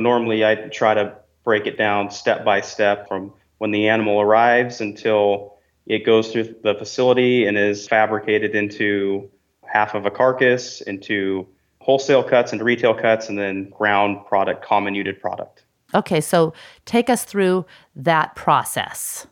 Normally, 0.00 0.42
I 0.42 0.54
try 0.54 0.94
to 0.94 1.16
break 1.44 1.66
it 1.66 1.76
down 1.76 2.10
step 2.10 2.42
by 2.42 2.62
step 2.62 3.08
from 3.08 3.34
when 3.58 3.72
the 3.72 3.88
animal 3.88 4.22
arrives 4.22 4.80
until 4.80 5.58
it 5.84 6.06
goes 6.06 6.32
through 6.32 6.54
the 6.62 6.74
facility 6.76 7.44
and 7.44 7.58
is 7.58 7.86
fabricated 7.86 8.54
into 8.54 9.30
half 9.64 9.94
of 9.94 10.06
a 10.06 10.10
carcass, 10.10 10.80
into 10.80 11.46
wholesale 11.82 12.22
cuts, 12.22 12.52
into 12.52 12.64
retail 12.64 12.94
cuts, 12.94 13.28
and 13.28 13.36
then 13.36 13.68
ground 13.70 14.24
product, 14.26 14.64
comminuted 14.64 15.20
product. 15.20 15.64
Okay, 15.94 16.20
so 16.20 16.54
take 16.86 17.10
us 17.10 17.24
through 17.24 17.66
that 17.96 18.34
process. 18.36 19.26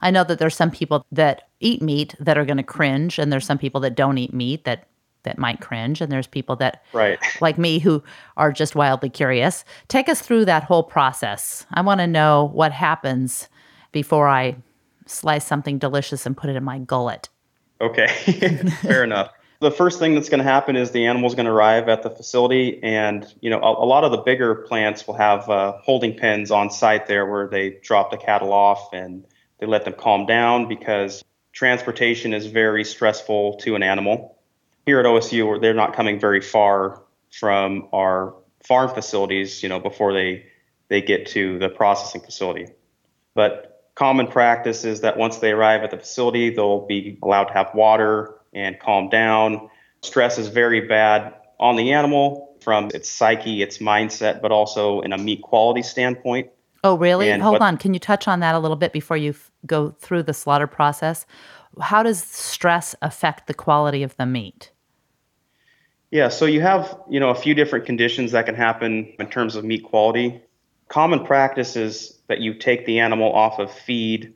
I 0.00 0.10
know 0.10 0.22
that 0.24 0.38
there's 0.38 0.54
some 0.54 0.70
people 0.70 1.06
that 1.10 1.48
eat 1.60 1.80
meat 1.80 2.14
that 2.20 2.36
are 2.36 2.44
going 2.44 2.58
to 2.58 2.62
cringe, 2.62 3.18
and 3.18 3.32
there's 3.32 3.46
some 3.46 3.58
people 3.58 3.80
that 3.80 3.94
don't 3.94 4.18
eat 4.18 4.34
meat 4.34 4.64
that 4.64 4.86
that 5.24 5.38
might 5.38 5.60
cringe 5.60 6.00
and 6.00 6.10
there's 6.10 6.26
people 6.26 6.56
that 6.56 6.82
right. 6.92 7.16
like 7.40 7.56
me 7.56 7.78
who 7.78 8.02
are 8.36 8.50
just 8.50 8.74
wildly 8.74 9.08
curious. 9.08 9.64
Take 9.86 10.08
us 10.08 10.20
through 10.20 10.46
that 10.46 10.64
whole 10.64 10.82
process. 10.82 11.64
I 11.74 11.80
want 11.80 12.00
to 12.00 12.08
know 12.08 12.50
what 12.52 12.72
happens 12.72 13.48
before 13.92 14.26
i 14.26 14.56
slice 15.06 15.46
something 15.46 15.78
delicious 15.78 16.26
and 16.26 16.36
put 16.36 16.50
it 16.50 16.56
in 16.56 16.64
my 16.64 16.80
gullet. 16.80 17.28
Okay. 17.80 18.08
Fair 18.82 19.04
enough 19.04 19.30
the 19.62 19.70
first 19.70 19.98
thing 19.98 20.14
that's 20.14 20.28
going 20.28 20.38
to 20.38 20.44
happen 20.44 20.76
is 20.76 20.90
the 20.90 21.06
animal's 21.06 21.34
going 21.34 21.46
to 21.46 21.52
arrive 21.52 21.88
at 21.88 22.02
the 22.02 22.10
facility 22.10 22.78
and 22.82 23.32
you 23.40 23.48
know 23.48 23.60
a, 23.60 23.84
a 23.84 23.86
lot 23.86 24.04
of 24.04 24.10
the 24.10 24.18
bigger 24.18 24.54
plants 24.54 25.06
will 25.06 25.14
have 25.14 25.48
uh, 25.48 25.72
holding 25.82 26.16
pens 26.16 26.50
on 26.50 26.70
site 26.70 27.06
there 27.06 27.24
where 27.24 27.48
they 27.48 27.70
drop 27.82 28.10
the 28.10 28.16
cattle 28.16 28.52
off 28.52 28.92
and 28.92 29.24
they 29.58 29.66
let 29.66 29.84
them 29.84 29.94
calm 29.94 30.26
down 30.26 30.68
because 30.68 31.24
transportation 31.52 32.34
is 32.34 32.46
very 32.46 32.84
stressful 32.84 33.56
to 33.58 33.74
an 33.74 33.82
animal 33.82 34.36
here 34.86 34.98
at 35.00 35.06
OSU, 35.06 35.60
they're 35.60 35.74
not 35.74 35.94
coming 35.94 36.18
very 36.18 36.40
far 36.40 37.02
from 37.30 37.88
our 37.92 38.34
farm 38.64 38.92
facilities, 38.94 39.62
you 39.62 39.68
know, 39.68 39.80
before 39.80 40.12
they 40.12 40.46
they 40.88 41.00
get 41.00 41.26
to 41.28 41.58
the 41.58 41.68
processing 41.68 42.20
facility. 42.20 42.66
But 43.34 43.90
common 43.94 44.26
practice 44.26 44.84
is 44.84 45.00
that 45.00 45.16
once 45.16 45.38
they 45.38 45.52
arrive 45.52 45.82
at 45.82 45.90
the 45.90 45.96
facility, 45.96 46.50
they'll 46.50 46.86
be 46.86 47.18
allowed 47.22 47.44
to 47.44 47.52
have 47.54 47.70
water 47.74 48.34
and 48.52 48.78
calm 48.78 49.08
down. 49.08 49.68
Stress 50.02 50.38
is 50.38 50.48
very 50.48 50.80
bad 50.80 51.34
on 51.60 51.76
the 51.76 51.92
animal 51.92 52.56
from 52.60 52.90
its 52.94 53.10
psyche, 53.10 53.62
its 53.62 53.78
mindset, 53.78 54.40
but 54.40 54.52
also 54.52 55.00
in 55.00 55.12
a 55.12 55.18
meat 55.18 55.42
quality 55.42 55.82
standpoint. 55.82 56.50
Oh, 56.84 56.96
really? 56.96 57.30
And 57.30 57.42
Hold 57.42 57.54
what, 57.54 57.62
on. 57.62 57.76
Can 57.76 57.94
you 57.94 58.00
touch 58.00 58.26
on 58.26 58.40
that 58.40 58.54
a 58.54 58.58
little 58.58 58.76
bit 58.76 58.92
before 58.92 59.16
you 59.16 59.30
f- 59.30 59.50
go 59.66 59.90
through 59.90 60.24
the 60.24 60.34
slaughter 60.34 60.66
process? 60.66 61.26
How 61.80 62.02
does 62.02 62.22
stress 62.22 62.94
affect 63.02 63.46
the 63.46 63.54
quality 63.54 64.02
of 64.02 64.16
the 64.16 64.26
meat? 64.26 64.72
Yeah, 66.10 66.28
so 66.28 66.44
you 66.44 66.60
have, 66.60 66.98
you 67.08 67.20
know, 67.20 67.30
a 67.30 67.34
few 67.34 67.54
different 67.54 67.86
conditions 67.86 68.32
that 68.32 68.46
can 68.46 68.54
happen 68.54 69.12
in 69.18 69.28
terms 69.28 69.56
of 69.56 69.64
meat 69.64 69.84
quality. 69.84 70.42
Common 70.88 71.24
practice 71.24 71.74
is 71.76 72.18
that 72.26 72.40
you 72.40 72.52
take 72.52 72.84
the 72.84 72.98
animal 72.98 73.32
off 73.32 73.58
of 73.58 73.72
feed 73.72 74.34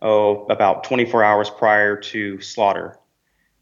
oh, 0.00 0.46
about 0.46 0.84
24 0.84 1.22
hours 1.22 1.50
prior 1.50 1.96
to 1.96 2.40
slaughter. 2.40 2.98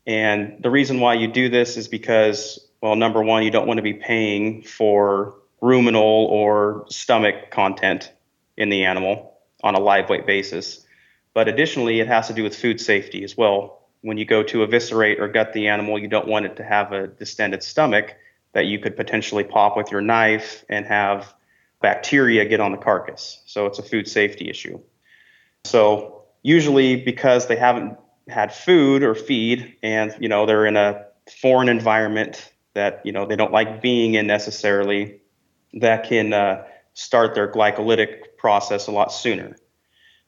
And 0.09 0.61
the 0.61 0.71
reason 0.71 0.99
why 0.99 1.15
you 1.15 1.29
do 1.29 1.49
this 1.49 1.77
is 1.77 1.87
because, 1.87 2.59
well, 2.81 2.97
number 2.97 3.23
one, 3.23 3.45
you 3.45 3.53
don't 3.53 3.69
want 3.69 3.79
to 3.79 3.83
be 3.83 3.95
paying 3.95 4.63
for 4.63 5.37
ruminal 5.61 6.03
or 6.03 6.87
stomach 6.89 7.53
content 7.53 8.13
in 8.57 8.71
the 8.71 8.85
animal 8.87 9.39
on 9.63 9.77
a 9.77 9.79
live 9.79 10.09
weight 10.09 10.27
basis. 10.27 10.85
But 11.35 11.47
additionally, 11.47 12.01
it 12.01 12.09
has 12.09 12.27
to 12.27 12.33
do 12.33 12.43
with 12.43 12.57
food 12.57 12.81
safety 12.81 13.23
as 13.23 13.37
well 13.37 13.79
when 14.03 14.17
you 14.17 14.25
go 14.25 14.43
to 14.43 14.63
eviscerate 14.63 15.21
or 15.21 15.29
gut 15.29 15.53
the 15.53 15.69
animal, 15.69 15.99
you 15.99 16.09
don't 16.09 16.29
want 16.29 16.47
it 16.47 16.57
to 16.57 16.65
have 16.65 16.93
a 16.93 17.07
distended 17.07 17.63
stomach 17.63 18.17
that 18.53 18.67
you 18.67 18.79
could 18.79 18.97
potentially 18.97 19.45
pop 19.45 19.77
with 19.77 19.91
your 19.91 20.01
knife 20.01 20.65
and 20.69 20.87
have 20.87 21.35
bacteria 21.81 22.45
get 22.45 22.61
on 22.61 22.73
the 22.73 22.79
carcass. 22.79 23.43
So 23.47 23.67
it's 23.67 23.79
a 23.79 23.83
food 23.83 24.09
safety 24.09 24.49
issue. 24.49 24.81
So 25.65 26.25
usually 26.43 26.97
because 26.97 27.47
they 27.47 27.57
haven't 27.57 27.99
had 28.29 28.53
food 28.53 29.03
or 29.03 29.15
feed 29.15 29.77
and 29.83 30.15
you 30.21 30.29
know 30.29 30.47
they're 30.47 30.67
in 30.67 30.77
a 30.77 31.05
foreign 31.41 31.69
environment 31.69 32.53
that 32.75 33.01
you 33.05 33.13
know 33.13 33.27
they 33.27 33.37
don't 33.37 33.53
like 33.53 33.83
being 33.83 34.15
in 34.15 34.27
necessarily 34.27 35.21
that 35.75 36.05
can 36.09 36.33
uh, 36.33 36.65
start 36.95 37.35
their 37.35 37.51
glycolytic 37.51 38.37
process 38.39 38.87
a 38.87 38.93
lot 38.93 39.13
sooner 39.13 39.57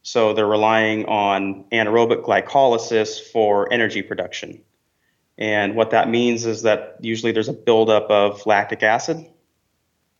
so 0.02 0.32
they're 0.32 0.46
relying 0.46 1.04
on 1.06 1.64
anaerobic 1.72 2.24
glycolysis 2.24 3.20
for 3.20 3.70
energy 3.72 4.02
production. 4.02 4.62
And 5.36 5.74
what 5.74 5.90
that 5.90 6.08
means 6.08 6.46
is 6.46 6.62
that 6.62 6.96
usually 7.00 7.32
there's 7.32 7.48
a 7.48 7.54
buildup 7.54 8.10
of 8.10 8.44
lactic 8.46 8.82
acid 8.82 9.24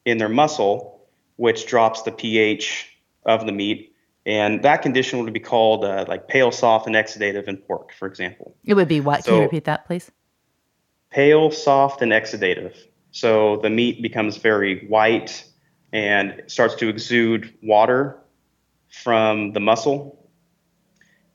in 0.05 0.19
their 0.19 0.29
muscle, 0.29 1.09
which 1.37 1.67
drops 1.67 2.03
the 2.03 2.13
pH 2.13 2.89
of 3.25 3.47
the 3.47 3.53
meat. 3.53 3.90
And 4.27 4.63
that 4.63 4.83
condition 4.83 5.25
would 5.25 5.33
be 5.33 5.41
called 5.41 5.85
uh, 5.85 6.05
like 6.07 6.29
pale, 6.29 6.51
soft, 6.51 6.87
and 6.87 6.95
exudative 6.95 7.49
in 7.49 7.57
pork, 7.57 7.93
for 7.99 8.07
example. 8.07 8.55
It 8.65 8.75
would 8.75 8.89
be 8.89 9.01
what? 9.01 9.25
So, 9.25 9.31
Can 9.31 9.37
you 9.37 9.43
repeat 9.45 9.65
that, 9.65 9.87
please? 9.87 10.11
Pale, 11.11 11.51
soft, 11.53 12.03
and 12.03 12.13
exudative. 12.13 12.77
So 13.13 13.57
the 13.57 13.71
meat 13.71 14.03
becomes 14.03 14.37
very 14.37 14.87
white 14.87 15.45
and 15.93 16.43
starts 16.47 16.77
to 16.77 16.89
exude 16.89 17.53
water 17.63 18.19
from 18.89 19.53
the 19.53 19.61
muscle. 19.61 20.17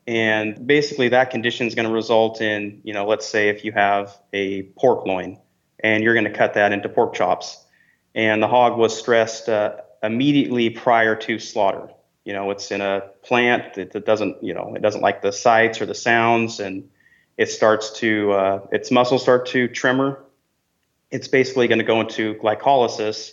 And 0.08 0.66
basically, 0.68 1.10
that 1.10 1.32
condition 1.32 1.68
is 1.68 1.76
going 1.76 1.88
to 1.88 1.94
result 1.94 2.40
in, 2.40 2.82
you 2.84 2.94
know, 2.94 3.06
let's 3.08 3.26
say 3.26 3.50
if 3.50 3.66
you 3.66 3.72
have 3.72 4.16
a 4.34 4.64
pork 4.78 5.06
loin 5.06 5.40
and 5.80 6.04
you're 6.04 6.14
going 6.14 6.26
to 6.26 6.34
cut 6.34 6.54
that 6.54 6.72
into 6.72 6.88
pork 6.88 7.14
chops, 7.14 7.64
and 8.14 8.42
the 8.42 8.48
hog 8.48 8.78
was 8.78 8.98
stressed 8.98 9.50
uh, 9.50 9.78
immediately 10.02 10.70
prior 10.70 11.16
to 11.16 11.40
slaughter. 11.40 11.90
You 12.26 12.34
know, 12.34 12.52
it's 12.52 12.72
in 12.72 12.82
a 12.82 13.02
plant 13.24 13.76
that, 13.76 13.94
that, 13.94 14.06
doesn't, 14.06 14.44
you 14.44 14.54
know, 14.54 14.74
it 14.76 14.82
doesn't 14.82 15.02
like 15.02 15.22
the 15.22 15.32
sights 15.32 15.80
or 15.80 15.86
the 15.86 15.96
sounds, 15.96 16.60
and 16.60 16.90
it 17.38 17.50
starts 17.50 18.00
to, 18.00 18.32
uh, 18.34 18.68
its 18.72 18.92
muscles 18.92 19.22
start 19.22 19.46
to 19.48 19.68
tremor. 19.68 20.24
It's 21.12 21.28
basically 21.28 21.68
going 21.68 21.80
to 21.80 21.86
go 21.86 22.02
into 22.02 22.34
glycolysis, 22.36 23.32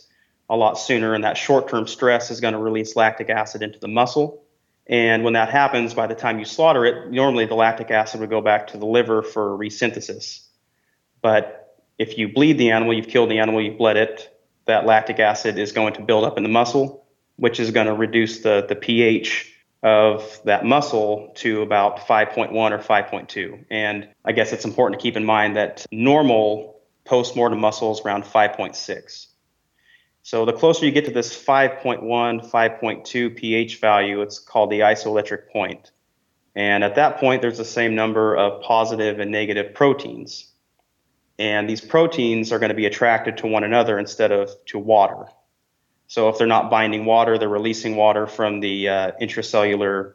a 0.50 0.56
lot 0.56 0.74
sooner, 0.74 1.14
and 1.14 1.24
that 1.24 1.38
short 1.38 1.68
term 1.68 1.86
stress 1.86 2.30
is 2.30 2.40
going 2.40 2.52
to 2.52 2.60
release 2.60 2.94
lactic 2.94 3.30
acid 3.30 3.62
into 3.62 3.78
the 3.78 3.88
muscle. 3.88 4.44
And 4.86 5.24
when 5.24 5.32
that 5.32 5.48
happens, 5.48 5.94
by 5.94 6.06
the 6.06 6.14
time 6.14 6.38
you 6.38 6.44
slaughter 6.44 6.84
it, 6.84 7.10
normally 7.10 7.46
the 7.46 7.54
lactic 7.54 7.90
acid 7.90 8.20
would 8.20 8.30
go 8.30 8.40
back 8.40 8.68
to 8.68 8.78
the 8.78 8.86
liver 8.86 9.22
for 9.22 9.56
resynthesis. 9.56 10.46
But 11.22 11.78
if 11.98 12.18
you 12.18 12.32
bleed 12.32 12.58
the 12.58 12.72
animal, 12.72 12.92
you've 12.92 13.08
killed 13.08 13.30
the 13.30 13.38
animal, 13.38 13.62
you've 13.62 13.78
bled 13.78 13.96
it, 13.96 14.38
that 14.66 14.84
lactic 14.84 15.18
acid 15.18 15.58
is 15.58 15.72
going 15.72 15.94
to 15.94 16.02
build 16.02 16.24
up 16.24 16.36
in 16.36 16.42
the 16.42 16.48
muscle, 16.48 17.01
which 17.42 17.58
is 17.58 17.72
going 17.72 17.88
to 17.88 17.92
reduce 17.92 18.38
the, 18.38 18.64
the 18.68 18.76
pH 18.76 19.52
of 19.82 20.40
that 20.44 20.64
muscle 20.64 21.32
to 21.34 21.60
about 21.62 21.98
5.1 22.06 22.52
or 22.52 22.78
5.2. 22.78 23.64
And 23.68 24.06
I 24.24 24.30
guess 24.30 24.52
it's 24.52 24.64
important 24.64 25.00
to 25.00 25.02
keep 25.02 25.16
in 25.16 25.24
mind 25.24 25.56
that 25.56 25.84
normal 25.90 26.80
post-mortem 27.04 27.58
muscle 27.58 27.90
is 27.90 28.00
around 28.02 28.22
5.6. 28.22 29.26
So 30.22 30.44
the 30.44 30.52
closer 30.52 30.86
you 30.86 30.92
get 30.92 31.06
to 31.06 31.10
this 31.10 31.36
5.1, 31.36 32.48
5.2 32.48 33.36
pH 33.36 33.80
value, 33.80 34.22
it's 34.22 34.38
called 34.38 34.70
the 34.70 34.78
isoelectric 34.78 35.48
point. 35.48 35.90
And 36.54 36.84
at 36.84 36.94
that 36.94 37.18
point, 37.18 37.42
there's 37.42 37.58
the 37.58 37.64
same 37.64 37.96
number 37.96 38.36
of 38.36 38.62
positive 38.62 39.18
and 39.18 39.32
negative 39.32 39.74
proteins. 39.74 40.46
And 41.40 41.68
these 41.68 41.80
proteins 41.80 42.52
are 42.52 42.60
going 42.60 42.68
to 42.68 42.76
be 42.76 42.86
attracted 42.86 43.38
to 43.38 43.48
one 43.48 43.64
another 43.64 43.98
instead 43.98 44.30
of 44.30 44.48
to 44.66 44.78
water. 44.78 45.26
So 46.12 46.28
if 46.28 46.36
they're 46.36 46.46
not 46.46 46.68
binding 46.68 47.06
water, 47.06 47.38
they're 47.38 47.48
releasing 47.48 47.96
water 47.96 48.26
from 48.26 48.60
the 48.60 48.86
uh, 48.86 49.12
intracellular 49.18 50.12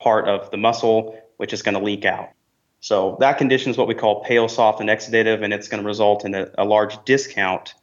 part 0.00 0.26
of 0.26 0.50
the 0.50 0.56
muscle, 0.56 1.14
which 1.36 1.52
is 1.52 1.60
going 1.60 1.74
to 1.74 1.84
leak 1.84 2.06
out. 2.06 2.30
So 2.80 3.18
that 3.20 3.36
condition 3.36 3.70
is 3.70 3.76
what 3.76 3.86
we 3.86 3.92
call 3.92 4.24
pale, 4.24 4.48
soft, 4.48 4.80
and 4.80 4.88
exudative, 4.88 5.44
and 5.44 5.52
it's 5.52 5.68
going 5.68 5.82
to 5.82 5.86
result 5.86 6.24
in 6.24 6.34
a, 6.34 6.48
a 6.56 6.64
large 6.64 7.04
discount 7.04 7.74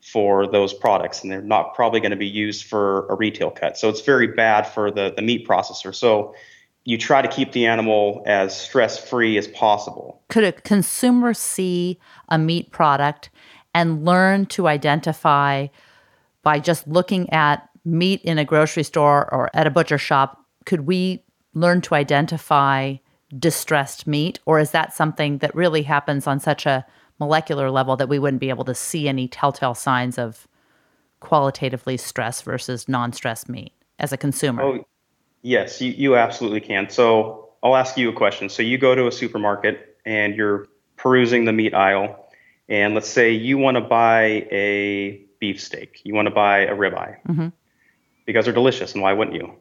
for 0.00 0.46
those 0.46 0.72
products 0.72 1.24
and 1.24 1.32
they're 1.32 1.42
not 1.42 1.74
probably 1.74 1.98
going 1.98 2.12
to 2.12 2.16
be 2.16 2.28
used 2.28 2.64
for 2.66 3.08
a 3.08 3.16
retail 3.16 3.50
cut. 3.50 3.76
So 3.76 3.88
it's 3.88 4.02
very 4.02 4.28
bad 4.28 4.62
for 4.62 4.92
the, 4.92 5.12
the 5.16 5.20
meat 5.20 5.48
processor. 5.48 5.92
So 5.92 6.32
you 6.84 6.96
try 6.96 7.22
to 7.22 7.28
keep 7.28 7.50
the 7.50 7.66
animal 7.66 8.22
as 8.24 8.56
stress 8.56 8.96
free 9.04 9.36
as 9.36 9.48
possible. 9.48 10.22
Could 10.28 10.44
a 10.44 10.52
consumer 10.52 11.34
see 11.34 11.98
a 12.28 12.38
meat 12.38 12.70
product 12.70 13.30
and 13.74 14.04
learn 14.04 14.46
to 14.46 14.68
identify 14.68 15.66
by 16.42 16.58
just 16.58 16.86
looking 16.86 17.30
at 17.30 17.68
meat 17.84 18.20
in 18.22 18.38
a 18.38 18.44
grocery 18.44 18.82
store 18.82 19.32
or 19.32 19.50
at 19.54 19.66
a 19.66 19.70
butcher 19.70 19.98
shop? 19.98 20.44
Could 20.66 20.86
we 20.86 21.24
learn 21.54 21.80
to 21.82 21.94
identify 21.94 22.96
distressed 23.38 24.06
meat, 24.06 24.40
or 24.44 24.58
is 24.58 24.72
that 24.72 24.92
something 24.92 25.38
that 25.38 25.54
really 25.54 25.82
happens 25.82 26.26
on 26.26 26.40
such 26.40 26.66
a 26.66 26.84
molecular 27.18 27.70
level 27.70 27.96
that 27.96 28.08
we 28.08 28.18
wouldn't 28.18 28.40
be 28.40 28.48
able 28.48 28.64
to 28.64 28.74
see 28.74 29.08
any 29.08 29.28
telltale 29.28 29.74
signs 29.74 30.18
of 30.18 30.48
qualitatively 31.20 31.96
stress 31.96 32.42
versus 32.42 32.88
non 32.88 33.12
stress 33.12 33.48
meat 33.48 33.72
as 33.98 34.12
a 34.12 34.16
consumer? 34.16 34.62
Oh, 34.62 34.86
yes, 35.42 35.80
you, 35.80 35.92
you 35.92 36.16
absolutely 36.16 36.60
can. 36.60 36.90
So 36.90 37.50
I'll 37.62 37.76
ask 37.76 37.96
you 37.96 38.08
a 38.08 38.12
question. 38.12 38.48
So 38.48 38.62
you 38.62 38.78
go 38.78 38.94
to 38.94 39.06
a 39.06 39.12
supermarket 39.12 39.98
and 40.04 40.34
you're 40.34 40.66
perusing 40.96 41.44
the 41.44 41.52
meat 41.52 41.74
aisle, 41.74 42.26
and 42.68 42.94
let's 42.94 43.08
say 43.08 43.32
you 43.32 43.58
want 43.58 43.76
to 43.76 43.80
buy 43.80 44.46
a 44.50 45.24
beefsteak, 45.40 46.00
you 46.04 46.14
want 46.14 46.26
to 46.26 46.34
buy 46.34 46.60
a 46.60 46.74
ribeye 46.74 47.16
mm-hmm. 47.26 47.48
because 48.26 48.44
they're 48.44 48.54
delicious, 48.54 48.92
and 48.92 49.02
why 49.02 49.12
wouldn't 49.12 49.36
you? 49.36 49.54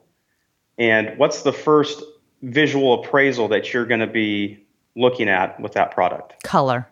And 0.77 1.17
what's 1.17 1.41
the 1.41 1.53
first 1.53 2.01
visual 2.41 3.01
appraisal 3.03 3.47
that 3.49 3.73
you're 3.73 3.85
going 3.85 3.99
to 3.99 4.07
be 4.07 4.65
looking 4.95 5.27
at 5.29 5.59
with 5.59 5.73
that 5.73 5.91
product? 5.91 6.43
Color. 6.43 6.87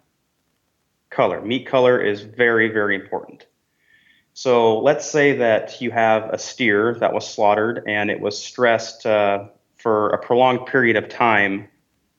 Color. 1.09 1.41
Meat 1.41 1.67
color 1.67 2.01
is 2.01 2.21
very, 2.21 2.69
very 2.69 2.95
important. 2.95 3.45
So 4.33 4.79
let's 4.79 5.09
say 5.09 5.37
that 5.37 5.81
you 5.81 5.89
have 5.91 6.29
a 6.31 6.37
steer 6.37 6.95
that 6.99 7.13
was 7.13 7.27
slaughtered 7.27 7.83
and 7.87 8.11
it 8.11 8.19
was 8.19 8.37
stressed 8.37 9.05
uh, 9.05 9.45
for 9.77 10.09
a 10.09 10.19
prolonged 10.19 10.67
period 10.67 10.95
of 10.95 11.09
time 11.09 11.67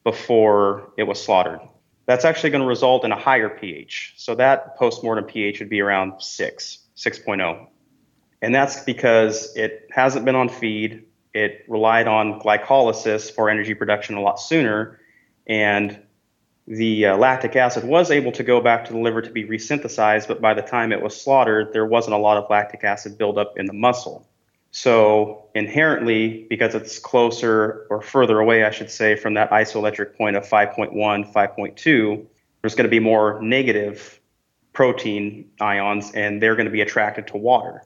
before 0.02 0.90
it 0.96 1.04
was 1.04 1.22
slaughtered. 1.22 1.60
That's 2.08 2.24
actually 2.24 2.48
going 2.48 2.62
to 2.62 2.66
result 2.66 3.04
in 3.04 3.12
a 3.12 3.18
higher 3.18 3.50
pH. 3.50 4.14
So 4.16 4.34
that 4.36 4.78
postmortem 4.78 5.26
pH 5.26 5.60
would 5.60 5.68
be 5.68 5.82
around 5.82 6.22
6, 6.22 6.78
6.0. 6.96 7.66
And 8.40 8.54
that's 8.54 8.82
because 8.84 9.54
it 9.54 9.86
hasn't 9.90 10.24
been 10.24 10.34
on 10.34 10.48
feed, 10.48 11.04
it 11.34 11.66
relied 11.68 12.08
on 12.08 12.40
glycolysis 12.40 13.30
for 13.30 13.50
energy 13.50 13.74
production 13.74 14.16
a 14.16 14.22
lot 14.22 14.40
sooner, 14.40 14.98
and 15.46 16.00
the 16.66 17.06
uh, 17.06 17.16
lactic 17.18 17.56
acid 17.56 17.84
was 17.84 18.10
able 18.10 18.32
to 18.32 18.42
go 18.42 18.62
back 18.62 18.86
to 18.86 18.92
the 18.94 18.98
liver 18.98 19.20
to 19.20 19.30
be 19.30 19.44
resynthesized, 19.44 20.28
but 20.28 20.40
by 20.40 20.54
the 20.54 20.62
time 20.62 20.92
it 20.92 21.02
was 21.02 21.20
slaughtered, 21.20 21.74
there 21.74 21.84
wasn't 21.84 22.14
a 22.14 22.18
lot 22.18 22.38
of 22.38 22.48
lactic 22.48 22.84
acid 22.84 23.18
buildup 23.18 23.58
in 23.58 23.66
the 23.66 23.74
muscle. 23.74 24.27
So 24.70 25.46
inherently, 25.54 26.46
because 26.50 26.74
it's 26.74 26.98
closer 26.98 27.86
or 27.90 28.02
further 28.02 28.38
away, 28.38 28.64
I 28.64 28.70
should 28.70 28.90
say, 28.90 29.16
from 29.16 29.34
that 29.34 29.50
isoelectric 29.50 30.16
point 30.16 30.36
of 30.36 30.46
5.1, 30.46 30.92
5.2, 31.32 32.26
there's 32.60 32.74
going 32.74 32.84
to 32.84 32.90
be 32.90 33.00
more 33.00 33.40
negative 33.40 34.20
protein 34.72 35.50
ions, 35.60 36.12
and 36.12 36.40
they're 36.40 36.54
going 36.54 36.66
to 36.66 36.72
be 36.72 36.82
attracted 36.82 37.26
to 37.28 37.36
water. 37.36 37.82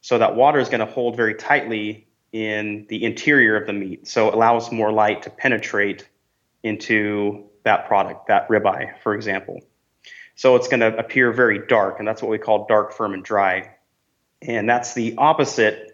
So 0.00 0.18
that 0.18 0.36
water 0.36 0.58
is 0.58 0.68
going 0.68 0.80
to 0.80 0.86
hold 0.86 1.16
very 1.16 1.34
tightly 1.34 2.06
in 2.32 2.86
the 2.88 3.04
interior 3.04 3.56
of 3.56 3.66
the 3.66 3.72
meat. 3.72 4.06
So 4.06 4.28
it 4.28 4.34
allows 4.34 4.70
more 4.70 4.92
light 4.92 5.22
to 5.22 5.30
penetrate 5.30 6.08
into 6.62 7.44
that 7.64 7.88
product, 7.88 8.28
that 8.28 8.48
ribeye, 8.48 8.98
for 9.02 9.14
example. 9.14 9.60
So 10.36 10.56
it's 10.56 10.68
going 10.68 10.80
to 10.80 10.96
appear 10.96 11.32
very 11.32 11.66
dark, 11.66 11.98
and 11.98 12.08
that's 12.08 12.22
what 12.22 12.30
we 12.30 12.38
call 12.38 12.66
dark, 12.66 12.92
firm, 12.94 13.12
and 13.12 13.24
dry. 13.24 13.74
And 14.40 14.68
that's 14.68 14.94
the 14.94 15.14
opposite 15.18 15.89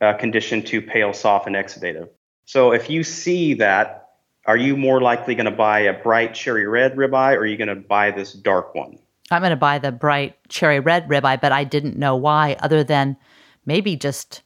uh, 0.00 0.14
condition 0.14 0.62
to 0.64 0.80
pale, 0.80 1.12
soft, 1.12 1.46
and 1.46 1.56
exudative. 1.56 2.08
So 2.44 2.72
if 2.72 2.88
you 2.88 3.04
see 3.04 3.54
that, 3.54 4.10
are 4.46 4.56
you 4.56 4.76
more 4.76 5.00
likely 5.00 5.34
going 5.34 5.46
to 5.46 5.50
buy 5.50 5.80
a 5.80 5.92
bright 5.92 6.34
cherry 6.34 6.66
red 6.66 6.96
ribeye, 6.96 7.34
or 7.34 7.40
are 7.40 7.46
you 7.46 7.56
going 7.56 7.68
to 7.68 7.76
buy 7.76 8.10
this 8.10 8.32
dark 8.32 8.74
one? 8.74 8.98
I'm 9.30 9.42
going 9.42 9.50
to 9.50 9.56
buy 9.56 9.78
the 9.78 9.92
bright 9.92 10.36
cherry 10.48 10.80
red 10.80 11.06
ribeye, 11.08 11.40
but 11.40 11.52
I 11.52 11.64
didn't 11.64 11.98
know 11.98 12.16
why, 12.16 12.56
other 12.60 12.82
than 12.82 13.16
maybe 13.66 13.96
just 13.96 14.42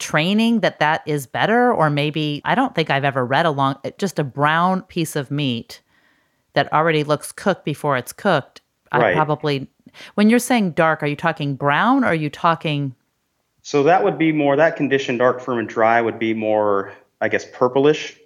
training 0.00 0.60
that 0.60 0.80
that 0.80 1.02
is 1.06 1.26
better 1.26 1.72
or 1.72 1.90
maybe 1.90 2.40
i 2.46 2.54
don't 2.54 2.74
think 2.74 2.88
i've 2.88 3.04
ever 3.04 3.24
read 3.24 3.44
along 3.44 3.76
just 3.98 4.18
a 4.18 4.24
brown 4.24 4.80
piece 4.84 5.14
of 5.14 5.30
meat 5.30 5.82
that 6.54 6.72
already 6.72 7.04
looks 7.04 7.30
cooked 7.30 7.66
before 7.66 7.98
it's 7.98 8.12
cooked 8.12 8.62
right. 8.94 9.12
i 9.12 9.14
probably 9.14 9.68
when 10.14 10.30
you're 10.30 10.38
saying 10.38 10.70
dark 10.70 11.02
are 11.02 11.06
you 11.06 11.14
talking 11.14 11.54
brown 11.54 12.02
or 12.02 12.08
are 12.08 12.14
you 12.14 12.30
talking 12.30 12.94
so 13.70 13.84
that 13.84 14.02
would 14.02 14.18
be 14.18 14.32
more 14.32 14.56
that 14.56 14.74
condition 14.76 15.16
dark 15.16 15.40
firm 15.40 15.58
and 15.58 15.68
dry 15.68 16.00
would 16.00 16.18
be 16.18 16.34
more 16.34 16.92
i 17.20 17.28
guess 17.28 17.44
purplish 17.52 18.18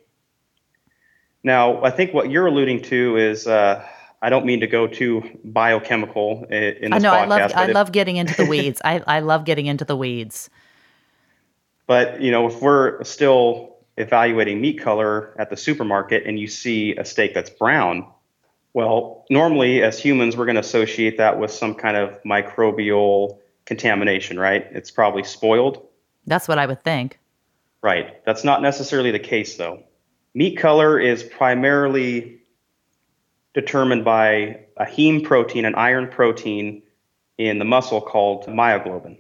now 1.43 1.83
i 1.85 1.91
think 1.91 2.15
what 2.15 2.31
you're 2.31 2.47
alluding 2.47 2.81
to 2.81 3.17
is 3.17 3.47
uh, 3.47 3.87
I 4.23 4.31
don't 4.31 4.47
mean 4.47 4.61
to 4.61 4.67
go 4.67 4.87
too 4.87 5.23
biochemical 5.45 6.47
in 6.49 6.93
this 6.93 6.93
I 6.93 6.99
know 6.99 7.13
podcast, 7.13 7.19
I 7.19 7.27
love 7.27 7.53
I 7.55 7.67
love 7.67 7.93
getting 7.93 8.17
into 8.17 8.35
the 8.35 8.47
weeds. 8.47 8.81
I, 8.83 9.03
I 9.07 9.21
love 9.21 9.45
getting 9.45 9.67
into 9.67 9.85
the 9.85 9.99
weeds. 9.99 10.49
But 11.87 12.23
you 12.23 12.31
know, 12.31 12.47
if 12.47 12.63
we're 12.63 13.05
still 13.05 13.77
evaluating 13.99 14.63
meat 14.63 14.81
color 14.81 15.35
at 15.39 15.51
the 15.51 15.59
supermarket 15.59 16.25
and 16.25 16.39
you 16.39 16.49
see 16.49 16.97
a 16.97 17.05
steak 17.05 17.35
that's 17.35 17.51
brown, 17.51 18.07
well, 18.73 19.27
normally 19.29 19.83
as 19.83 19.99
humans, 19.99 20.39
we're 20.39 20.47
going 20.47 20.55
to 20.55 20.63
associate 20.63 21.19
that 21.19 21.39
with 21.39 21.51
some 21.51 21.75
kind 21.75 21.99
of 21.99 22.23
microbial 22.23 23.41
contamination, 23.67 24.39
right? 24.39 24.67
It's 24.71 24.91
probably 24.91 25.25
spoiled. 25.25 25.87
That's 26.27 26.49
what 26.49 26.59
I 26.59 26.67
would 26.67 26.83
think. 26.83 27.19
Right. 27.83 28.25
That's 28.25 28.45
not 28.45 28.63
necessarily 28.63 29.11
the 29.11 29.19
case, 29.19 29.57
though. 29.57 29.83
Meat 30.35 30.57
color 30.57 30.99
is 30.99 31.23
primarily 31.23 32.41
determined 33.53 34.05
by 34.05 34.67
a 34.77 34.85
heme 34.85 35.23
protein, 35.25 35.65
an 35.65 35.75
iron 35.75 36.09
protein 36.09 36.83
in 37.39 37.59
the 37.59 37.65
muscle 37.65 38.01
called 38.01 38.47
myoglobin. 38.47 39.19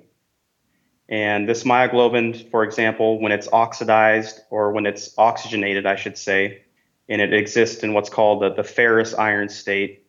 And 1.08 1.48
this 1.48 1.64
myoglobin, 1.64 2.50
for 2.50 2.64
example, 2.64 3.20
when 3.20 3.32
it's 3.32 3.48
oxidized 3.52 4.40
or 4.50 4.72
when 4.72 4.86
it's 4.86 5.16
oxygenated, 5.18 5.86
I 5.86 5.96
should 5.96 6.16
say, 6.16 6.62
and 7.08 7.20
it 7.20 7.34
exists 7.34 7.82
in 7.82 7.92
what's 7.92 8.08
called 8.08 8.42
the, 8.42 8.54
the 8.54 8.64
ferrous 8.64 9.14
iron 9.14 9.48
state, 9.48 10.03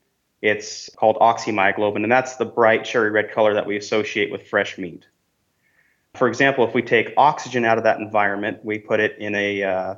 it's 0.45 0.89
called 0.95 1.17
oxymyoglobin, 1.17 2.03
and 2.03 2.11
that's 2.11 2.35
the 2.35 2.45
bright 2.45 2.85
cherry 2.85 3.09
red 3.09 3.31
color 3.31 3.55
that 3.55 3.65
we 3.65 3.77
associate 3.77 4.31
with 4.31 4.47
fresh 4.47 4.77
meat. 4.77 5.05
For 6.13 6.27
example, 6.27 6.65
if 6.67 6.73
we 6.73 6.81
take 6.81 7.13
oxygen 7.17 7.65
out 7.65 7.77
of 7.77 7.83
that 7.83 7.99
environment, 7.99 8.63
we 8.63 8.77
put 8.77 8.99
it 8.99 9.17
in 9.17 9.33
a, 9.35 9.63
uh, 9.63 9.95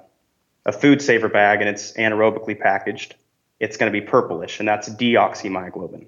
a 0.65 0.71
food 0.71 1.01
saver 1.01 1.27
bag 1.27 1.60
and 1.60 1.69
it's 1.69 1.91
anaerobically 1.93 2.60
packaged, 2.60 3.15
it's 3.60 3.77
going 3.77 3.91
to 3.91 3.99
be 3.99 4.05
purplish, 4.05 4.60
and 4.60 4.67
that's 4.67 4.89
deoxymyoglobin. 4.89 6.07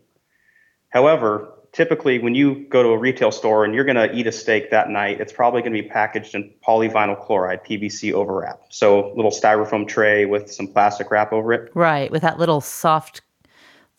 However, 0.89 1.53
typically 1.71 2.17
when 2.17 2.33
you 2.33 2.65
go 2.69 2.81
to 2.81 2.89
a 2.89 2.97
retail 2.97 3.31
store 3.31 3.65
and 3.65 3.75
you're 3.75 3.83
going 3.83 3.95
to 3.95 4.15
eat 4.15 4.25
a 4.25 4.31
steak 4.31 4.71
that 4.71 4.89
night, 4.89 5.19
it's 5.19 5.33
probably 5.33 5.61
going 5.61 5.73
to 5.73 5.81
be 5.81 5.87
packaged 5.87 6.33
in 6.33 6.51
polyvinyl 6.65 7.23
chloride, 7.25 7.63
PVC 7.63 8.13
overwrap. 8.13 8.59
So 8.69 9.13
little 9.15 9.31
styrofoam 9.31 9.87
tray 9.87 10.25
with 10.25 10.51
some 10.51 10.67
plastic 10.67 11.11
wrap 11.11 11.33
over 11.33 11.53
it. 11.53 11.71
Right, 11.75 12.09
with 12.09 12.21
that 12.21 12.39
little 12.39 12.61
soft 12.61 13.21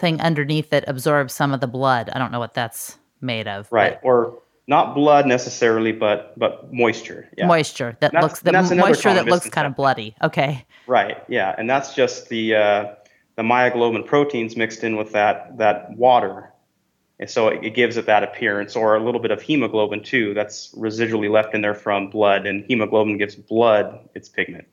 thing 0.00 0.20
underneath 0.20 0.70
that 0.70 0.84
absorbs 0.88 1.34
some 1.34 1.52
of 1.52 1.60
the 1.60 1.66
blood. 1.66 2.10
I 2.10 2.18
don't 2.18 2.32
know 2.32 2.40
what 2.40 2.54
that's 2.54 2.98
made 3.20 3.46
of. 3.46 3.70
Right, 3.70 3.98
or 4.02 4.38
not 4.66 4.94
blood 4.94 5.26
necessarily, 5.26 5.92
but 5.92 6.38
but 6.38 6.72
moisture. 6.72 7.28
Yeah. 7.36 7.46
Moisture 7.46 7.96
that 8.00 8.14
looks 8.14 8.40
the 8.40 8.52
moisture 8.52 9.14
that 9.14 9.26
looks 9.26 9.48
kind 9.50 9.66
of 9.66 9.76
bloody. 9.76 10.14
Okay. 10.22 10.64
Right. 10.86 11.22
Yeah, 11.28 11.54
and 11.56 11.68
that's 11.68 11.94
just 11.94 12.28
the 12.28 12.54
uh, 12.54 12.94
the 13.36 13.42
myoglobin 13.42 14.06
proteins 14.06 14.56
mixed 14.56 14.82
in 14.82 14.96
with 14.96 15.12
that 15.12 15.58
that 15.58 15.96
water 15.96 16.50
and 17.20 17.28
so 17.28 17.48
it, 17.48 17.62
it, 17.62 17.74
gives 17.74 17.98
it 17.98 18.06
that 18.06 18.24
appearance, 18.24 18.74
or 18.74 18.96
a 18.96 19.04
little 19.04 19.20
bit 19.20 19.30
of 19.30 19.42
hemoglobin 19.42 20.02
too, 20.02 20.32
that's 20.32 20.74
residually 20.74 21.30
left 21.30 21.54
in 21.54 21.60
there 21.60 21.74
from 21.74 22.08
blood, 22.08 22.46
and 22.46 22.64
hemoglobin 22.64 23.18
gives 23.18 23.36
blood 23.36 24.08
its 24.14 24.28
pigment. 24.28 24.66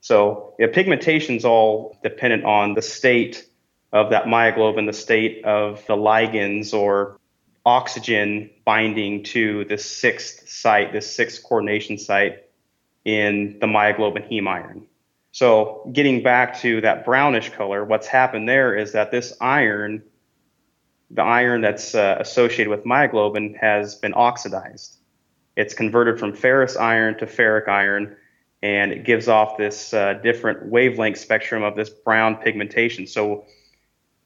So 0.00 0.54
yeah, 0.60 0.68
pigmentation 0.72 1.34
is 1.34 1.44
all 1.44 1.98
dependent 2.02 2.44
on 2.44 2.74
the 2.74 2.82
state 2.82 3.48
of 3.92 4.10
that 4.10 4.24
myoglobin, 4.24 4.86
the 4.86 4.92
state 4.92 5.44
of 5.44 5.84
the 5.86 5.96
ligands 5.96 6.72
or 6.72 7.18
oxygen 7.64 8.50
binding 8.64 9.22
to 9.22 9.64
the 9.66 9.78
sixth 9.78 10.48
site, 10.48 10.92
this 10.92 11.14
sixth 11.14 11.42
coordination 11.42 11.98
site 11.98 12.44
in 13.04 13.58
the 13.60 13.66
myoglobin 13.66 14.28
heme 14.30 14.48
iron. 14.48 14.86
So 15.32 15.88
getting 15.92 16.22
back 16.22 16.58
to 16.60 16.80
that 16.82 17.04
brownish 17.04 17.50
color, 17.50 17.84
what's 17.84 18.06
happened 18.06 18.48
there 18.48 18.74
is 18.74 18.92
that 18.92 19.10
this 19.10 19.32
iron 19.40 20.02
the 21.12 21.22
iron 21.22 21.60
that's 21.60 21.94
uh, 21.94 22.16
associated 22.20 22.70
with 22.70 22.84
myoglobin 22.84 23.54
has 23.58 23.94
been 23.94 24.14
oxidized. 24.14 24.96
It's 25.56 25.74
converted 25.74 26.18
from 26.18 26.32
ferrous 26.32 26.74
iron 26.74 27.18
to 27.18 27.26
ferric 27.26 27.68
iron, 27.68 28.16
and 28.62 28.92
it 28.92 29.04
gives 29.04 29.28
off 29.28 29.58
this 29.58 29.92
uh, 29.92 30.14
different 30.14 30.66
wavelength 30.66 31.18
spectrum 31.18 31.62
of 31.62 31.76
this 31.76 31.90
brown 31.90 32.36
pigmentation. 32.36 33.06
So 33.06 33.44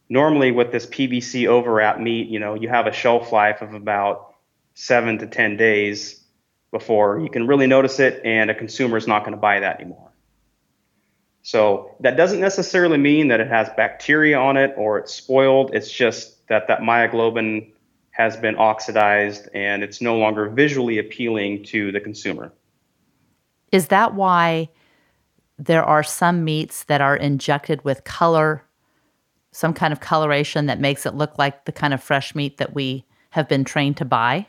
normally 0.08 0.52
with 0.52 0.72
this 0.72 0.86
PVC 0.86 1.46
overwrap 1.46 2.00
meat, 2.00 2.28
you 2.28 2.38
know, 2.38 2.54
you 2.54 2.68
have 2.68 2.86
a 2.86 2.92
shelf 2.92 3.32
life 3.32 3.62
of 3.62 3.74
about 3.74 4.34
seven 4.74 5.18
to 5.18 5.26
10 5.26 5.56
days 5.56 6.22
before 6.70 7.20
you 7.20 7.30
can 7.30 7.46
really 7.46 7.66
notice 7.66 8.00
it, 8.00 8.20
and 8.24 8.50
a 8.50 8.54
consumer 8.54 8.96
is 8.96 9.06
not 9.06 9.20
going 9.20 9.32
to 9.32 9.40
buy 9.40 9.60
that 9.60 9.80
anymore. 9.80 10.12
So 11.42 11.94
that 12.00 12.16
doesn't 12.16 12.40
necessarily 12.40 12.98
mean 12.98 13.28
that 13.28 13.40
it 13.40 13.46
has 13.46 13.68
bacteria 13.76 14.36
on 14.36 14.56
it 14.56 14.74
or 14.76 14.98
it's 14.98 15.14
spoiled. 15.14 15.74
It's 15.74 15.90
just 15.90 16.46
that 16.48 16.66
that 16.66 16.80
myoglobin 16.80 17.70
has 18.10 18.36
been 18.36 18.56
oxidized 18.58 19.48
and 19.54 19.84
it's 19.84 20.00
no 20.00 20.18
longer 20.18 20.48
visually 20.48 20.98
appealing 20.98 21.62
to 21.66 21.92
the 21.92 22.00
consumer. 22.00 22.52
Is 23.70 23.86
that 23.88 24.14
why 24.14 24.70
there 25.56 25.84
are 25.84 26.02
some 26.02 26.44
meats 26.44 26.82
that 26.84 27.00
are 27.00 27.16
injected 27.16 27.84
with 27.84 28.02
color, 28.02 28.64
some 29.56 29.72
kind 29.72 29.90
of 29.90 30.00
coloration 30.00 30.66
that 30.66 30.78
makes 30.78 31.06
it 31.06 31.14
look 31.14 31.38
like 31.38 31.64
the 31.64 31.72
kind 31.72 31.94
of 31.94 32.02
fresh 32.02 32.34
meat 32.34 32.58
that 32.58 32.74
we 32.74 33.06
have 33.30 33.48
been 33.48 33.64
trained 33.64 33.96
to 33.96 34.04
buy? 34.04 34.46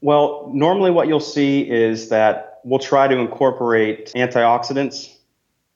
Well, 0.00 0.50
normally 0.52 0.90
what 0.90 1.06
you'll 1.06 1.20
see 1.20 1.70
is 1.70 2.08
that 2.08 2.58
we'll 2.64 2.80
try 2.80 3.06
to 3.06 3.16
incorporate 3.16 4.12
antioxidants 4.16 5.14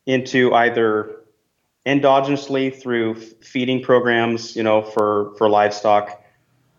into 0.07 0.53
either 0.55 1.21
endogenously 1.87 2.75
through 2.75 3.15
feeding 3.15 3.81
programs, 3.81 4.57
you 4.57 4.65
know, 4.65 4.83
for, 4.83 5.33
for 5.39 5.49
livestock, 5.49 6.21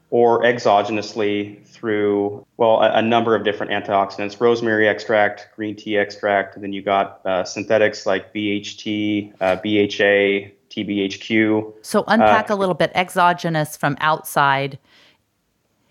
or 0.10 0.44
exogenously 0.44 1.66
through, 1.66 2.46
well, 2.58 2.82
a, 2.82 2.96
a, 2.96 3.02
number 3.02 3.36
of 3.36 3.46
different 3.46 3.72
antioxidants 3.72 4.40
rosemary 4.42 4.88
extract, 4.88 5.48
green 5.56 5.78
tea 5.78 5.98
extract, 5.98 6.56
and 6.56 6.64
then 6.64 6.74
you 6.74 6.82
got 6.82 7.26
uh, 7.26 7.46
synthetics 7.46 8.06
like 8.06 8.34
BHT, 8.34 9.34
uh, 9.40 9.56
BHA, 9.58 10.57
TBHQ. 10.70 11.74
So 11.82 12.04
unpack 12.08 12.50
uh, 12.50 12.54
a 12.54 12.58
little 12.58 12.76
bit 12.76 12.92
exogenous 12.96 13.78
from 13.78 13.98
outside, 14.00 14.80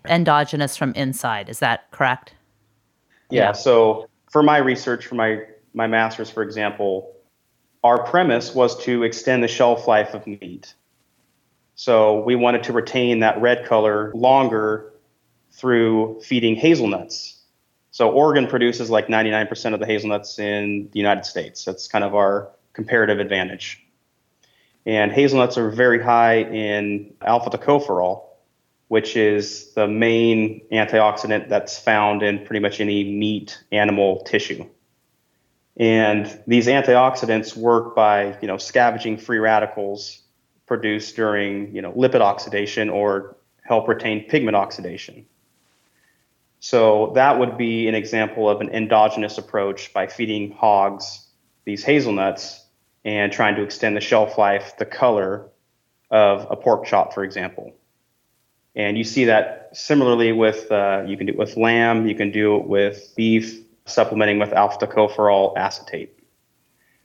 endogenous 0.07 0.77
from 0.77 0.93
inside. 0.93 1.49
Is 1.49 1.59
that 1.59 1.89
correct? 1.91 2.33
Yeah. 3.29 3.43
yeah. 3.43 3.51
So 3.51 4.09
for 4.29 4.43
my 4.43 4.57
research, 4.57 5.05
for 5.05 5.15
my, 5.15 5.41
my 5.73 5.87
master's, 5.87 6.29
for 6.29 6.43
example, 6.43 7.13
our 7.83 8.03
premise 8.03 8.53
was 8.53 8.77
to 8.83 9.03
extend 9.03 9.43
the 9.43 9.47
shelf 9.47 9.87
life 9.87 10.13
of 10.13 10.25
meat. 10.27 10.73
So 11.75 12.23
we 12.23 12.35
wanted 12.35 12.63
to 12.63 12.73
retain 12.73 13.19
that 13.19 13.39
red 13.39 13.65
color 13.65 14.11
longer 14.15 14.93
through 15.51 16.21
feeding 16.21 16.55
hazelnuts. 16.55 17.39
So 17.91 18.11
Oregon 18.11 18.47
produces 18.47 18.89
like 18.89 19.07
99% 19.07 19.73
of 19.73 19.79
the 19.79 19.85
hazelnuts 19.85 20.37
in 20.39 20.89
the 20.91 20.99
United 20.99 21.25
States. 21.25 21.65
That's 21.65 21.87
kind 21.87 22.03
of 22.03 22.13
our 22.13 22.49
comparative 22.73 23.19
advantage. 23.19 23.83
And 24.87 25.11
hazelnuts 25.11 25.57
are 25.57 25.69
very 25.69 26.01
high 26.01 26.37
in 26.43 27.13
alpha 27.21 27.49
tocopherol, 27.49 28.23
which 28.87 29.17
is 29.17 29.73
the 29.73 29.85
main 29.85 30.61
antioxidant 30.71 31.49
that's 31.49 31.77
found 31.77 32.23
in 32.23 32.45
pretty 32.45 32.61
much 32.61 32.79
any 32.79 33.03
meat 33.03 33.61
animal 33.73 34.21
tissue. 34.21 34.65
And 35.75 36.25
these 36.47 36.67
antioxidants 36.67 37.55
work 37.57 37.97
by, 37.97 38.37
you 38.41 38.47
know, 38.47 38.55
scavenging 38.55 39.17
free 39.17 39.39
radicals 39.39 40.21
produced 40.67 41.17
during, 41.17 41.75
you 41.75 41.81
know, 41.81 41.91
lipid 41.91 42.21
oxidation 42.21 42.89
or 42.89 43.35
help 43.63 43.89
retain 43.89 44.23
pigment 44.29 44.55
oxidation. 44.55 45.25
So 46.61 47.11
that 47.15 47.37
would 47.37 47.57
be 47.57 47.89
an 47.89 47.93
example 47.93 48.49
of 48.49 48.61
an 48.61 48.69
endogenous 48.69 49.37
approach 49.37 49.91
by 49.91 50.07
feeding 50.07 50.51
hogs 50.51 51.27
these 51.65 51.83
hazelnuts 51.83 52.63
and 53.07 53.31
trying 53.31 53.55
to 53.55 53.63
extend 53.63 53.95
the 53.95 54.01
shelf 54.01 54.37
life, 54.37 54.75
the 54.77 54.85
color 54.85 55.47
of 56.11 56.45
a 56.51 56.57
pork 56.57 56.85
chop, 56.85 57.13
for 57.13 57.23
example. 57.23 57.73
And 58.75 58.97
you 58.97 59.05
see 59.05 59.23
that 59.25 59.69
similarly 59.71 60.33
with 60.33 60.69
uh, 60.69 61.03
you 61.07 61.15
can 61.15 61.25
do 61.25 61.31
it 61.31 61.39
with 61.39 61.55
lamb, 61.55 62.05
you 62.05 62.15
can 62.15 62.31
do 62.31 62.57
it 62.57 62.67
with 62.67 63.13
beef, 63.15 63.63
supplementing 63.85 64.39
with 64.39 64.51
alpha 64.51 64.85
tocopherol 64.85 65.55
acetate. 65.55 66.19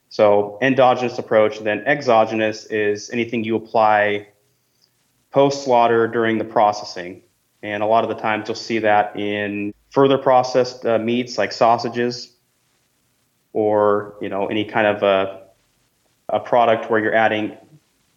So 0.09 0.59
endogenous 0.61 1.19
approach, 1.19 1.61
then 1.61 1.85
exogenous 1.87 2.67
is 2.67 3.09
anything 3.11 3.45
you 3.45 3.55
apply 3.55 4.27
post 5.31 5.63
slaughter 5.63 6.09
during 6.09 6.37
the 6.37 6.45
processing. 6.45 7.23
And 7.63 7.81
a 7.81 7.87
lot 7.87 8.03
of 8.03 8.11
the 8.11 8.21
times 8.21 8.49
you'll 8.49 8.57
see 8.57 8.81
that 8.81 9.17
in 9.17 9.73
further 9.91 10.19
processed 10.19 10.85
uh, 10.85 10.99
meats 10.99 11.39
like 11.39 11.53
sausages 11.53 12.35
or, 13.53 14.17
you 14.21 14.29
know, 14.29 14.49
any 14.49 14.65
kind 14.65 14.89
of 14.89 15.05
a, 15.05 15.42
a 16.33 16.41
product 16.41 16.91
where 16.91 17.01
you're 17.01 17.15
adding 17.15 17.57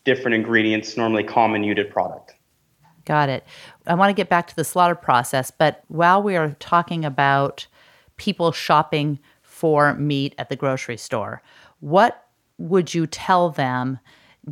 different 0.03 0.35
ingredients, 0.35 0.97
normally 0.97 1.23
common 1.23 1.61
comminuted 1.61 1.89
product. 1.89 2.33
Got 3.05 3.29
it. 3.29 3.45
I 3.85 3.93
want 3.93 4.09
to 4.09 4.13
get 4.13 4.29
back 4.29 4.47
to 4.47 4.55
the 4.55 4.63
slaughter 4.63 4.95
process, 4.95 5.51
but 5.51 5.83
while 5.87 6.23
we 6.23 6.35
are 6.35 6.55
talking 6.59 7.05
about 7.05 7.67
people 8.17 8.51
shopping 8.51 9.19
for 9.41 9.93
meat 9.95 10.35
at 10.37 10.49
the 10.49 10.55
grocery 10.55 10.97
store. 10.97 11.41
What 11.79 12.25
would 12.57 12.93
you 12.93 13.07
tell 13.07 13.49
them, 13.49 13.99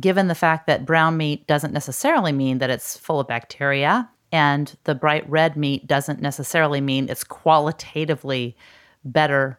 given 0.00 0.28
the 0.28 0.34
fact 0.34 0.66
that 0.66 0.86
brown 0.86 1.16
meat 1.16 1.46
doesn't 1.46 1.72
necessarily 1.72 2.32
mean 2.32 2.58
that 2.58 2.70
it's 2.70 2.96
full 2.96 3.20
of 3.20 3.28
bacteria, 3.28 4.08
and 4.32 4.74
the 4.84 4.94
bright 4.94 5.28
red 5.28 5.56
meat 5.56 5.86
doesn't 5.86 6.20
necessarily 6.20 6.80
mean 6.80 7.08
it's 7.08 7.24
qualitatively 7.24 8.56
better? 9.04 9.58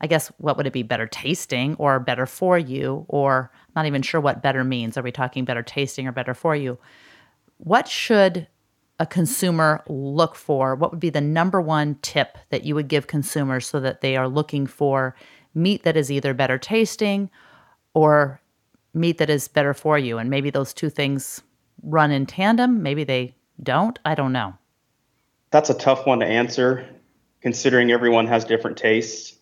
I 0.00 0.06
guess 0.06 0.28
what 0.38 0.56
would 0.56 0.66
it 0.66 0.72
be 0.72 0.82
better 0.82 1.06
tasting 1.06 1.74
or 1.76 2.00
better 2.00 2.26
for 2.26 2.58
you? 2.58 3.04
Or 3.08 3.50
not 3.76 3.86
even 3.86 4.02
sure 4.02 4.20
what 4.20 4.42
better 4.42 4.64
means. 4.64 4.96
Are 4.96 5.02
we 5.02 5.12
talking 5.12 5.44
better 5.44 5.62
tasting 5.62 6.06
or 6.06 6.12
better 6.12 6.34
for 6.34 6.56
you? 6.56 6.78
What 7.58 7.88
should 7.88 8.48
a 8.98 9.06
consumer 9.06 9.82
look 9.88 10.34
for? 10.34 10.74
What 10.74 10.90
would 10.90 11.00
be 11.00 11.10
the 11.10 11.20
number 11.20 11.60
one 11.60 11.96
tip 12.02 12.38
that 12.50 12.64
you 12.64 12.74
would 12.74 12.88
give 12.88 13.06
consumers 13.06 13.66
so 13.66 13.80
that 13.80 14.00
they 14.00 14.16
are 14.16 14.28
looking 14.28 14.66
for 14.66 15.14
meat 15.54 15.82
that 15.82 15.96
is 15.96 16.10
either 16.10 16.32
better 16.32 16.58
tasting 16.58 17.30
or 17.94 18.40
meat 18.94 19.18
that 19.18 19.30
is 19.30 19.48
better 19.48 19.74
for 19.74 19.98
you? 19.98 20.18
And 20.18 20.30
maybe 20.30 20.50
those 20.50 20.72
two 20.72 20.90
things 20.90 21.42
run 21.82 22.10
in 22.10 22.26
tandem, 22.26 22.82
maybe 22.82 23.04
they 23.04 23.34
don't. 23.62 23.98
I 24.04 24.14
don't 24.14 24.32
know. 24.32 24.54
That's 25.50 25.70
a 25.70 25.74
tough 25.74 26.06
one 26.06 26.20
to 26.20 26.26
answer 26.26 26.88
considering 27.40 27.90
everyone 27.90 28.26
has 28.26 28.44
different 28.44 28.76
tastes. 28.76 29.36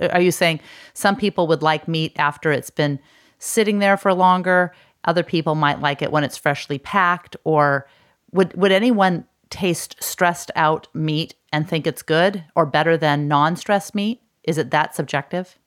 Are 0.00 0.20
you 0.20 0.30
saying 0.30 0.60
some 0.94 1.16
people 1.16 1.46
would 1.48 1.62
like 1.62 1.86
meat 1.86 2.12
after 2.16 2.50
it's 2.50 2.70
been 2.70 2.98
sitting 3.38 3.78
there 3.78 3.96
for 3.96 4.14
longer? 4.14 4.74
Other 5.04 5.22
people 5.22 5.54
might 5.54 5.80
like 5.80 6.02
it 6.02 6.12
when 6.12 6.24
it's 6.24 6.38
freshly 6.38 6.78
packed 6.78 7.36
or 7.44 7.86
would 8.32 8.54
would 8.54 8.72
anyone 8.72 9.26
taste 9.50 9.96
stressed 10.02 10.50
out 10.56 10.88
meat 10.94 11.34
and 11.52 11.68
think 11.68 11.86
it's 11.86 12.02
good 12.02 12.44
or 12.56 12.64
better 12.64 12.96
than 12.96 13.28
non-stressed 13.28 13.94
meat? 13.94 14.22
Is 14.44 14.58
it 14.58 14.70
that 14.70 14.94
subjective? 14.94 15.58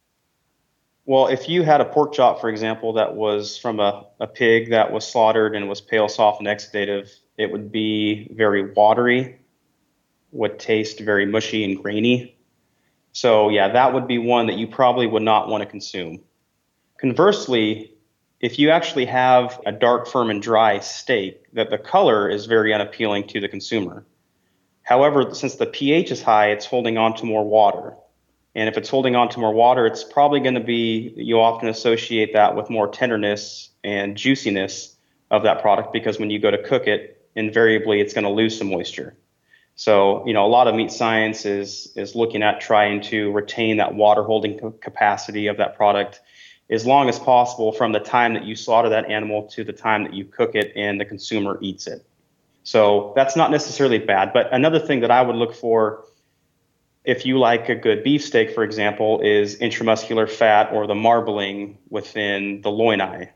Well, 1.06 1.28
if 1.28 1.48
you 1.48 1.62
had 1.62 1.82
a 1.82 1.86
pork 1.86 2.14
chop, 2.14 2.42
for 2.42 2.50
example, 2.50 2.94
that 2.94 3.16
was 3.16 3.60
from 3.60 3.80
a, 3.80 4.08
a 4.20 4.26
pig 4.26 4.72
that 4.72 4.92
was 4.92 5.08
slaughtered 5.08 5.56
and 5.56 5.70
was 5.70 5.80
pale, 5.80 6.10
soft, 6.10 6.40
and 6.40 6.48
exudative, 6.48 7.12
it 7.38 7.52
would 7.52 7.72
be 7.72 8.28
very 8.34 8.72
watery, 8.74 9.40
would 10.32 10.58
taste 10.58 11.00
very 11.00 11.28
mushy 11.28 11.64
and 11.64 11.82
grainy. 11.82 12.35
So, 13.16 13.48
yeah, 13.48 13.70
that 13.70 13.94
would 13.94 14.08
be 14.08 14.18
one 14.18 14.48
that 14.48 14.58
you 14.58 14.68
probably 14.68 15.08
would 15.08 15.24
not 15.24 15.48
want 15.48 15.62
to 15.62 15.66
consume. 15.66 16.20
Conversely, 17.00 17.94
if 18.42 18.60
you 18.60 18.72
actually 18.72 19.06
have 19.06 19.58
a 19.66 19.72
dark, 19.72 20.10
firm, 20.10 20.30
and 20.30 20.42
dry 20.42 20.80
steak, 20.80 21.46
that 21.54 21.70
the 21.70 21.78
color 21.78 22.30
is 22.30 22.46
very 22.46 22.74
unappealing 22.74 23.26
to 23.28 23.40
the 23.40 23.48
consumer. 23.48 24.06
However, 24.82 25.34
since 25.34 25.56
the 25.56 25.66
pH 25.66 26.12
is 26.12 26.22
high, 26.22 26.52
it's 26.52 26.66
holding 26.66 26.98
on 26.98 27.16
to 27.16 27.26
more 27.26 27.46
water. 27.46 27.96
And 28.54 28.68
if 28.68 28.76
it's 28.78 28.90
holding 28.90 29.16
on 29.16 29.30
to 29.30 29.40
more 29.40 29.54
water, 29.54 29.86
it's 29.86 30.04
probably 30.04 30.42
going 30.42 30.56
to 30.56 30.60
be, 30.60 31.14
you 31.16 31.40
often 31.40 31.70
associate 31.70 32.34
that 32.34 32.58
with 32.58 32.70
more 32.70 32.90
tenderness 32.90 33.70
and 33.82 34.18
juiciness 34.18 34.94
of 35.32 35.44
that 35.44 35.62
product 35.62 35.94
because 35.94 36.20
when 36.20 36.32
you 36.32 36.40
go 36.40 36.52
to 36.52 36.62
cook 36.62 36.86
it, 36.86 37.26
invariably 37.34 38.02
it's 38.02 38.14
going 38.14 38.26
to 38.26 38.30
lose 38.30 38.58
some 38.58 38.70
moisture. 38.70 39.16
So, 39.76 40.26
you 40.26 40.34
know, 40.34 40.46
a 40.46 40.48
lot 40.48 40.68
of 40.68 40.76
meat 40.76 40.92
science 40.92 41.46
is, 41.46 41.92
is 41.96 42.16
looking 42.16 42.44
at 42.44 42.62
trying 42.62 43.02
to 43.04 43.32
retain 43.32 43.78
that 43.78 43.94
water 43.94 44.24
holding 44.24 44.74
capacity 44.82 45.48
of 45.48 45.58
that 45.58 45.76
product 45.76 46.22
as 46.70 46.86
long 46.86 47.10
as 47.10 47.20
possible 47.20 47.72
from 47.72 47.92
the 47.92 48.00
time 48.00 48.34
that 48.34 48.46
you 48.46 48.56
slaughter 48.56 48.90
that 48.90 49.06
animal 49.10 49.44
to 49.44 49.64
the 49.64 49.74
time 49.74 50.04
that 50.04 50.14
you 50.14 50.26
cook 50.26 50.56
it 50.56 50.72
and 50.76 51.00
the 51.00 51.06
consumer 51.06 51.60
eats 51.62 51.88
it. 51.88 52.06
So 52.64 53.14
that's 53.16 53.36
not 53.36 53.52
necessarily 53.52 54.00
bad. 54.00 54.34
But 54.34 54.52
another 54.52 54.80
thing 54.80 55.02
that 55.02 55.12
I 55.12 55.22
would 55.22 55.36
look 55.36 55.54
for 55.54 56.06
if 57.04 57.26
you 57.26 57.38
like 57.38 57.70
a 57.70 57.76
good 57.76 58.04
beefsteak, 58.04 58.56
for 58.56 58.64
example, 58.64 59.22
is 59.22 59.58
intramuscular 59.58 60.28
fat 60.28 60.74
or 60.74 60.88
the 60.88 60.96
marbling 60.96 61.78
within 61.90 62.62
the 62.62 62.72
loin 62.72 63.00
eye. 63.02 63.30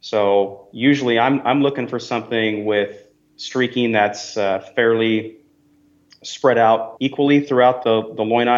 So 0.00 0.68
usually 0.70 1.18
I'm, 1.18 1.40
I'm 1.44 1.62
looking 1.62 1.88
for 1.88 1.98
something 1.98 2.64
with 2.64 3.06
streaking 3.36 3.90
that's 3.90 4.36
uh, 4.36 4.60
fairly 4.76 5.38
spread 6.22 6.58
out 6.58 6.96
equally 7.00 7.40
throughout 7.40 7.84
the, 7.84 8.02
the 8.16 8.22
loin 8.22 8.48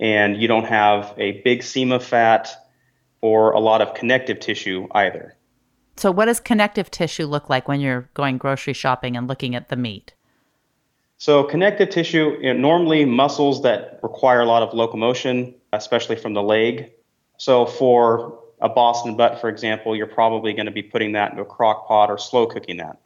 and 0.00 0.40
you 0.40 0.48
don't 0.48 0.64
have 0.64 1.14
a 1.16 1.40
big 1.42 1.62
seam 1.62 1.92
of 1.92 2.04
fat 2.04 2.50
or 3.20 3.52
a 3.52 3.60
lot 3.60 3.80
of 3.80 3.94
connective 3.94 4.40
tissue 4.40 4.86
either. 4.92 5.36
So, 5.96 6.12
what 6.12 6.26
does 6.26 6.38
connective 6.38 6.90
tissue 6.90 7.26
look 7.26 7.50
like 7.50 7.66
when 7.66 7.80
you're 7.80 8.08
going 8.14 8.38
grocery 8.38 8.72
shopping 8.72 9.16
and 9.16 9.26
looking 9.26 9.56
at 9.56 9.68
the 9.68 9.76
meat? 9.76 10.14
So, 11.16 11.42
connective 11.42 11.90
tissue, 11.90 12.36
you 12.40 12.54
know, 12.54 12.60
normally 12.60 13.04
muscles 13.04 13.62
that 13.62 13.98
require 14.04 14.40
a 14.40 14.44
lot 14.44 14.62
of 14.62 14.72
locomotion, 14.72 15.54
especially 15.72 16.14
from 16.14 16.34
the 16.34 16.42
leg. 16.42 16.92
So, 17.38 17.66
for 17.66 18.38
a 18.60 18.68
Boston 18.68 19.16
butt, 19.16 19.40
for 19.40 19.48
example, 19.48 19.96
you're 19.96 20.06
probably 20.06 20.52
going 20.52 20.66
to 20.66 20.72
be 20.72 20.82
putting 20.82 21.12
that 21.12 21.32
into 21.32 21.42
a 21.42 21.46
crock 21.46 21.88
pot 21.88 22.10
or 22.10 22.18
slow 22.18 22.46
cooking 22.46 22.76
that. 22.76 23.00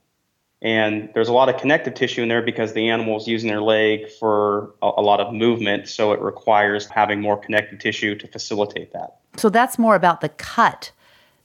And 0.62 1.10
there's 1.12 1.28
a 1.28 1.32
lot 1.32 1.48
of 1.48 1.60
connective 1.60 1.94
tissue 1.94 2.22
in 2.22 2.28
there 2.28 2.40
because 2.40 2.72
the 2.72 2.88
animal 2.88 3.16
is 3.16 3.26
using 3.26 3.50
their 3.50 3.60
leg 3.60 4.08
for 4.08 4.72
a, 4.80 4.90
a 4.96 5.02
lot 5.02 5.20
of 5.20 5.34
movement. 5.34 5.88
So 5.88 6.12
it 6.12 6.20
requires 6.20 6.86
having 6.86 7.20
more 7.20 7.36
connective 7.36 7.80
tissue 7.80 8.14
to 8.14 8.28
facilitate 8.28 8.92
that. 8.92 9.16
So 9.36 9.48
that's 9.48 9.76
more 9.78 9.96
about 9.96 10.20
the 10.20 10.28
cut 10.28 10.92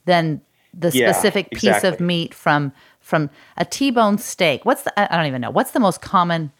than 0.05 0.41
the 0.71 0.91
Yeah, 0.91 1.11
specific 1.11 1.49
piece 1.51 1.83
of 1.83 1.99
meat 1.99 2.33
from 2.33 2.71
from 2.99 3.29
a 3.55 3.65
T-bone 3.65 4.17
steak. 4.19 4.65
What's 4.65 4.83
the 4.83 4.97
I 4.99 5.07
I 5.11 5.17
don't 5.17 5.25
even 5.25 5.41
know. 5.41 5.49
What's 5.49 5.71
the 5.71 5.79
most 5.79 6.01
common 6.01 6.51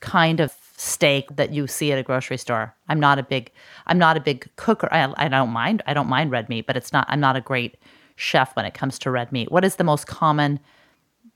kind 0.00 0.38
of 0.38 0.54
steak 0.76 1.34
that 1.34 1.52
you 1.52 1.66
see 1.66 1.90
at 1.90 1.98
a 1.98 2.02
grocery 2.02 2.36
store? 2.36 2.74
I'm 2.88 3.00
not 3.00 3.18
a 3.18 3.24
big 3.24 3.50
I'm 3.86 3.98
not 3.98 4.16
a 4.16 4.20
big 4.20 4.48
cooker. 4.54 4.88
I, 4.92 5.12
I 5.16 5.28
don't 5.28 5.50
mind 5.50 5.82
I 5.86 5.94
don't 5.94 6.08
mind 6.08 6.30
red 6.30 6.48
meat, 6.48 6.66
but 6.66 6.76
it's 6.76 6.92
not 6.92 7.06
I'm 7.08 7.20
not 7.20 7.34
a 7.34 7.40
great 7.40 7.76
chef 8.14 8.54
when 8.54 8.64
it 8.64 8.74
comes 8.74 9.00
to 9.00 9.10
red 9.10 9.32
meat. 9.32 9.50
What 9.50 9.64
is 9.64 9.76
the 9.76 9.84
most 9.84 10.06
common 10.06 10.60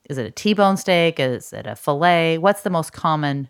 is 0.09 0.19
it 0.19 0.27
a 0.27 0.31
T-bone 0.31 0.77
steak? 0.77 1.21
Is 1.21 1.53
it 1.53 1.67
a 1.67 1.77
fillet? 1.77 2.39
What's 2.39 2.63
the 2.63 2.71
most 2.71 2.93
common 2.93 3.49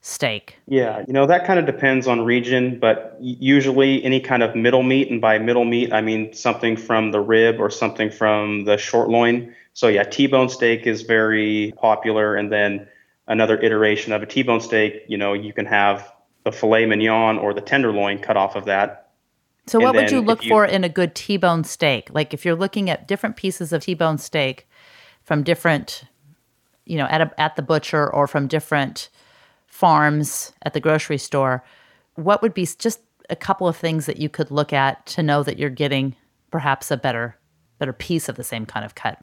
steak? 0.00 0.56
Yeah, 0.66 1.04
you 1.06 1.12
know, 1.12 1.26
that 1.26 1.46
kind 1.46 1.58
of 1.58 1.66
depends 1.66 2.06
on 2.06 2.24
region, 2.24 2.78
but 2.78 3.16
usually 3.20 4.02
any 4.04 4.20
kind 4.20 4.42
of 4.42 4.54
middle 4.54 4.82
meat, 4.82 5.10
and 5.10 5.20
by 5.20 5.38
middle 5.38 5.64
meat, 5.64 5.92
I 5.92 6.00
mean 6.00 6.32
something 6.32 6.76
from 6.76 7.12
the 7.12 7.20
rib 7.20 7.60
or 7.60 7.70
something 7.70 8.10
from 8.10 8.64
the 8.64 8.76
short 8.76 9.08
loin. 9.08 9.54
So, 9.74 9.88
yeah, 9.88 10.04
T 10.04 10.26
bone 10.26 10.48
steak 10.48 10.86
is 10.86 11.02
very 11.02 11.72
popular. 11.76 12.34
And 12.34 12.52
then 12.52 12.88
another 13.28 13.60
iteration 13.60 14.12
of 14.12 14.22
a 14.22 14.26
T 14.26 14.42
bone 14.42 14.60
steak, 14.60 15.04
you 15.08 15.18
know, 15.18 15.32
you 15.34 15.52
can 15.52 15.66
have 15.66 16.12
the 16.44 16.52
filet 16.52 16.86
mignon 16.86 17.38
or 17.38 17.52
the 17.52 17.60
tenderloin 17.60 18.18
cut 18.18 18.36
off 18.36 18.56
of 18.56 18.64
that. 18.66 19.06
So, 19.66 19.78
And 19.78 19.84
what 19.84 19.96
would 19.96 20.10
you 20.12 20.20
look 20.20 20.44
you- 20.44 20.48
for 20.48 20.64
in 20.64 20.84
a 20.84 20.88
good 20.88 21.14
T-bone 21.16 21.64
steak? 21.64 22.08
Like, 22.12 22.32
if 22.32 22.44
you're 22.44 22.54
looking 22.54 22.88
at 22.88 23.08
different 23.08 23.34
pieces 23.34 23.72
of 23.72 23.82
T-bone 23.82 24.18
steak 24.18 24.68
from 25.26 25.42
different, 25.42 26.04
you 26.84 26.96
know, 26.96 27.06
at 27.06 27.20
a, 27.20 27.40
at 27.40 27.56
the 27.56 27.62
butcher 27.62 28.12
or 28.14 28.28
from 28.28 28.46
different 28.46 29.10
farms 29.66 30.52
at 30.62 30.72
the 30.72 30.80
grocery 30.80 31.18
store, 31.18 31.64
what 32.14 32.40
would 32.42 32.54
be 32.54 32.66
just 32.78 33.00
a 33.28 33.36
couple 33.36 33.66
of 33.66 33.76
things 33.76 34.06
that 34.06 34.18
you 34.18 34.28
could 34.28 34.52
look 34.52 34.72
at 34.72 35.04
to 35.04 35.22
know 35.22 35.42
that 35.42 35.58
you're 35.58 35.68
getting 35.68 36.14
perhaps 36.50 36.90
a 36.90 36.96
better 36.96 37.36
better 37.78 37.92
piece 37.92 38.28
of 38.28 38.36
the 38.36 38.44
same 38.44 38.64
kind 38.64 38.86
of 38.86 38.94
cut? 38.94 39.18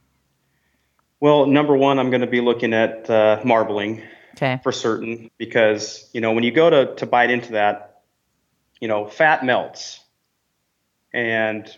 Well, 1.22 1.48
number 1.48 1.76
one, 1.76 1.98
I'm 2.00 2.10
going 2.10 2.22
to 2.22 2.28
be 2.28 2.42
looking 2.42 2.74
at 2.74 3.10
uh, 3.10 3.42
marbling. 3.44 4.04
Okay. 4.36 4.60
for 4.64 4.72
certain 4.72 5.30
because 5.38 6.10
you 6.12 6.20
know 6.20 6.32
when 6.32 6.44
you 6.44 6.52
go 6.52 6.68
to 6.68 6.96
to 6.96 7.06
bite 7.06 7.30
into 7.30 7.52
that 7.52 8.02
you 8.82 8.88
know 8.88 9.06
fat 9.06 9.46
melts 9.46 10.00
and 11.14 11.70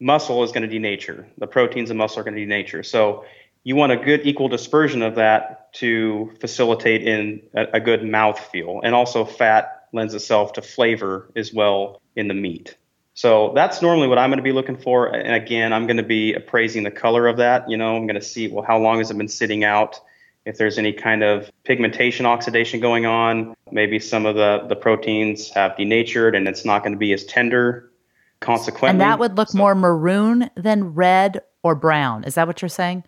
muscle 0.00 0.42
is 0.42 0.50
going 0.50 0.68
to 0.68 0.80
denature 0.80 1.24
the 1.38 1.46
proteins 1.46 1.88
in 1.88 1.96
muscle 1.96 2.18
are 2.18 2.24
going 2.24 2.34
to 2.34 2.44
denature 2.44 2.84
so 2.84 3.24
you 3.66 3.74
want 3.74 3.90
a 3.90 3.96
good 3.96 4.24
equal 4.24 4.48
dispersion 4.48 5.02
of 5.02 5.16
that 5.16 5.72
to 5.72 6.30
facilitate 6.40 7.02
in 7.02 7.42
a, 7.52 7.66
a 7.74 7.80
good 7.80 8.04
mouth 8.04 8.38
feel 8.38 8.80
and 8.84 8.94
also 8.94 9.24
fat 9.24 9.88
lends 9.92 10.14
itself 10.14 10.52
to 10.52 10.62
flavor 10.62 11.28
as 11.34 11.52
well 11.52 12.00
in 12.14 12.28
the 12.28 12.34
meat 12.34 12.76
so 13.14 13.52
that's 13.56 13.82
normally 13.82 14.06
what 14.06 14.18
i'm 14.18 14.30
going 14.30 14.38
to 14.38 14.42
be 14.42 14.52
looking 14.52 14.76
for 14.76 15.08
and 15.08 15.34
again 15.34 15.72
i'm 15.72 15.86
going 15.86 15.96
to 15.96 16.04
be 16.04 16.32
appraising 16.32 16.84
the 16.84 16.90
color 16.90 17.26
of 17.26 17.38
that 17.38 17.68
you 17.68 17.76
know 17.76 17.96
i'm 17.96 18.06
going 18.06 18.20
to 18.20 18.26
see 18.26 18.46
well 18.46 18.64
how 18.64 18.78
long 18.78 18.98
has 18.98 19.10
it 19.10 19.18
been 19.18 19.28
sitting 19.28 19.64
out 19.64 20.00
if 20.46 20.58
there's 20.58 20.78
any 20.78 20.92
kind 20.92 21.24
of 21.24 21.50
pigmentation 21.64 22.24
oxidation 22.24 22.78
going 22.78 23.04
on, 23.04 23.56
maybe 23.72 23.98
some 23.98 24.24
of 24.26 24.36
the, 24.36 24.64
the 24.68 24.76
proteins 24.76 25.50
have 25.50 25.76
denatured 25.76 26.36
and 26.36 26.46
it's 26.46 26.64
not 26.64 26.84
going 26.84 26.92
to 26.92 26.98
be 26.98 27.12
as 27.12 27.24
tender. 27.24 27.90
Consequently, 28.38 28.90
And 28.90 29.00
that 29.00 29.18
would 29.18 29.36
look 29.36 29.54
more 29.54 29.74
maroon 29.74 30.50
than 30.54 30.94
red 30.94 31.40
or 31.62 31.74
brown. 31.74 32.22
Is 32.24 32.34
that 32.34 32.46
what 32.46 32.60
you're 32.60 32.68
saying? 32.68 33.02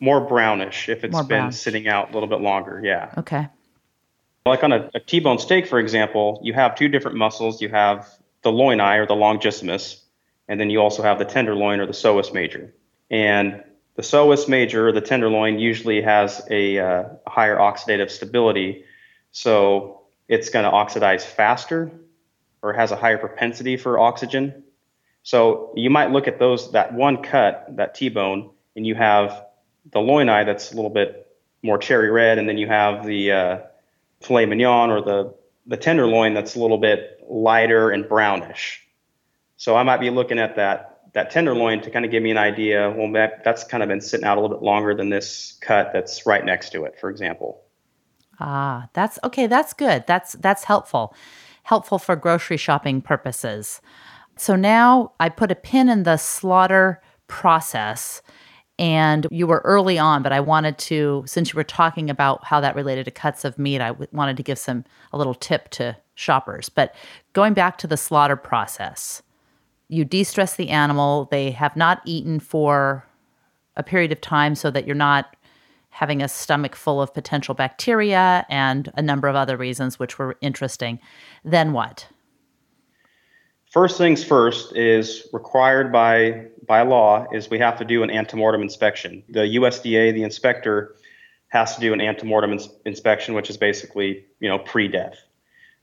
More 0.00 0.20
brownish 0.20 0.88
if 0.88 1.04
it's 1.04 1.12
More 1.12 1.22
been 1.22 1.40
brown. 1.40 1.52
sitting 1.52 1.88
out 1.88 2.10
a 2.10 2.12
little 2.12 2.28
bit 2.28 2.40
longer. 2.40 2.80
Yeah. 2.84 3.12
Okay. 3.18 3.48
Like 4.46 4.62
on 4.62 4.72
a, 4.72 4.90
a 4.94 5.00
T-bone 5.00 5.38
steak, 5.38 5.66
for 5.66 5.78
example, 5.78 6.40
you 6.42 6.52
have 6.54 6.74
two 6.74 6.88
different 6.88 7.16
muscles. 7.16 7.60
You 7.60 7.68
have 7.68 8.08
the 8.42 8.52
loin 8.52 8.80
eye 8.80 8.96
or 8.96 9.06
the 9.06 9.14
longissimus, 9.14 10.00
and 10.46 10.60
then 10.60 10.70
you 10.70 10.80
also 10.80 11.02
have 11.02 11.18
the 11.18 11.24
tenderloin 11.24 11.80
or 11.80 11.86
the 11.86 11.92
psoas 11.92 12.32
major. 12.32 12.72
And 13.10 13.62
the 13.96 14.02
psoas 14.02 14.48
major, 14.48 14.88
or 14.88 14.92
the 14.92 15.00
tenderloin, 15.00 15.58
usually 15.58 16.00
has 16.02 16.40
a 16.50 16.78
uh, 16.78 17.04
higher 17.26 17.56
oxidative 17.56 18.10
stability, 18.10 18.84
so 19.32 20.02
it's 20.28 20.50
going 20.50 20.64
to 20.64 20.70
oxidize 20.70 21.26
faster 21.26 21.90
or 22.62 22.72
has 22.72 22.92
a 22.92 22.96
higher 22.96 23.18
propensity 23.18 23.76
for 23.76 23.98
oxygen. 23.98 24.62
So 25.24 25.72
you 25.74 25.90
might 25.90 26.12
look 26.12 26.28
at 26.28 26.38
those 26.38 26.72
that 26.72 26.94
one 26.94 27.22
cut, 27.22 27.66
that 27.76 27.96
T-bone, 27.96 28.50
and 28.76 28.86
you 28.86 28.94
have 28.94 29.44
the 29.92 30.00
loin 30.00 30.28
eye 30.28 30.44
that's 30.44 30.72
a 30.72 30.76
little 30.76 30.90
bit 30.90 31.36
more 31.62 31.78
cherry 31.78 32.10
red, 32.10 32.38
and 32.38 32.48
then 32.48 32.58
you 32.58 32.66
have 32.66 33.06
the 33.06 33.32
uh, 33.32 33.58
filet 34.20 34.46
mignon 34.46 34.90
or 34.90 35.02
the 35.02 35.34
the 35.66 35.76
tenderloin 35.76 36.34
that's 36.34 36.56
a 36.56 36.58
little 36.60 36.78
bit 36.78 37.20
lighter 37.28 37.90
and 37.90 38.08
brownish. 38.08 38.86
So 39.56 39.76
I 39.76 39.82
might 39.82 40.00
be 40.00 40.10
looking 40.10 40.38
at 40.38 40.56
that 40.56 41.00
that 41.14 41.30
tenderloin 41.30 41.80
to 41.82 41.90
kind 41.90 42.04
of 42.04 42.10
give 42.10 42.22
me 42.22 42.30
an 42.30 42.38
idea. 42.38 42.90
Well, 42.90 43.10
that, 43.12 43.42
that's 43.44 43.64
kind 43.64 43.82
of 43.82 43.88
been 43.88 44.00
sitting 44.00 44.26
out 44.26 44.38
a 44.38 44.40
little 44.40 44.56
bit 44.56 44.64
longer 44.64 44.94
than 44.94 45.08
this 45.08 45.58
cut 45.60 45.90
that's 45.92 46.26
right 46.26 46.44
next 46.44 46.70
to 46.70 46.84
it, 46.84 46.98
for 47.00 47.10
example. 47.10 47.62
Ah, 48.40 48.88
that's 48.92 49.18
okay. 49.24 49.46
That's 49.46 49.72
good. 49.72 50.04
That's 50.06 50.34
that's 50.34 50.64
helpful. 50.64 51.14
Helpful 51.64 51.98
for 51.98 52.16
grocery 52.16 52.56
shopping 52.56 53.02
purposes. 53.02 53.80
So 54.36 54.54
now 54.54 55.12
I 55.18 55.28
put 55.28 55.50
a 55.50 55.56
pin 55.56 55.88
in 55.88 56.04
the 56.04 56.16
slaughter 56.16 57.02
process 57.26 58.22
and 58.78 59.26
you 59.30 59.46
were 59.46 59.62
early 59.64 59.98
on, 59.98 60.22
but 60.22 60.32
I 60.32 60.40
wanted 60.40 60.78
to 60.78 61.24
since 61.26 61.52
you 61.52 61.56
were 61.56 61.64
talking 61.64 62.10
about 62.10 62.44
how 62.44 62.60
that 62.60 62.76
related 62.76 63.04
to 63.06 63.10
cuts 63.10 63.44
of 63.44 63.58
meat, 63.58 63.80
I 63.80 63.88
w- 63.88 64.08
wanted 64.12 64.36
to 64.36 64.42
give 64.42 64.58
some 64.58 64.84
a 65.12 65.18
little 65.18 65.34
tip 65.34 65.68
to 65.70 65.96
shoppers. 66.14 66.68
But 66.68 66.94
going 67.32 67.54
back 67.54 67.78
to 67.78 67.86
the 67.86 67.96
slaughter 67.96 68.36
process, 68.36 69.22
you 69.88 70.04
de-stress 70.04 70.56
the 70.56 70.68
animal, 70.70 71.28
they 71.30 71.50
have 71.52 71.76
not 71.76 72.02
eaten 72.04 72.40
for 72.40 73.04
a 73.76 73.82
period 73.82 74.12
of 74.12 74.20
time 74.20 74.54
so 74.54 74.70
that 74.70 74.86
you're 74.86 74.94
not 74.94 75.36
having 75.90 76.22
a 76.22 76.28
stomach 76.28 76.76
full 76.76 77.00
of 77.00 77.14
potential 77.14 77.54
bacteria 77.54 78.46
and 78.48 78.92
a 78.94 79.02
number 79.02 79.26
of 79.26 79.34
other 79.34 79.56
reasons 79.56 79.98
which 79.98 80.18
were 80.18 80.36
interesting. 80.40 81.00
Then 81.44 81.72
what? 81.72 82.08
First 83.78 83.96
things 83.96 84.24
first 84.24 84.74
is 84.74 85.28
required 85.32 85.92
by 85.92 86.46
by 86.66 86.82
law 86.82 87.28
is 87.32 87.48
we 87.48 87.60
have 87.60 87.78
to 87.78 87.84
do 87.84 88.02
an 88.02 88.10
antemortem 88.10 88.60
inspection. 88.60 89.22
The 89.28 89.54
USDA, 89.58 90.12
the 90.14 90.24
inspector, 90.24 90.96
has 91.46 91.76
to 91.76 91.80
do 91.80 91.92
an 91.92 92.00
antemortem 92.00 92.54
ins- 92.54 92.70
inspection, 92.84 93.34
which 93.34 93.50
is 93.50 93.56
basically 93.56 94.24
you 94.40 94.48
know 94.48 94.58
pre-death. 94.58 95.22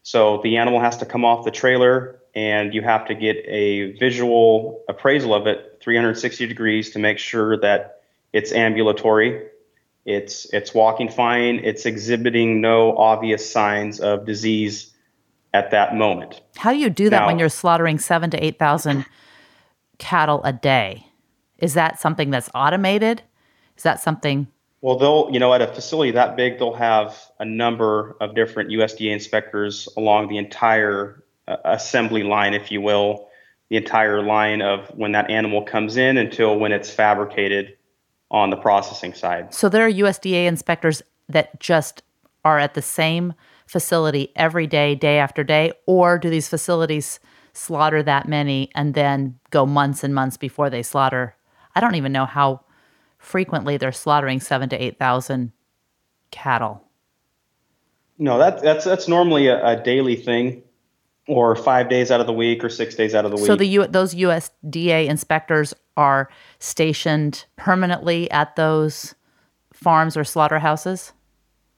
So 0.04 0.42
the 0.44 0.58
animal 0.58 0.82
has 0.82 0.98
to 0.98 1.06
come 1.06 1.24
off 1.24 1.46
the 1.46 1.52
trailer, 1.52 2.20
and 2.36 2.74
you 2.74 2.82
have 2.82 3.08
to 3.08 3.16
get 3.16 3.38
a 3.48 3.94
visual 3.94 4.84
appraisal 4.90 5.34
of 5.34 5.48
it, 5.48 5.78
360 5.82 6.48
degrees, 6.48 6.90
to 6.92 7.00
make 7.00 7.18
sure 7.18 7.56
that 7.62 8.02
it's 8.34 8.52
ambulatory, 8.52 9.48
it's 10.04 10.54
it's 10.54 10.74
walking 10.74 11.08
fine, 11.08 11.62
it's 11.64 11.86
exhibiting 11.86 12.60
no 12.60 12.98
obvious 12.98 13.50
signs 13.50 14.02
of 14.02 14.26
disease 14.26 14.92
at 15.56 15.72
that 15.72 15.96
moment. 15.96 16.42
How 16.58 16.72
do 16.72 16.78
you 16.78 16.90
do 16.90 17.10
that 17.10 17.26
when 17.26 17.40
you're 17.40 17.50
slaughtering 17.50 17.98
7 17.98 18.30
to 18.32 18.44
8,000 18.44 19.06
cattle 19.98 20.44
a 20.44 20.52
day? 20.52 21.08
Is 21.58 21.74
that 21.76 22.00
something 22.00 22.30
that's 22.30 22.50
automated? 22.54 23.24
Is 23.78 23.84
that 23.84 24.02
something 24.02 24.48
Well, 24.82 24.98
they'll, 24.98 25.30
you 25.32 25.40
know, 25.40 25.54
at 25.54 25.62
a 25.62 25.68
facility 25.68 26.12
that 26.12 26.36
big, 26.36 26.60
they'll 26.60 26.74
have 26.74 27.18
a 27.40 27.46
number 27.46 28.18
of 28.20 28.36
different 28.36 28.70
USDA 28.70 29.12
inspectors 29.12 29.88
along 29.96 30.28
the 30.28 30.38
entire 30.38 31.24
uh, 31.48 31.58
assembly 31.64 32.24
line, 32.24 32.54
if 32.54 32.72
you 32.72 32.82
will, 32.82 33.30
the 33.70 33.78
entire 33.78 34.22
line 34.22 34.62
of 34.62 34.88
when 34.90 35.14
that 35.14 35.30
animal 35.30 35.64
comes 35.64 35.96
in 35.96 36.18
until 36.18 36.60
when 36.60 36.72
it's 36.72 36.92
fabricated 36.92 37.78
on 38.30 38.50
the 38.50 38.58
processing 38.58 39.14
side. 39.14 39.54
So 39.54 39.70
there 39.70 39.86
are 39.86 39.92
USDA 39.92 40.46
inspectors 40.46 41.02
that 41.30 41.60
just 41.60 42.04
are 42.44 42.60
at 42.60 42.74
the 42.74 42.82
same 42.82 43.34
facility 43.66 44.32
every 44.36 44.68
day, 44.68 44.96
day 44.96 45.18
after 45.18 45.44
day, 45.44 45.74
or 45.86 46.18
do 46.18 46.30
these 46.30 46.48
facilities 46.48 47.20
slaughter 47.54 48.04
that 48.04 48.28
many 48.28 48.70
and 48.76 48.94
then 48.94 49.40
go 49.50 49.66
months 49.66 50.04
and 50.04 50.14
months 50.14 50.38
before 50.38 50.70
they 50.70 50.84
slaughter? 50.84 51.36
I 51.76 51.80
don't 51.80 51.96
even 51.96 52.12
know 52.12 52.26
how 52.26 52.62
frequently 53.18 53.78
they're 53.78 53.92
slaughtering 53.92 54.40
seven 54.40 54.70
to 54.70 54.82
eight 54.82 55.00
thousand 55.00 55.52
cattle. 56.32 56.84
No, 58.18 58.38
that, 58.38 58.62
that's 58.62 58.86
that's 58.86 59.08
normally 59.08 59.48
a, 59.48 59.66
a 59.66 59.84
daily 59.84 60.16
thing, 60.16 60.64
or 61.28 61.56
five 61.56 61.90
days 61.90 62.12
out 62.12 62.22
of 62.22 62.28
the 62.28 62.34
week, 62.34 62.64
or 62.64 62.70
six 62.70 62.96
days 62.96 63.14
out 63.14 63.26
of 63.26 63.32
the 63.32 63.38
week. 63.38 63.46
So 63.46 63.56
the 63.56 63.66
U- 63.66 63.88
those 63.88 64.16
USDA 64.16 65.08
inspectors 65.08 65.74
are 65.98 66.30
stationed 66.60 67.46
permanently 67.56 68.30
at 68.32 68.56
those 68.56 69.16
farms 69.74 70.16
or 70.16 70.24
slaughterhouses. 70.24 71.14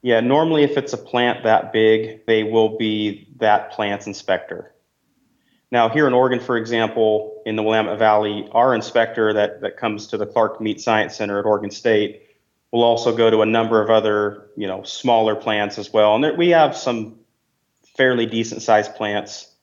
Yeah, 0.08 0.22
normally 0.22 0.64
if 0.64 0.78
it's 0.78 0.94
a 0.94 0.98
plant 0.98 1.44
that 1.44 1.74
big, 1.74 2.26
they 2.28 2.44
will 2.44 2.78
be 2.78 3.28
that 3.40 3.72
plant's 3.72 4.08
inspector. 4.08 4.74
Now, 5.70 5.90
here 5.90 6.08
in 6.08 6.14
Oregon, 6.14 6.40
for 6.40 6.56
example, 6.56 7.42
in 7.46 7.58
the 7.58 7.62
Willamette 7.62 8.00
Valley, 8.00 8.48
our 8.54 8.74
inspector 8.74 9.34
that, 9.34 9.60
that 9.60 9.76
comes 9.76 10.08
to 10.08 10.18
the 10.18 10.26
Clark 10.26 10.62
Meat 10.62 10.80
Science 10.80 11.18
Center 11.18 11.40
at 11.40 11.46
Oregon 11.46 11.72
State, 11.72 12.24
We'll 12.72 12.84
also 12.84 13.16
go 13.16 13.30
to 13.30 13.42
a 13.42 13.46
number 13.46 13.82
of 13.82 13.90
other, 13.90 14.50
you 14.56 14.68
know, 14.68 14.84
smaller 14.84 15.36
plants 15.36 15.78
as 15.78 15.92
well. 15.92 16.16
And 16.16 16.24
there, 16.24 16.36
we 16.36 16.50
have 16.50 16.76
some 16.76 17.18
fairly 17.96 18.26
decent 18.26 18.62
sized 18.62 18.96
plants 18.96 19.54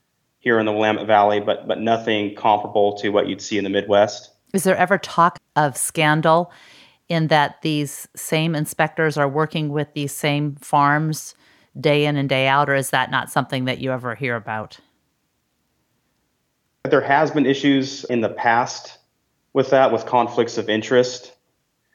here 0.41 0.59
in 0.59 0.67
the 0.67 0.73
Willamette 0.73 1.07
Valley, 1.07 1.41
but 1.41 1.69
but 1.69 1.81
nothing 1.81 2.35
comparable 2.35 2.95
to 2.99 3.11
what 3.11 3.29
you'd 3.29 3.43
see 3.43 3.59
in 3.59 3.65
the 3.65 3.71
Midwest. 3.71 4.31
Is 4.55 4.65
there 4.65 4.77
ever 4.77 4.99
talk 4.99 5.39
of 5.57 5.77
scandal 5.77 6.51
in 7.09 7.29
that 7.29 7.61
these 7.63 8.09
same 8.17 8.55
inspectors 8.55 9.17
are 9.17 9.29
working 9.29 9.69
with 9.69 9.93
these 9.95 10.13
same 10.13 10.57
farms 10.57 11.35
day 11.79 12.07
in 12.07 12.17
and 12.17 12.29
day 12.29 12.47
out, 12.47 12.69
or 12.69 12.75
is 12.75 12.91
that 12.91 13.11
not 13.11 13.31
something 13.31 13.65
that 13.65 13.79
you 13.79 13.93
ever 13.93 14.15
hear 14.15 14.37
about? 14.37 14.79
There 16.85 17.01
has 17.01 17.31
been 17.31 17.47
issues 17.47 18.05
in 18.05 18.21
the 18.21 18.29
past 18.29 18.99
with 19.53 19.71
that, 19.71 19.93
with 19.93 20.07
conflicts 20.07 20.59
of 20.59 20.69
interest. 20.69 21.33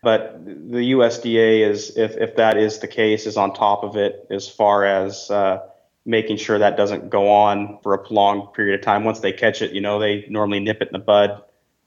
But 0.02 0.46
the 0.46 0.94
USDA 0.94 1.70
is, 1.70 1.98
if, 1.98 2.16
if 2.16 2.38
that 2.38 2.58
is 2.58 2.80
the 2.80 2.88
case, 2.88 3.26
is 3.26 3.36
on 3.36 3.54
top 3.54 3.84
of 3.84 3.98
it 3.98 4.26
as 4.30 4.48
far 4.48 4.86
as 4.86 5.30
uh, 5.30 5.60
making 6.06 6.38
sure 6.38 6.58
that 6.58 6.78
doesn't 6.78 7.10
go 7.10 7.30
on 7.30 7.80
for 7.84 7.94
a 7.94 7.98
prolonged 7.98 8.54
period 8.54 8.80
of 8.80 8.86
time. 8.86 9.04
Once 9.04 9.20
they 9.20 9.34
catch 9.34 9.62
it, 9.62 9.74
you 9.74 9.82
know, 9.82 10.00
they 10.00 10.26
normally 10.30 10.62
nip 10.62 10.82
it 10.82 10.88
in 10.88 10.94
the 10.94 11.00
bud 11.00 11.44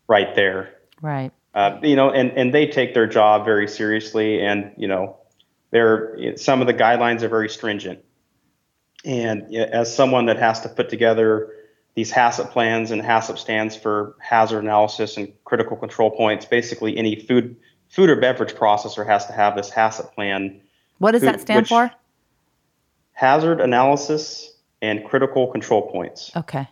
right 0.08 0.34
there. 0.34 0.74
Right. 1.00 1.32
Uh, 1.54 1.78
you 1.82 1.96
know, 1.96 2.10
and, 2.10 2.30
and 2.32 2.54
they 2.54 2.66
take 2.66 2.94
their 2.94 3.06
job 3.06 3.44
very 3.44 3.68
seriously, 3.68 4.40
and 4.42 4.72
you 4.76 4.88
know, 4.88 5.18
they're 5.70 6.36
some 6.36 6.60
of 6.60 6.66
the 6.66 6.74
guidelines 6.74 7.22
are 7.22 7.28
very 7.28 7.48
stringent. 7.48 8.00
And 9.04 9.54
as 9.54 9.94
someone 9.94 10.26
that 10.26 10.38
has 10.38 10.60
to 10.60 10.68
put 10.68 10.88
together 10.88 11.52
these 11.94 12.10
HACCP 12.10 12.50
plans, 12.50 12.90
and 12.90 13.02
HACCP 13.02 13.38
stands 13.38 13.76
for 13.76 14.16
hazard 14.18 14.60
analysis 14.60 15.16
and 15.16 15.32
critical 15.44 15.76
control 15.76 16.10
points. 16.10 16.46
Basically, 16.46 16.96
any 16.96 17.16
food 17.16 17.56
food 17.88 18.08
or 18.08 18.16
beverage 18.16 18.54
processor 18.54 19.06
has 19.06 19.26
to 19.26 19.32
have 19.32 19.56
this 19.56 19.70
HACCP 19.70 20.14
plan. 20.14 20.60
What 20.98 21.12
does 21.12 21.22
that 21.22 21.40
stand 21.40 21.68
for? 21.68 21.90
Hazard 23.12 23.60
analysis 23.60 24.54
and 24.80 25.04
critical 25.04 25.48
control 25.48 25.90
points. 25.90 26.30
Okay. 26.34 26.66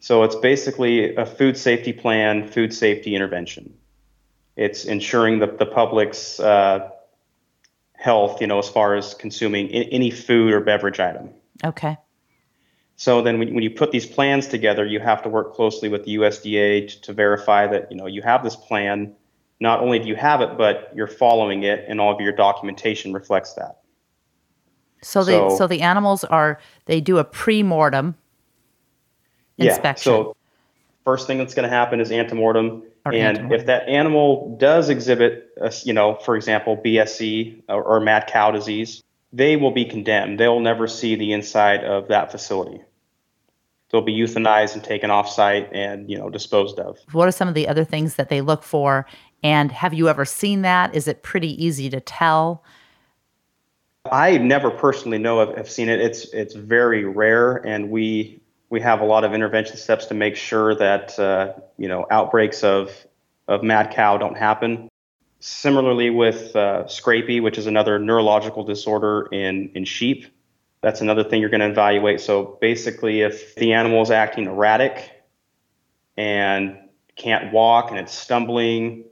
So 0.00 0.22
it's 0.22 0.36
basically 0.36 1.14
a 1.16 1.26
food 1.26 1.56
safety 1.56 1.92
plan, 1.92 2.46
food 2.46 2.72
safety 2.72 3.14
intervention. 3.14 3.74
It's 4.56 4.84
ensuring 4.84 5.38
the, 5.38 5.46
the 5.46 5.66
public's 5.66 6.40
uh, 6.40 6.90
health, 7.94 8.40
you 8.40 8.46
know, 8.46 8.58
as 8.58 8.68
far 8.68 8.94
as 8.94 9.14
consuming 9.14 9.68
any 9.70 10.10
food 10.10 10.52
or 10.52 10.60
beverage 10.60 11.00
item. 11.00 11.30
Okay. 11.64 11.96
So 12.96 13.20
then 13.20 13.38
when, 13.38 13.54
when 13.54 13.62
you 13.62 13.70
put 13.70 13.90
these 13.90 14.06
plans 14.06 14.46
together, 14.48 14.86
you 14.86 15.00
have 15.00 15.22
to 15.22 15.28
work 15.28 15.54
closely 15.54 15.88
with 15.88 16.04
the 16.04 16.16
USDA 16.16 16.88
to, 16.88 17.00
to 17.02 17.12
verify 17.12 17.66
that, 17.66 17.90
you 17.90 17.96
know, 17.96 18.06
you 18.06 18.22
have 18.22 18.42
this 18.42 18.56
plan. 18.56 19.14
Not 19.60 19.80
only 19.80 19.98
do 19.98 20.06
you 20.08 20.16
have 20.16 20.40
it, 20.40 20.56
but 20.56 20.92
you're 20.94 21.06
following 21.06 21.62
it 21.62 21.84
and 21.88 22.00
all 22.00 22.14
of 22.14 22.20
your 22.20 22.32
documentation 22.32 23.12
reflects 23.12 23.54
that. 23.54 23.80
So, 25.02 25.22
so 25.22 25.24
the 25.24 25.56
so 25.56 25.66
the 25.66 25.82
animals 25.82 26.24
are 26.24 26.58
they 26.86 27.00
do 27.00 27.18
a 27.18 27.24
pre-mortem 27.24 28.16
inspection. 29.58 30.12
Yeah, 30.12 30.18
so 30.18 30.36
first 31.04 31.26
thing 31.26 31.38
that's 31.38 31.54
going 31.54 31.68
to 31.68 31.74
happen 31.74 32.00
is 32.00 32.10
antemortem. 32.10 32.82
Or 33.04 33.12
and 33.12 33.38
antemortem. 33.38 33.60
if 33.60 33.66
that 33.66 33.88
animal 33.88 34.56
does 34.58 34.88
exhibit, 34.88 35.50
a, 35.60 35.72
you 35.84 35.92
know, 35.92 36.16
for 36.16 36.36
example, 36.36 36.76
BSE 36.76 37.62
or, 37.68 37.82
or 37.82 38.00
mad 38.00 38.26
cow 38.26 38.50
disease, 38.50 39.02
they 39.32 39.56
will 39.56 39.70
be 39.70 39.84
condemned. 39.84 40.40
They'll 40.40 40.60
never 40.60 40.86
see 40.86 41.14
the 41.14 41.32
inside 41.32 41.84
of 41.84 42.08
that 42.08 42.30
facility. 42.30 42.82
They'll 43.90 44.02
be 44.02 44.16
euthanized 44.18 44.74
and 44.74 44.82
taken 44.82 45.10
off 45.10 45.28
site 45.28 45.72
and 45.72 46.10
you 46.10 46.18
know 46.18 46.28
disposed 46.28 46.78
of. 46.80 46.98
What 47.12 47.28
are 47.28 47.32
some 47.32 47.48
of 47.48 47.54
the 47.54 47.68
other 47.68 47.84
things 47.84 48.16
that 48.16 48.28
they 48.28 48.40
look 48.40 48.62
for? 48.62 49.06
And 49.42 49.70
have 49.70 49.94
you 49.94 50.08
ever 50.08 50.24
seen 50.24 50.62
that? 50.62 50.94
Is 50.94 51.06
it 51.06 51.22
pretty 51.22 51.64
easy 51.64 51.88
to 51.90 52.00
tell? 52.00 52.64
I 54.10 54.38
never 54.38 54.70
personally 54.70 55.18
know 55.18 55.38
of 55.38 55.56
have 55.56 55.70
seen 55.70 55.88
it. 55.88 56.00
It's 56.00 56.32
it's 56.32 56.54
very 56.54 57.04
rare, 57.04 57.64
and 57.66 57.90
we 57.90 58.40
we 58.70 58.80
have 58.80 59.00
a 59.00 59.04
lot 59.04 59.24
of 59.24 59.32
intervention 59.32 59.76
steps 59.76 60.06
to 60.06 60.14
make 60.14 60.36
sure 60.36 60.74
that 60.74 61.18
uh, 61.18 61.52
you 61.76 61.88
know 61.88 62.06
outbreaks 62.10 62.64
of 62.64 62.90
of 63.48 63.62
mad 63.62 63.92
cow 63.94 64.16
don't 64.16 64.36
happen. 64.36 64.88
Similarly, 65.38 66.10
with 66.10 66.56
uh, 66.56 66.84
scrapie, 66.84 67.42
which 67.42 67.58
is 67.58 67.66
another 67.66 67.98
neurological 67.98 68.64
disorder 68.64 69.28
in, 69.30 69.70
in 69.74 69.84
sheep, 69.84 70.26
that's 70.80 71.00
another 71.00 71.22
thing 71.22 71.40
you're 71.40 71.50
going 71.50 71.60
to 71.60 71.68
evaluate. 71.68 72.20
So 72.20 72.58
basically, 72.60 73.20
if 73.20 73.54
the 73.54 73.74
animal 73.74 74.02
is 74.02 74.10
acting 74.10 74.46
erratic 74.46 75.10
and 76.16 76.78
can't 77.16 77.52
walk 77.52 77.90
and 77.90 78.00
it's 78.00 78.14
stumbling, 78.14 79.04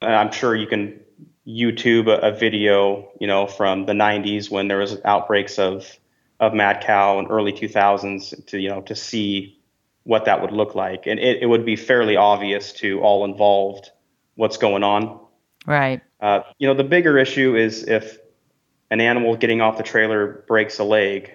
I'm 0.00 0.32
sure 0.32 0.54
you 0.54 0.66
can 0.66 1.00
YouTube 1.46 2.08
a, 2.08 2.28
a, 2.28 2.32
video, 2.32 3.10
you 3.20 3.26
know, 3.26 3.46
from 3.46 3.86
the 3.86 3.92
90s 3.92 4.50
when 4.50 4.68
there 4.68 4.78
was 4.78 4.98
outbreaks 5.04 5.58
of 5.58 5.98
of 6.40 6.54
mad 6.54 6.84
cow 6.84 7.18
in 7.18 7.26
early 7.26 7.52
2000s 7.52 8.46
to 8.46 8.58
you 8.58 8.68
know 8.68 8.80
to 8.82 8.94
see 8.94 9.58
what 10.04 10.24
that 10.24 10.40
would 10.40 10.52
look 10.52 10.74
like, 10.74 11.06
and 11.06 11.20
it, 11.20 11.42
it 11.42 11.46
would 11.46 11.66
be 11.66 11.76
fairly 11.76 12.16
obvious 12.16 12.72
to 12.72 13.00
all 13.00 13.24
involved 13.24 13.90
what's 14.36 14.56
going 14.56 14.82
on. 14.82 15.20
Right. 15.66 16.00
Uh, 16.20 16.40
you 16.58 16.66
know, 16.66 16.72
the 16.72 16.84
bigger 16.84 17.18
issue 17.18 17.56
is 17.56 17.86
if 17.86 18.18
an 18.90 19.00
animal 19.02 19.36
getting 19.36 19.60
off 19.60 19.76
the 19.76 19.82
trailer 19.82 20.44
breaks 20.48 20.78
a 20.78 20.84
leg 20.84 21.34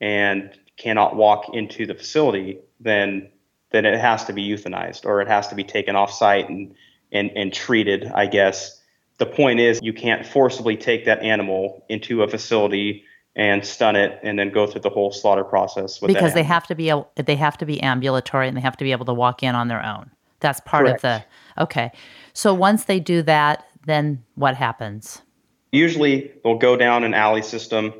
and 0.00 0.50
cannot 0.76 1.16
walk 1.16 1.54
into 1.54 1.86
the 1.86 1.94
facility, 1.94 2.58
then 2.80 3.30
then 3.70 3.86
it 3.86 3.98
has 3.98 4.24
to 4.24 4.32
be 4.32 4.46
euthanized 4.46 5.06
or 5.06 5.22
it 5.22 5.28
has 5.28 5.48
to 5.48 5.54
be 5.54 5.64
taken 5.64 5.96
off 5.96 6.12
site 6.12 6.50
and 6.50 6.74
and, 7.12 7.30
and 7.34 7.52
treated, 7.52 8.04
I 8.14 8.26
guess. 8.26 8.78
The 9.16 9.26
point 9.26 9.60
is 9.60 9.80
you 9.82 9.94
can't 9.94 10.26
forcibly 10.26 10.76
take 10.76 11.06
that 11.06 11.22
animal 11.22 11.82
into 11.88 12.22
a 12.22 12.28
facility 12.28 13.04
and 13.36 13.64
stun 13.64 13.94
it 13.96 14.18
and 14.22 14.38
then 14.38 14.50
go 14.50 14.66
through 14.66 14.80
the 14.80 14.90
whole 14.90 15.12
slaughter 15.12 15.44
process 15.44 15.98
because 15.98 16.32
they 16.32 16.42
have 16.42 16.66
to 16.66 16.74
be 16.74 16.88
able, 16.88 17.08
they 17.16 17.36
have 17.36 17.56
to 17.58 17.66
be 17.66 17.80
ambulatory 17.82 18.48
and 18.48 18.56
they 18.56 18.62
have 18.62 18.76
to 18.78 18.84
be 18.84 18.92
able 18.92 19.04
to 19.04 19.14
walk 19.14 19.42
in 19.42 19.54
on 19.54 19.68
their 19.68 19.84
own. 19.84 20.10
That's 20.40 20.60
part 20.60 20.86
Correct. 20.86 21.04
of 21.04 21.22
the 21.56 21.62
okay. 21.62 21.92
So 22.32 22.54
once 22.54 22.84
they 22.84 22.98
do 22.98 23.22
that, 23.22 23.66
then 23.84 24.24
what 24.34 24.56
happens? 24.56 25.22
Usually 25.70 26.32
they'll 26.42 26.58
go 26.58 26.76
down 26.76 27.04
an 27.04 27.14
alley 27.14 27.42
system, 27.42 27.92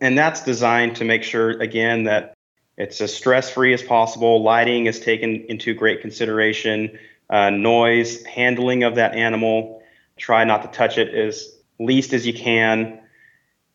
and 0.00 0.16
that's 0.16 0.42
designed 0.42 0.96
to 0.96 1.04
make 1.04 1.22
sure, 1.22 1.50
again, 1.60 2.04
that 2.04 2.36
it's 2.76 3.00
as 3.00 3.14
stress 3.14 3.50
free 3.50 3.74
as 3.74 3.82
possible. 3.82 4.42
Lighting 4.42 4.86
is 4.86 5.00
taken 5.00 5.44
into 5.48 5.74
great 5.74 6.00
consideration, 6.00 6.98
uh, 7.30 7.50
noise, 7.50 8.24
handling 8.24 8.82
of 8.82 8.94
that 8.94 9.14
animal. 9.14 9.82
Try 10.16 10.44
not 10.44 10.62
to 10.62 10.68
touch 10.68 10.98
it 10.98 11.14
as 11.14 11.56
least 11.78 12.12
as 12.12 12.26
you 12.26 12.32
can, 12.32 13.00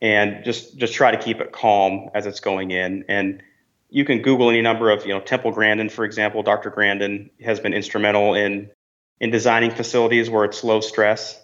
and 0.02 0.44
just 0.44 0.78
just 0.78 0.94
try 0.94 1.12
to 1.12 1.18
keep 1.18 1.40
it 1.40 1.52
calm 1.52 2.10
as 2.14 2.26
it's 2.26 2.40
going 2.40 2.72
in. 2.72 3.06
And 3.08 3.42
you 3.90 4.06
can 4.06 4.22
Google 4.22 4.50
any 4.50 4.62
number 4.62 4.90
of, 4.90 5.06
you 5.06 5.14
know, 5.14 5.20
Temple 5.20 5.52
Grandin, 5.52 5.90
for 5.90 6.06
example. 6.06 6.44
Dr. 6.44 6.70
Grandin 6.70 7.30
has 7.42 7.60
been 7.60 7.74
instrumental 7.74 8.36
in 8.36 8.70
in 9.20 9.32
designing 9.32 9.72
facilities 9.72 10.30
where 10.30 10.46
it's 10.46 10.64
low 10.64 10.82
stress. 10.82 11.42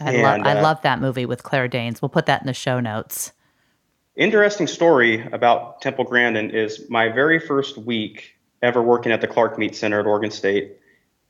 I, 0.00 0.12
and, 0.12 0.22
love, 0.22 0.40
I 0.46 0.58
uh, 0.58 0.62
love 0.62 0.82
that 0.82 1.00
movie 1.00 1.26
with 1.26 1.42
Claire 1.42 1.68
Danes. 1.68 2.02
We'll 2.02 2.08
put 2.08 2.26
that 2.26 2.42
in 2.42 2.46
the 2.46 2.54
show 2.54 2.80
notes. 2.80 3.32
Interesting 4.14 4.66
story 4.66 5.26
about 5.32 5.80
Temple 5.82 6.04
Grandin 6.04 6.50
is 6.50 6.88
my 6.88 7.08
very 7.08 7.38
first 7.38 7.76
week 7.76 8.34
ever 8.62 8.82
working 8.82 9.12
at 9.12 9.20
the 9.20 9.26
Clark 9.26 9.58
Meat 9.58 9.76
Center 9.76 10.00
at 10.00 10.06
Oregon 10.06 10.30
State. 10.30 10.76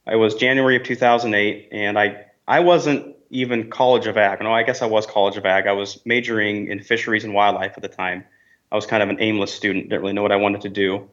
It 0.06 0.16
was 0.16 0.36
January 0.36 0.76
of 0.76 0.84
2008, 0.84 1.68
and 1.72 1.98
I 1.98 2.26
I 2.46 2.60
wasn't 2.60 3.15
even 3.30 3.70
College 3.70 4.06
of 4.06 4.16
Ag. 4.16 4.40
No, 4.40 4.52
I 4.52 4.62
guess 4.62 4.82
I 4.82 4.86
was 4.86 5.06
College 5.06 5.36
of 5.36 5.44
Ag. 5.46 5.66
I 5.66 5.72
was 5.72 6.00
majoring 6.04 6.68
in 6.68 6.80
fisheries 6.80 7.24
and 7.24 7.34
wildlife 7.34 7.72
at 7.76 7.82
the 7.82 7.88
time. 7.88 8.24
I 8.72 8.74
was 8.76 8.86
kind 8.86 9.02
of 9.02 9.08
an 9.08 9.18
aimless 9.20 9.52
student, 9.54 9.88
didn't 9.88 10.02
really 10.02 10.12
know 10.12 10.22
what 10.22 10.32
I 10.32 10.36
wanted 10.36 10.62
to 10.62 10.68
do 10.68 11.08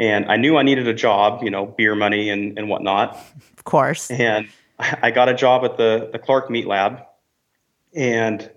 and 0.00 0.30
I 0.30 0.36
knew 0.36 0.56
I 0.56 0.62
needed 0.62 0.88
a 0.88 0.94
job, 0.94 1.42
you 1.42 1.50
know, 1.50 1.66
beer 1.66 1.94
money 1.94 2.30
and, 2.30 2.58
and 2.58 2.68
whatnot. 2.68 3.18
Of 3.60 3.64
course. 3.64 4.10
And 4.10 4.48
I 4.78 5.10
got 5.10 5.28
a 5.28 5.34
job 5.34 5.66
at 5.66 5.76
the, 5.76 6.08
the 6.10 6.18
Clark 6.18 6.48
Meat 6.48 6.66
Lab. 6.66 7.02
And 7.94 8.50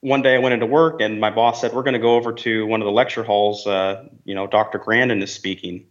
one 0.00 0.20
day 0.20 0.34
I 0.34 0.38
went 0.40 0.52
into 0.52 0.66
work 0.66 1.00
and 1.00 1.18
my 1.18 1.30
boss 1.30 1.62
said, 1.62 1.72
We're 1.72 1.82
going 1.82 1.94
to 1.94 1.98
go 1.98 2.16
over 2.16 2.34
to 2.34 2.66
one 2.66 2.82
of 2.82 2.84
the 2.84 2.92
lecture 2.92 3.24
halls. 3.24 3.66
Uh, 3.66 4.04
you 4.26 4.34
know, 4.34 4.46
Dr. 4.46 4.76
Grandin 4.78 5.22
is 5.22 5.32
speaking. 5.32 5.86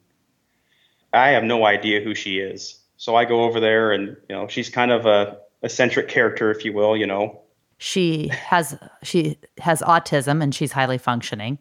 I 1.11 1.29
have 1.29 1.43
no 1.43 1.65
idea 1.65 2.01
who 2.01 2.13
she 2.13 2.37
is. 2.37 2.79
So 2.97 3.15
I 3.15 3.25
go 3.25 3.45
over 3.45 3.59
there 3.59 3.91
and, 3.91 4.15
you 4.29 4.35
know, 4.35 4.47
she's 4.47 4.69
kind 4.69 4.91
of 4.91 5.07
a 5.07 5.39
eccentric 5.63 6.07
character, 6.07 6.51
if 6.51 6.63
you 6.63 6.73
will, 6.73 6.95
you 6.95 7.07
know. 7.07 7.41
She 7.79 8.29
has 8.29 8.77
she 9.03 9.37
has 9.59 9.81
autism 9.81 10.41
and 10.41 10.53
she's 10.53 10.71
highly 10.71 10.97
functioning. 10.97 11.59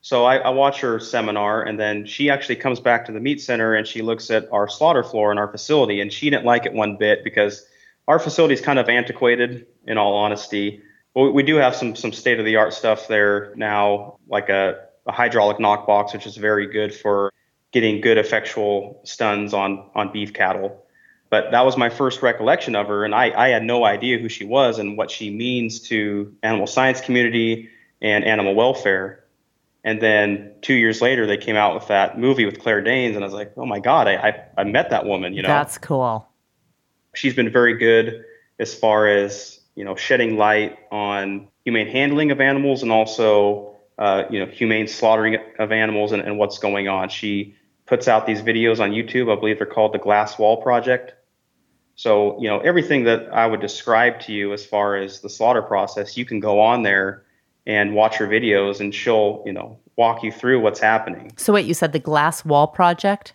So 0.00 0.24
I, 0.24 0.36
I, 0.36 0.50
watch 0.50 0.80
her 0.80 1.00
seminar, 1.00 1.62
and 1.62 1.80
then 1.80 2.04
she 2.04 2.28
actually 2.28 2.56
comes 2.56 2.78
back 2.78 3.06
to 3.06 3.12
the 3.12 3.20
meat 3.20 3.40
center 3.40 3.72
and 3.74 3.86
she 3.86 4.02
looks 4.02 4.30
at 4.30 4.46
our 4.52 4.68
slaughter 4.68 5.02
floor 5.02 5.32
in 5.32 5.38
our 5.38 5.50
facility, 5.50 6.00
and 6.00 6.12
she 6.12 6.28
didn't 6.28 6.44
like 6.44 6.66
it 6.66 6.74
one 6.74 6.96
bit 6.96 7.24
because 7.24 7.64
our 8.06 8.18
facility 8.18 8.52
is 8.52 8.60
kind 8.60 8.78
of 8.78 8.90
antiquated, 8.90 9.66
in 9.86 9.96
all 9.96 10.14
honesty. 10.14 10.82
But 11.14 11.30
we 11.30 11.42
do 11.42 11.56
have 11.56 11.74
some 11.74 11.94
some 11.94 12.12
state 12.12 12.38
of 12.38 12.44
the 12.44 12.56
art 12.56 12.74
stuff 12.74 13.08
there 13.08 13.54
now, 13.56 14.18
like 14.28 14.48
a, 14.48 14.80
a 15.06 15.12
hydraulic 15.12 15.60
knock 15.60 15.86
box, 15.86 16.12
which 16.12 16.26
is 16.26 16.36
very 16.36 16.66
good 16.66 16.94
for 16.94 17.32
getting 17.72 18.00
good 18.00 18.18
effectual 18.18 19.00
stuns 19.04 19.54
on 19.54 19.88
on 19.94 20.12
beef 20.12 20.32
cattle. 20.32 20.83
But 21.34 21.50
that 21.50 21.64
was 21.64 21.76
my 21.76 21.90
first 21.90 22.22
recollection 22.22 22.76
of 22.76 22.86
her, 22.86 23.04
and 23.04 23.12
I, 23.12 23.32
I 23.36 23.48
had 23.48 23.64
no 23.64 23.84
idea 23.84 24.18
who 24.20 24.28
she 24.28 24.44
was 24.44 24.78
and 24.78 24.96
what 24.96 25.10
she 25.10 25.30
means 25.30 25.80
to 25.88 26.32
animal 26.44 26.68
science 26.68 27.00
community 27.00 27.70
and 28.00 28.22
animal 28.22 28.54
welfare. 28.54 29.24
And 29.82 30.00
then 30.00 30.52
two 30.62 30.74
years 30.74 31.02
later, 31.02 31.26
they 31.26 31.36
came 31.36 31.56
out 31.56 31.74
with 31.74 31.88
that 31.88 32.20
movie 32.20 32.44
with 32.44 32.60
Claire 32.60 32.82
Danes, 32.82 33.16
and 33.16 33.24
I 33.24 33.26
was 33.26 33.34
like, 33.34 33.52
oh 33.56 33.66
my 33.66 33.80
God, 33.80 34.06
I, 34.06 34.14
I, 34.14 34.44
I 34.58 34.62
met 34.62 34.90
that 34.90 35.06
woman, 35.06 35.34
you 35.34 35.42
know? 35.42 35.48
That's 35.48 35.76
cool. 35.76 36.24
She's 37.16 37.34
been 37.34 37.50
very 37.50 37.78
good 37.78 38.24
as 38.60 38.72
far 38.72 39.08
as, 39.08 39.58
you 39.74 39.84
know, 39.84 39.96
shedding 39.96 40.36
light 40.36 40.78
on 40.92 41.48
humane 41.64 41.88
handling 41.88 42.30
of 42.30 42.40
animals 42.40 42.84
and 42.84 42.92
also, 42.92 43.74
uh, 43.98 44.22
you 44.30 44.38
know, 44.38 44.46
humane 44.46 44.86
slaughtering 44.86 45.38
of 45.58 45.72
animals 45.72 46.12
and, 46.12 46.22
and 46.22 46.38
what's 46.38 46.60
going 46.60 46.86
on. 46.86 47.08
She 47.08 47.56
puts 47.86 48.06
out 48.06 48.24
these 48.24 48.40
videos 48.40 48.78
on 48.78 48.92
YouTube. 48.92 49.36
I 49.36 49.40
believe 49.40 49.58
they're 49.58 49.66
called 49.66 49.94
the 49.94 49.98
Glass 49.98 50.38
Wall 50.38 50.62
Project. 50.62 51.14
So, 51.96 52.40
you 52.40 52.48
know, 52.48 52.58
everything 52.60 53.04
that 53.04 53.32
I 53.32 53.46
would 53.46 53.60
describe 53.60 54.20
to 54.20 54.32
you 54.32 54.52
as 54.52 54.66
far 54.66 54.96
as 54.96 55.20
the 55.20 55.28
slaughter 55.28 55.62
process, 55.62 56.16
you 56.16 56.24
can 56.24 56.40
go 56.40 56.60
on 56.60 56.82
there 56.82 57.22
and 57.66 57.94
watch 57.94 58.16
her 58.16 58.26
videos 58.26 58.80
and 58.80 58.94
she'll, 58.94 59.42
you 59.46 59.52
know, 59.52 59.78
walk 59.96 60.22
you 60.22 60.32
through 60.32 60.60
what's 60.60 60.80
happening. 60.80 61.32
So, 61.36 61.52
wait, 61.52 61.66
you 61.66 61.74
said 61.74 61.92
the 61.92 62.00
Glass 62.00 62.44
Wall 62.44 62.66
Project? 62.66 63.32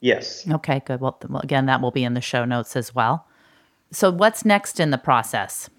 Yes. 0.00 0.48
Okay, 0.50 0.82
good. 0.84 1.00
Well, 1.00 1.18
again, 1.42 1.66
that 1.66 1.80
will 1.80 1.90
be 1.90 2.04
in 2.04 2.14
the 2.14 2.20
show 2.20 2.44
notes 2.44 2.74
as 2.74 2.94
well. 2.94 3.26
So, 3.92 4.10
what's 4.10 4.44
next 4.44 4.80
in 4.80 4.90
the 4.90 4.98
process? 4.98 5.70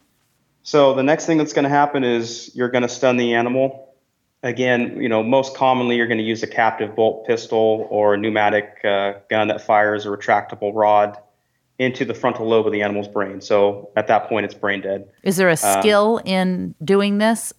So, 0.63 0.93
the 0.93 1.03
next 1.03 1.25
thing 1.25 1.37
that's 1.37 1.53
going 1.53 1.63
to 1.63 1.69
happen 1.69 2.03
is 2.03 2.51
you're 2.55 2.69
going 2.69 2.83
to 2.83 2.89
stun 2.89 3.17
the 3.17 3.33
animal. 3.33 3.89
Again, 4.43 5.01
you 5.01 5.09
know, 5.09 5.21
most 5.21 5.55
commonly 5.55 5.97
you're 5.97 6.07
going 6.07 6.17
to 6.17 6.23
use 6.23 6.41
a 6.43 6.47
captive 6.47 6.95
bolt 6.95 7.27
pistol 7.27 7.87
or 7.91 8.15
a 8.15 8.17
pneumatic 8.17 8.79
uh, 8.83 9.13
gun 9.29 9.49
that 9.49 9.61
fires 9.61 10.05
a 10.05 10.09
retractable 10.09 10.71
rod 10.73 11.17
into 11.81 12.05
the 12.05 12.13
frontal 12.13 12.47
lobe 12.47 12.67
of 12.67 12.71
the 12.71 12.83
animal's 12.83 13.07
brain. 13.07 13.41
So 13.41 13.89
at 13.95 14.05
that 14.05 14.29
point, 14.29 14.45
it's 14.45 14.53
brain 14.53 14.81
dead. 14.81 15.09
Is 15.23 15.37
there 15.37 15.49
a 15.49 15.53
um, 15.53 15.81
skill 15.81 16.17
um, 16.17 16.27
in 16.27 16.75
doing 16.83 17.17
this 17.17 17.53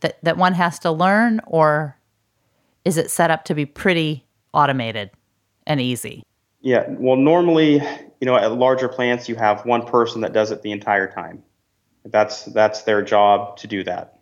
that, 0.00 0.22
that 0.22 0.36
one 0.36 0.52
has 0.52 0.78
to 0.80 0.90
learn, 0.90 1.40
or 1.46 1.96
is 2.84 2.98
it 2.98 3.10
set 3.10 3.30
up 3.30 3.46
to 3.46 3.54
be 3.54 3.64
pretty 3.64 4.26
automated 4.52 5.10
and 5.66 5.80
easy? 5.80 6.22
Yeah, 6.60 6.84
well, 6.90 7.16
normally, 7.16 7.80
you 8.20 8.26
know, 8.26 8.36
at 8.36 8.52
larger 8.52 8.88
plants, 8.88 9.26
you 9.26 9.36
have 9.36 9.64
one 9.64 9.86
person 9.86 10.20
that 10.20 10.34
does 10.34 10.50
it 10.50 10.60
the 10.60 10.72
entire 10.72 11.10
time. 11.10 11.42
That's 12.04 12.44
that's 12.44 12.82
their 12.82 13.00
job 13.00 13.56
to 13.58 13.66
do 13.66 13.82
that. 13.84 14.20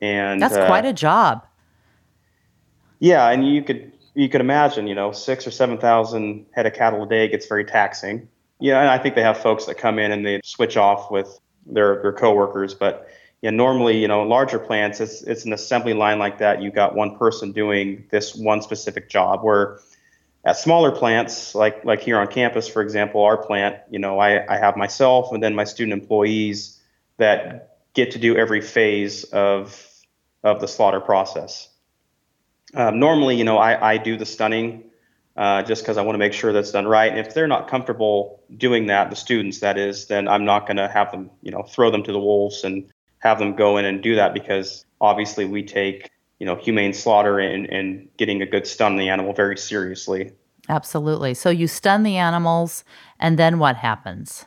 And 0.00 0.40
that's 0.40 0.56
uh, 0.56 0.66
quite 0.66 0.86
a 0.86 0.94
job. 0.94 1.44
Yeah, 2.98 3.28
and 3.28 3.46
you 3.46 3.62
could 3.62 3.92
you 4.14 4.30
could 4.30 4.40
imagine, 4.40 4.86
you 4.86 4.94
know, 4.94 5.12
six 5.12 5.46
or 5.46 5.50
seven 5.50 5.76
thousand 5.76 6.46
head 6.52 6.64
of 6.64 6.72
cattle 6.72 7.02
a 7.02 7.08
day 7.08 7.28
gets 7.28 7.46
very 7.46 7.64
taxing. 7.64 8.28
Yeah, 8.60 8.80
and 8.80 8.88
I 8.88 8.98
think 8.98 9.14
they 9.14 9.22
have 9.22 9.38
folks 9.38 9.66
that 9.66 9.76
come 9.76 9.98
in 9.98 10.10
and 10.10 10.26
they 10.26 10.40
switch 10.44 10.76
off 10.76 11.10
with 11.10 11.38
their 11.66 12.02
their 12.02 12.12
coworkers, 12.12 12.74
but 12.74 13.08
yeah, 13.40 13.50
normally, 13.50 13.98
you 13.98 14.08
know, 14.08 14.22
larger 14.22 14.58
plants, 14.58 15.00
it's 15.00 15.22
it's 15.22 15.44
an 15.44 15.52
assembly 15.52 15.94
line 15.94 16.18
like 16.18 16.38
that. 16.38 16.60
You 16.60 16.70
got 16.72 16.94
one 16.96 17.16
person 17.16 17.52
doing 17.52 18.04
this 18.10 18.34
one 18.34 18.62
specific 18.62 19.08
job. 19.08 19.44
Where 19.44 19.78
at 20.44 20.56
smaller 20.56 20.90
plants, 20.90 21.54
like 21.54 21.84
like 21.84 22.00
here 22.00 22.18
on 22.18 22.26
campus, 22.26 22.66
for 22.66 22.82
example, 22.82 23.22
our 23.22 23.36
plant, 23.36 23.76
you 23.90 24.00
know, 24.00 24.18
I, 24.18 24.52
I 24.52 24.58
have 24.58 24.76
myself 24.76 25.32
and 25.32 25.40
then 25.42 25.54
my 25.54 25.64
student 25.64 26.00
employees 26.00 26.80
that 27.18 27.76
get 27.94 28.12
to 28.12 28.18
do 28.18 28.36
every 28.36 28.60
phase 28.60 29.24
of 29.24 29.86
of 30.42 30.60
the 30.60 30.66
slaughter 30.66 31.00
process. 31.00 31.68
Um, 32.74 32.98
normally, 32.98 33.36
you 33.36 33.44
know, 33.44 33.58
I, 33.58 33.92
I 33.92 33.96
do 33.98 34.16
the 34.16 34.26
stunning 34.26 34.87
uh, 35.38 35.62
just 35.62 35.82
because 35.82 35.96
I 35.96 36.02
want 36.02 36.14
to 36.14 36.18
make 36.18 36.32
sure 36.32 36.52
that's 36.52 36.72
done 36.72 36.88
right. 36.88 37.10
And 37.10 37.20
if 37.20 37.32
they're 37.32 37.46
not 37.46 37.68
comfortable 37.68 38.42
doing 38.56 38.86
that, 38.86 39.08
the 39.08 39.14
students, 39.14 39.60
that 39.60 39.78
is, 39.78 40.06
then 40.06 40.26
I'm 40.26 40.44
not 40.44 40.66
going 40.66 40.78
to 40.78 40.88
have 40.88 41.12
them, 41.12 41.30
you 41.42 41.52
know, 41.52 41.62
throw 41.62 41.92
them 41.92 42.02
to 42.02 42.12
the 42.12 42.18
wolves 42.18 42.64
and 42.64 42.90
have 43.20 43.38
them 43.38 43.54
go 43.54 43.76
in 43.76 43.84
and 43.84 44.02
do 44.02 44.16
that 44.16 44.34
because 44.34 44.84
obviously 45.00 45.44
we 45.44 45.62
take, 45.62 46.10
you 46.40 46.46
know, 46.46 46.56
humane 46.56 46.92
slaughter 46.92 47.38
and, 47.38 47.66
and 47.66 48.08
getting 48.16 48.42
a 48.42 48.46
good 48.46 48.66
stun 48.66 48.96
the 48.96 49.08
animal 49.08 49.32
very 49.32 49.56
seriously. 49.56 50.32
Absolutely. 50.68 51.34
So 51.34 51.50
you 51.50 51.68
stun 51.68 52.02
the 52.02 52.16
animals, 52.16 52.82
and 53.20 53.38
then 53.38 53.60
what 53.60 53.76
happens? 53.76 54.44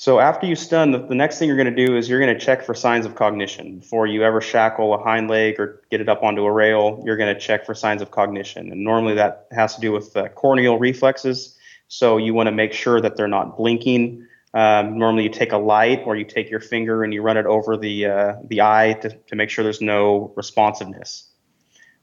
So 0.00 0.20
after 0.20 0.46
you 0.46 0.54
stun, 0.54 0.92
the, 0.92 0.98
the 0.98 1.16
next 1.16 1.40
thing 1.40 1.48
you're 1.48 1.56
going 1.56 1.74
to 1.74 1.86
do 1.86 1.96
is 1.96 2.08
you're 2.08 2.20
going 2.20 2.32
to 2.32 2.38
check 2.38 2.62
for 2.62 2.72
signs 2.72 3.04
of 3.04 3.16
cognition. 3.16 3.80
Before 3.80 4.06
you 4.06 4.22
ever 4.22 4.40
shackle 4.40 4.94
a 4.94 4.98
hind 5.02 5.28
leg 5.28 5.58
or 5.58 5.82
get 5.90 6.00
it 6.00 6.08
up 6.08 6.22
onto 6.22 6.44
a 6.44 6.52
rail, 6.52 7.02
you're 7.04 7.16
going 7.16 7.34
to 7.34 7.40
check 7.40 7.66
for 7.66 7.74
signs 7.74 8.00
of 8.00 8.12
cognition. 8.12 8.70
And 8.70 8.84
normally 8.84 9.14
that 9.14 9.48
has 9.50 9.74
to 9.74 9.80
do 9.80 9.90
with 9.90 10.16
uh, 10.16 10.28
corneal 10.28 10.78
reflexes. 10.78 11.58
So 11.88 12.16
you 12.16 12.32
want 12.32 12.46
to 12.46 12.52
make 12.52 12.72
sure 12.72 13.00
that 13.00 13.16
they're 13.16 13.26
not 13.26 13.56
blinking. 13.56 14.24
Um, 14.54 14.98
normally 14.98 15.24
you 15.24 15.30
take 15.30 15.50
a 15.50 15.58
light 15.58 16.02
or 16.06 16.14
you 16.14 16.24
take 16.24 16.48
your 16.48 16.60
finger 16.60 17.02
and 17.02 17.12
you 17.12 17.20
run 17.20 17.36
it 17.36 17.46
over 17.46 17.76
the 17.76 18.06
uh, 18.06 18.34
the 18.44 18.62
eye 18.62 18.92
to, 19.02 19.10
to 19.10 19.34
make 19.34 19.50
sure 19.50 19.64
there's 19.64 19.80
no 19.80 20.32
responsiveness. 20.36 21.28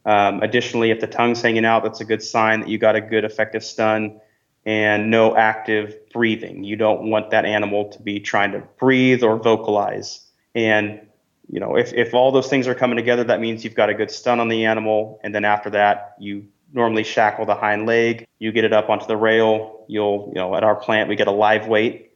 Um, 0.06 0.44
additionally, 0.44 0.92
if 0.92 1.00
the 1.00 1.08
tongue's 1.08 1.42
hanging 1.42 1.64
out, 1.64 1.84
that's 1.84 2.02
a 2.02 2.06
good 2.06 2.22
sign 2.22 2.60
that 2.60 2.68
you 2.68 2.78
got 2.78 2.98
a 2.98 3.02
good 3.02 3.24
effective 3.24 3.64
stun 3.64 4.20
and 4.66 5.12
no 5.12 5.36
active 5.36 5.96
breathing. 6.12 6.64
You 6.64 6.76
don't 6.76 7.10
want 7.10 7.32
that 7.32 7.46
animal 7.46 7.90
to 7.90 8.02
be 8.02 8.20
trying 8.20 8.52
to 8.54 8.64
breathe 8.80 9.24
or 9.24 9.38
vocalize. 9.38 10.26
And 10.54 11.02
you 11.50 11.60
know, 11.60 11.76
if, 11.78 11.94
if 11.94 12.14
all 12.14 12.32
those 12.32 12.48
things 12.48 12.68
are 12.68 12.76
coming 12.76 12.98
together, 12.98 13.24
that 13.26 13.40
means 13.40 13.64
you've 13.64 13.76
got 13.76 13.90
a 13.90 13.94
good 13.94 14.10
stun 14.10 14.40
on 14.40 14.48
the 14.48 14.66
animal. 14.66 15.20
And 15.24 15.34
then 15.34 15.46
after 15.46 15.70
that, 15.72 16.16
you 16.20 16.48
normally 16.74 17.04
shackle 17.04 17.46
the 17.46 17.56
hind 17.56 17.86
leg. 17.86 18.28
You 18.40 18.52
get 18.52 18.64
it 18.64 18.74
up 18.74 18.90
onto 18.90 19.06
the 19.06 19.18
rail. 19.18 19.86
You'll, 19.88 20.32
you 20.34 20.42
know, 20.42 20.56
at 20.56 20.64
our 20.64 20.76
plant, 20.76 21.08
we 21.08 21.16
get 21.16 21.28
a 21.28 21.32
live 21.32 21.68
weight. 21.68 22.14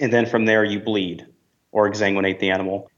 And 0.00 0.12
then 0.12 0.26
from 0.26 0.44
there, 0.44 0.64
you 0.64 0.78
bleed 0.80 1.26
or 1.72 1.90
exsanguinate 1.90 2.38
the 2.38 2.50
animal. 2.50 2.90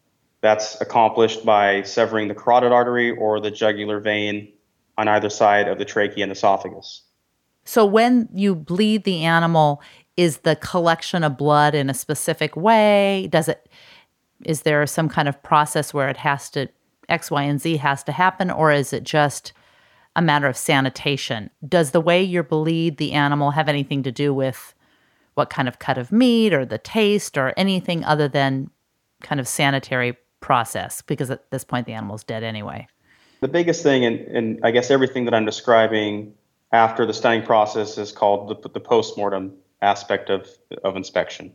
That's 0.42 0.80
accomplished 0.80 1.44
by 1.44 1.82
severing 1.82 2.28
the 2.28 2.34
carotid 2.34 2.72
artery 2.72 3.10
or 3.10 3.40
the 3.40 3.50
jugular 3.50 4.00
vein 4.00 4.52
on 4.96 5.08
either 5.08 5.30
side 5.30 5.68
of 5.68 5.78
the 5.78 5.84
trachea 5.84 6.22
and 6.22 6.32
esophagus. 6.32 7.02
So 7.70 7.86
when 7.86 8.28
you 8.34 8.56
bleed 8.56 9.04
the 9.04 9.22
animal, 9.22 9.80
is 10.16 10.38
the 10.38 10.56
collection 10.56 11.22
of 11.22 11.38
blood 11.38 11.72
in 11.72 11.88
a 11.88 11.94
specific 11.94 12.56
way? 12.56 13.28
Does 13.30 13.46
it 13.46 13.70
is 14.44 14.62
there 14.62 14.84
some 14.88 15.08
kind 15.08 15.28
of 15.28 15.40
process 15.44 15.94
where 15.94 16.08
it 16.08 16.16
has 16.16 16.50
to 16.50 16.66
X, 17.08 17.30
Y, 17.30 17.44
and 17.44 17.60
Z 17.60 17.76
has 17.76 18.02
to 18.02 18.10
happen, 18.10 18.50
or 18.50 18.72
is 18.72 18.92
it 18.92 19.04
just 19.04 19.52
a 20.16 20.20
matter 20.20 20.48
of 20.48 20.56
sanitation? 20.56 21.48
Does 21.68 21.92
the 21.92 22.00
way 22.00 22.20
you 22.20 22.42
bleed 22.42 22.96
the 22.96 23.12
animal 23.12 23.52
have 23.52 23.68
anything 23.68 24.02
to 24.02 24.10
do 24.10 24.34
with 24.34 24.74
what 25.34 25.48
kind 25.48 25.68
of 25.68 25.78
cut 25.78 25.96
of 25.96 26.10
meat 26.10 26.52
or 26.52 26.64
the 26.64 26.78
taste 26.78 27.38
or 27.38 27.54
anything 27.56 28.02
other 28.04 28.26
than 28.26 28.68
kind 29.22 29.38
of 29.38 29.46
sanitary 29.46 30.16
process? 30.40 31.02
Because 31.02 31.30
at 31.30 31.48
this 31.52 31.62
point 31.62 31.86
the 31.86 31.92
animal's 31.92 32.24
dead 32.24 32.42
anyway. 32.42 32.88
The 33.42 33.48
biggest 33.48 33.84
thing, 33.84 34.04
and, 34.04 34.18
and 34.26 34.60
I 34.64 34.72
guess 34.72 34.90
everything 34.90 35.24
that 35.26 35.34
I'm 35.34 35.44
describing 35.44 36.34
after 36.72 37.06
the 37.06 37.14
stunning 37.14 37.44
process 37.44 37.98
is 37.98 38.12
called 38.12 38.48
the, 38.62 38.68
the 38.68 38.80
postmortem 38.80 39.54
aspect 39.82 40.30
of, 40.30 40.48
of 40.84 40.96
inspection. 40.96 41.52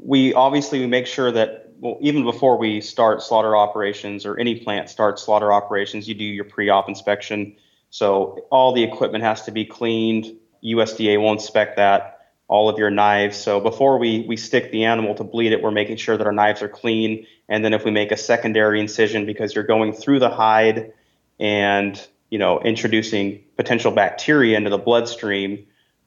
We 0.00 0.34
obviously 0.34 0.80
we 0.80 0.86
make 0.86 1.06
sure 1.06 1.30
that 1.32 1.72
well, 1.80 1.98
even 2.00 2.24
before 2.24 2.58
we 2.58 2.80
start 2.80 3.22
slaughter 3.22 3.56
operations 3.56 4.26
or 4.26 4.36
any 4.36 4.60
plant 4.60 4.90
starts 4.90 5.22
slaughter 5.22 5.52
operations, 5.52 6.08
you 6.08 6.14
do 6.14 6.24
your 6.24 6.44
pre-op 6.44 6.88
inspection. 6.88 7.56
So 7.90 8.46
all 8.50 8.72
the 8.72 8.82
equipment 8.82 9.22
has 9.24 9.42
to 9.42 9.52
be 9.52 9.64
cleaned. 9.64 10.36
USDA 10.64 11.20
will 11.20 11.32
inspect 11.32 11.76
that. 11.76 12.14
All 12.48 12.70
of 12.70 12.78
your 12.78 12.90
knives. 12.90 13.36
So 13.36 13.60
before 13.60 13.98
we 13.98 14.24
we 14.26 14.38
stick 14.38 14.72
the 14.72 14.84
animal 14.84 15.14
to 15.16 15.24
bleed 15.24 15.52
it, 15.52 15.62
we're 15.62 15.70
making 15.70 15.98
sure 15.98 16.16
that 16.16 16.26
our 16.26 16.32
knives 16.32 16.62
are 16.62 16.68
clean. 16.68 17.26
And 17.46 17.62
then 17.62 17.74
if 17.74 17.84
we 17.84 17.90
make 17.90 18.10
a 18.10 18.16
secondary 18.16 18.80
incision 18.80 19.26
because 19.26 19.54
you're 19.54 19.64
going 19.64 19.92
through 19.92 20.20
the 20.20 20.30
hide 20.30 20.94
and 21.38 22.08
you 22.30 22.38
know, 22.38 22.60
introducing 22.60 23.42
potential 23.56 23.90
bacteria 23.90 24.56
into 24.56 24.70
the 24.70 24.78
bloodstream 24.78 25.66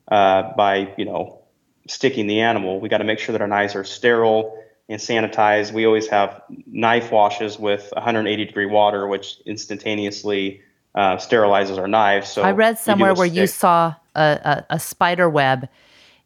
uh, 0.10 0.54
by, 0.56 0.94
you 0.98 1.06
know, 1.06 1.42
sticking 1.88 2.28
the 2.28 2.42
animal. 2.42 2.80
We 2.80 2.90
got 2.90 3.00
to 3.00 3.04
make 3.04 3.20
sure 3.20 3.34
that 3.34 3.42
our 3.42 3.48
knives 3.48 3.76
are 3.76 3.84
sterile 3.84 4.58
and 4.88 5.00
sanitized. 5.00 5.72
We 5.72 5.86
always 5.86 6.08
have 6.08 6.42
knife 6.68 7.12
washes 7.12 7.58
with 7.58 7.90
180 7.94 8.46
degree 8.46 8.66
water, 8.66 9.08
which 9.08 9.38
instantaneously 9.46 10.62
uh, 10.94 11.18
sterilizes 11.18 11.78
our 11.78 11.88
knives. 11.88 12.30
So 12.30 12.44
I 12.44 12.52
read 12.52 12.78
somewhere 12.78 13.14
where 13.14 13.26
you 13.26 13.48
saw 13.48 13.96
a, 14.16 14.22
a, 14.22 14.66
a 14.76 14.80
spider 14.80 15.30
web 15.30 15.70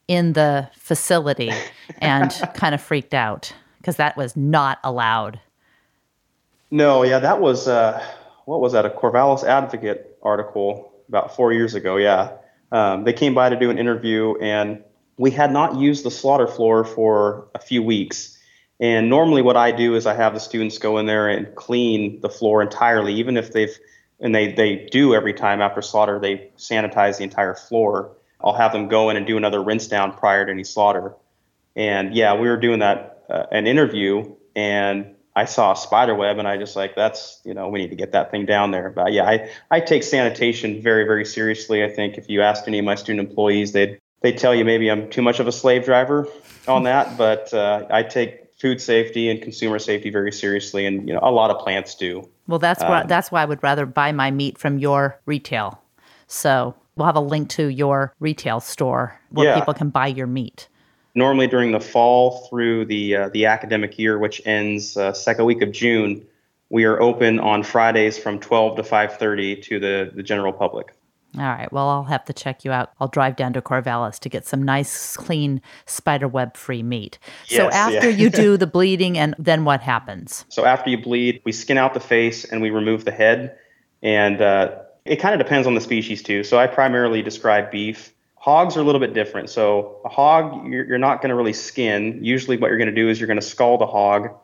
in 0.08 0.34
the 0.34 0.70
facility 0.74 1.52
and 2.00 2.32
kind 2.54 2.76
of 2.76 2.82
freaked 2.82 3.14
out 3.14 3.54
because 3.78 3.98
that 3.98 4.18
was 4.18 4.36
not 4.36 4.80
allowed. 4.84 5.40
No, 6.72 7.04
yeah, 7.04 7.20
that 7.20 7.40
was. 7.40 7.68
Uh, 7.68 8.04
what 8.46 8.62
was 8.62 8.74
that? 8.74 8.86
A 8.86 8.90
Corvallis 8.90 9.44
Advocate 9.44 10.18
article 10.22 10.94
about 11.08 11.36
four 11.36 11.54
years 11.54 11.76
ago. 11.76 11.98
Yeah, 11.98 12.32
um, 12.72 13.04
they 13.04 13.14
came 13.14 13.34
by 13.34 13.50
to 13.50 13.56
do 13.56 13.70
an 13.70 13.78
interview, 13.78 14.36
and 14.42 14.84
we 15.18 15.32
had 15.32 15.52
not 15.52 15.76
used 15.76 16.04
the 16.06 16.12
slaughter 16.12 16.48
floor 16.48 16.84
for 16.84 17.48
a 17.56 17.60
few 17.60 17.84
weeks. 17.84 18.38
And 18.80 19.10
normally, 19.10 19.42
what 19.42 19.58
I 19.58 19.72
do 19.72 19.96
is 19.96 20.06
I 20.06 20.14
have 20.14 20.34
the 20.34 20.40
students 20.40 20.78
go 20.78 20.98
in 20.98 21.06
there 21.06 21.30
and 21.30 21.56
clean 21.56 22.22
the 22.22 22.30
floor 22.30 22.62
entirely, 22.62 23.14
even 23.16 23.38
if 23.38 23.52
they've 23.52 23.78
and 24.20 24.34
they 24.34 24.54
they 24.54 24.88
do 24.92 25.14
every 25.14 25.34
time 25.34 25.62
after 25.62 25.82
slaughter 25.82 26.20
they 26.20 26.52
sanitize 26.58 27.18
the 27.18 27.24
entire 27.24 27.56
floor. 27.56 28.16
I'll 28.42 28.54
have 28.54 28.74
them 28.74 28.88
go 28.90 29.10
in 29.10 29.18
and 29.18 29.26
do 29.26 29.38
another 29.38 29.64
rinse 29.64 29.88
down 29.88 30.14
prior 30.14 30.46
to 30.46 30.52
any 30.52 30.64
slaughter. 30.64 31.16
And 31.76 32.14
yeah, 32.14 32.36
we 32.36 32.48
were 32.48 32.58
doing 32.58 32.80
that 32.80 33.24
uh, 33.30 33.46
an 33.52 33.66
interview, 33.66 34.36
and 34.56 35.15
I 35.36 35.46
saw 35.46 35.74
a 35.74 35.76
spider 35.76 36.16
web, 36.16 36.38
and 36.40 36.48
I 36.48 36.58
just 36.58 36.76
like 36.76 36.96
that's 36.96 37.42
you 37.44 37.54
know 37.54 37.68
we 37.68 37.80
need 37.80 37.90
to 37.90 37.96
get 37.96 38.14
that 38.14 38.32
thing 38.32 38.46
down 38.46 38.72
there. 38.72 38.90
But 38.90 39.14
yeah, 39.14 39.26
I 39.26 39.50
I 39.70 39.80
take 39.80 40.04
sanitation 40.04 40.82
very 40.82 41.04
very 41.04 41.26
seriously. 41.26 41.84
I 41.84 41.90
think 41.90 42.18
if 42.18 42.30
you 42.30 42.42
asked 42.42 42.68
any 42.68 42.80
of 42.80 42.86
my 42.86 42.96
student 42.96 43.28
employees, 43.28 43.74
they'd 43.74 44.00
they 44.22 44.32
tell 44.32 44.56
you 44.56 44.64
maybe 44.64 44.90
I'm 44.90 45.10
too 45.10 45.22
much 45.22 45.40
of 45.40 45.48
a 45.48 45.52
slave 45.52 45.86
driver 45.86 46.28
on 46.68 46.84
that, 46.90 47.18
but 47.18 47.54
uh, 47.54 47.86
I 47.90 48.04
take 48.04 48.46
food 48.58 48.82
safety 48.82 49.30
and 49.30 49.42
consumer 49.42 49.78
safety 49.80 50.10
very 50.10 50.32
seriously, 50.32 50.86
and 50.86 51.08
you 51.08 51.14
know 51.14 51.20
a 51.22 51.32
lot 51.32 51.52
of 51.52 51.60
plants 51.60 51.96
do. 51.96 52.30
Well, 52.48 52.60
that's 52.60 52.82
um, 52.82 52.90
why 52.90 53.04
that's 53.04 53.32
why 53.32 53.42
I 53.42 53.46
would 53.46 53.62
rather 53.62 53.86
buy 53.86 54.12
my 54.12 54.32
meat 54.32 54.58
from 54.58 54.78
your 54.78 55.20
retail. 55.26 55.82
So 56.28 56.76
we'll 56.96 57.06
have 57.06 57.16
a 57.16 57.22
link 57.22 57.50
to 57.50 57.68
your 57.68 58.14
retail 58.20 58.60
store 58.60 59.20
where 59.30 59.48
yeah. 59.48 59.60
people 59.60 59.74
can 59.74 59.90
buy 59.90 60.08
your 60.08 60.28
meat. 60.28 60.68
Normally 61.16 61.48
during 61.48 61.72
the 61.72 61.80
fall 61.80 62.48
through 62.50 62.86
the 62.86 63.16
uh, 63.16 63.30
the 63.30 63.46
academic 63.46 63.98
year, 63.98 64.20
which 64.20 64.42
ends 64.46 64.98
uh, 64.98 65.14
second 65.14 65.46
week 65.46 65.62
of 65.62 65.72
June, 65.72 66.26
we 66.70 66.84
are 66.84 67.02
open 67.02 67.40
on 67.40 67.64
Fridays 67.64 68.18
from 68.18 68.40
12 68.40 68.78
to 68.78 68.84
5:30 68.84 69.64
to 69.64 69.80
the 69.80 70.12
the 70.14 70.24
general 70.24 70.52
public. 70.52 70.94
All 71.38 71.44
right. 71.44 71.72
Well, 71.72 71.90
I'll 71.90 72.04
have 72.04 72.24
to 72.26 72.34
check 72.34 72.64
you 72.64 72.72
out. 72.72 72.92
I'll 73.00 73.08
drive 73.08 73.36
down 73.36 73.54
to 73.54 73.62
Corvallis 73.62 74.20
to 74.20 74.30
get 74.30 74.46
some 74.46 74.64
nice, 74.64 75.18
clean, 75.18 75.62
spiderweb 75.86 76.56
free 76.56 76.82
meat. 76.82 77.20
Yes, 77.48 77.58
so 77.58 77.70
after 77.70 78.10
yeah. 78.10 78.16
you 78.16 78.30
do 78.46 78.58
the 78.58 78.68
bleeding, 78.68 79.18
and 79.18 79.36
then 79.38 79.66
what 79.66 79.82
happens? 79.82 80.46
So 80.50 80.66
after 80.66 80.90
you 80.90 81.02
bleed, 81.02 81.42
we 81.44 81.52
skin 81.52 81.78
out 81.78 81.94
the 81.94 82.00
face 82.00 82.46
and 82.46 82.62
we 82.62 82.70
remove 82.70 83.06
the 83.06 83.12
head. 83.12 83.58
And 84.02 84.42
uh, 84.42 84.78
it 85.04 85.18
kind 85.18 85.40
of 85.40 85.46
depends 85.46 85.68
on 85.68 85.76
the 85.76 85.82
species 85.82 86.24
too. 86.24 86.44
So 86.44 86.58
I 86.58 86.68
primarily 86.68 87.22
describe 87.22 87.72
beef. 87.72 88.14
Hogs 88.46 88.78
are 88.78 88.82
a 88.82 88.84
little 88.84 89.02
bit 89.02 89.16
different. 89.16 89.50
So 89.50 90.02
a 90.06 90.10
hog, 90.10 90.68
you're, 90.68 90.86
you're 90.86 90.98
not 91.00 91.20
going 91.20 91.32
to 91.32 91.36
really 91.36 91.52
skin. 91.52 92.24
Usually, 92.24 92.58
what 92.58 92.68
you're 92.68 92.78
going 92.78 92.94
to 92.94 92.96
do 92.96 93.10
is 93.10 93.20
you're 93.20 93.26
going 93.26 93.40
to 93.40 93.46
scald 93.46 93.82
a 93.82 93.88
hog, 93.88 94.36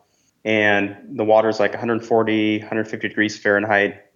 and 0.44 1.16
the 1.16 1.22
water 1.22 1.48
is 1.48 1.60
like 1.60 1.70
140, 1.70 2.58
150 2.58 3.08
degrees 3.08 3.38
Fahrenheit, 3.38 4.10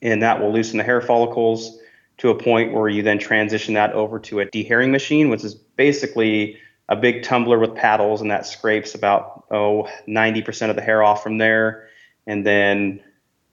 and 0.00 0.22
that 0.22 0.40
will 0.40 0.50
loosen 0.50 0.78
the 0.78 0.82
hair 0.82 1.02
follicles 1.02 1.78
to 2.16 2.30
a 2.30 2.42
point 2.42 2.72
where 2.72 2.88
you 2.88 3.02
then 3.02 3.18
transition 3.18 3.74
that 3.74 3.92
over 3.92 4.18
to 4.18 4.40
a 4.40 4.46
dehairing 4.46 4.92
machine, 4.92 5.28
which 5.28 5.44
is 5.44 5.54
basically 5.54 6.56
a 6.88 6.96
big 6.96 7.22
tumbler 7.22 7.58
with 7.58 7.74
paddles, 7.74 8.22
and 8.22 8.30
that 8.30 8.46
scrapes 8.46 8.94
about 8.94 9.44
oh 9.50 9.90
90% 10.08 10.70
of 10.70 10.76
the 10.76 10.80
hair 10.80 11.02
off 11.02 11.22
from 11.22 11.36
there. 11.36 11.90
And 12.26 12.46
then 12.46 13.02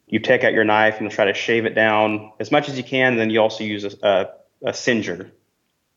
you 0.08 0.20
take 0.20 0.46
out 0.46 0.54
your 0.54 0.64
knife 0.64 1.02
and 1.02 1.12
try 1.12 1.26
to 1.26 1.34
shave 1.34 1.66
it 1.66 1.76
down 1.76 2.32
as 2.40 2.50
much 2.50 2.70
as 2.70 2.78
you 2.78 2.84
can. 2.86 3.12
And 3.12 3.20
then 3.20 3.30
you 3.30 3.42
also 3.42 3.66
use 3.66 3.84
a, 3.84 4.08
a, 4.08 4.70
a 4.70 4.74
singer. 4.74 5.34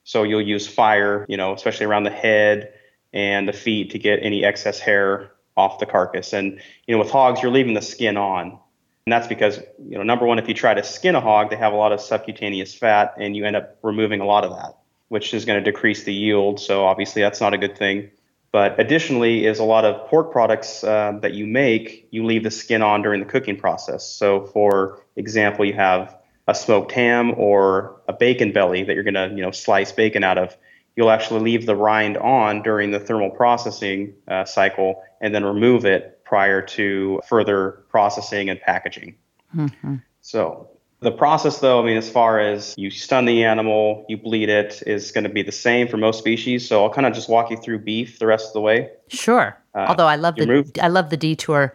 So 0.09 0.23
you'll 0.23 0.41
use 0.41 0.67
fire, 0.67 1.27
you 1.29 1.37
know, 1.37 1.53
especially 1.53 1.85
around 1.85 2.05
the 2.05 2.11
head 2.11 2.73
and 3.13 3.47
the 3.47 3.53
feet 3.53 3.91
to 3.91 3.99
get 3.99 4.21
any 4.23 4.43
excess 4.43 4.81
hair 4.81 5.33
off 5.55 5.81
the 5.81 5.85
carcass. 5.85 6.33
And 6.33 6.63
you 6.87 6.95
know, 6.95 6.99
with 6.99 7.11
hogs, 7.11 7.43
you're 7.43 7.53
leaving 7.53 7.75
the 7.75 7.83
skin 7.83 8.17
on. 8.17 8.59
And 9.05 9.13
that's 9.13 9.27
because, 9.27 9.59
you 9.87 9.99
know, 9.99 10.03
number 10.03 10.25
one, 10.25 10.39
if 10.39 10.49
you 10.49 10.55
try 10.55 10.73
to 10.73 10.83
skin 10.83 11.15
a 11.15 11.21
hog, 11.21 11.51
they 11.51 11.57
have 11.57 11.75
a 11.75 11.77
lot 11.77 11.93
of 11.93 12.01
subcutaneous 12.01 12.75
fat 12.75 13.17
and 13.19 13.37
you 13.37 13.45
end 13.45 13.57
up 13.57 13.77
removing 13.83 14.23
a 14.23 14.25
lot 14.25 14.45
of 14.45 14.53
that, 14.53 14.79
which 15.09 15.35
is 15.35 15.45
going 15.45 15.63
to 15.63 15.71
decrease 15.71 16.05
the 16.05 16.15
yield. 16.15 16.59
So 16.59 16.87
obviously 16.87 17.21
that's 17.21 17.43
not 17.43 17.53
a 17.53 17.59
good 17.59 17.77
thing. 17.77 18.11
But 18.51 18.81
additionally, 18.81 19.45
is 19.45 19.59
a 19.59 19.65
lot 19.65 19.85
of 19.85 20.09
pork 20.09 20.33
products 20.33 20.83
uh, 20.83 21.19
that 21.21 21.35
you 21.35 21.47
make, 21.47 22.09
you 22.11 22.25
leave 22.25 22.45
the 22.45 22.51
skin 22.51 22.81
on 22.81 23.03
during 23.03 23.21
the 23.21 23.27
cooking 23.27 23.59
process. 23.59 24.09
So 24.09 24.47
for 24.47 25.03
example, 25.17 25.67
you 25.67 25.75
have 25.75 26.18
a 26.49 26.55
smoked 26.55 26.91
ham 26.93 27.35
or 27.37 28.01
a 28.09 28.13
bacon 28.13 28.53
belly 28.53 28.83
that 28.83 28.95
you're 28.95 29.05
going 29.05 29.15
to, 29.15 29.29
you 29.29 29.43
know, 29.43 29.51
slice 29.51 29.93
bacon 29.93 30.25
out 30.25 30.39
of. 30.39 30.57
You'll 30.97 31.11
actually 31.11 31.41
leave 31.41 31.67
the 31.67 31.77
rind 31.77 32.17
on 32.17 32.63
during 32.63 32.91
the 32.91 32.99
thermal 32.99 33.31
processing 33.31 34.15
uh, 34.27 34.45
cycle 34.45 35.01
and 35.21 35.33
then 35.35 35.45
remove 35.45 35.85
it 35.85 36.25
prior 36.25 36.61
to 36.61 37.21
further 37.29 37.85
processing 37.91 38.51
and 38.51 38.61
packaging. 38.61 39.15
Mm-hmm. 39.55 39.97
So 40.23 40.71
the 41.01 41.13
process, 41.13 41.61
though, 41.61 41.81
I 41.81 41.85
mean, 41.85 41.97
as 41.97 42.11
far 42.11 42.41
as 42.41 42.75
you 42.77 42.91
stun 42.91 43.27
the 43.27 43.45
animal, 43.45 44.05
you 44.09 44.17
bleed 44.17 44.49
it, 44.49 44.83
is 44.87 45.13
going 45.13 45.25
to 45.25 45.31
be 45.31 45.43
the 45.43 45.53
same 45.53 45.87
for 45.87 45.99
most 45.99 46.19
species. 46.19 46.67
So 46.67 46.83
I'll 46.83 46.93
kind 46.93 47.07
of 47.07 47.13
just 47.13 47.29
walk 47.29 47.51
you 47.51 47.57
through 47.59 47.81
beef 47.81 48.19
the 48.19 48.27
rest 48.27 48.49
of 48.49 48.53
the 48.55 48.61
way. 48.61 48.91
Sure. 49.09 49.57
Uh, 49.75 49.87
Although 49.89 50.09
I 50.09 50.17
love 50.17 50.35
the 50.35 50.65
I 50.83 50.89
love 50.89 51.11
the 51.11 51.17
detour 51.17 51.75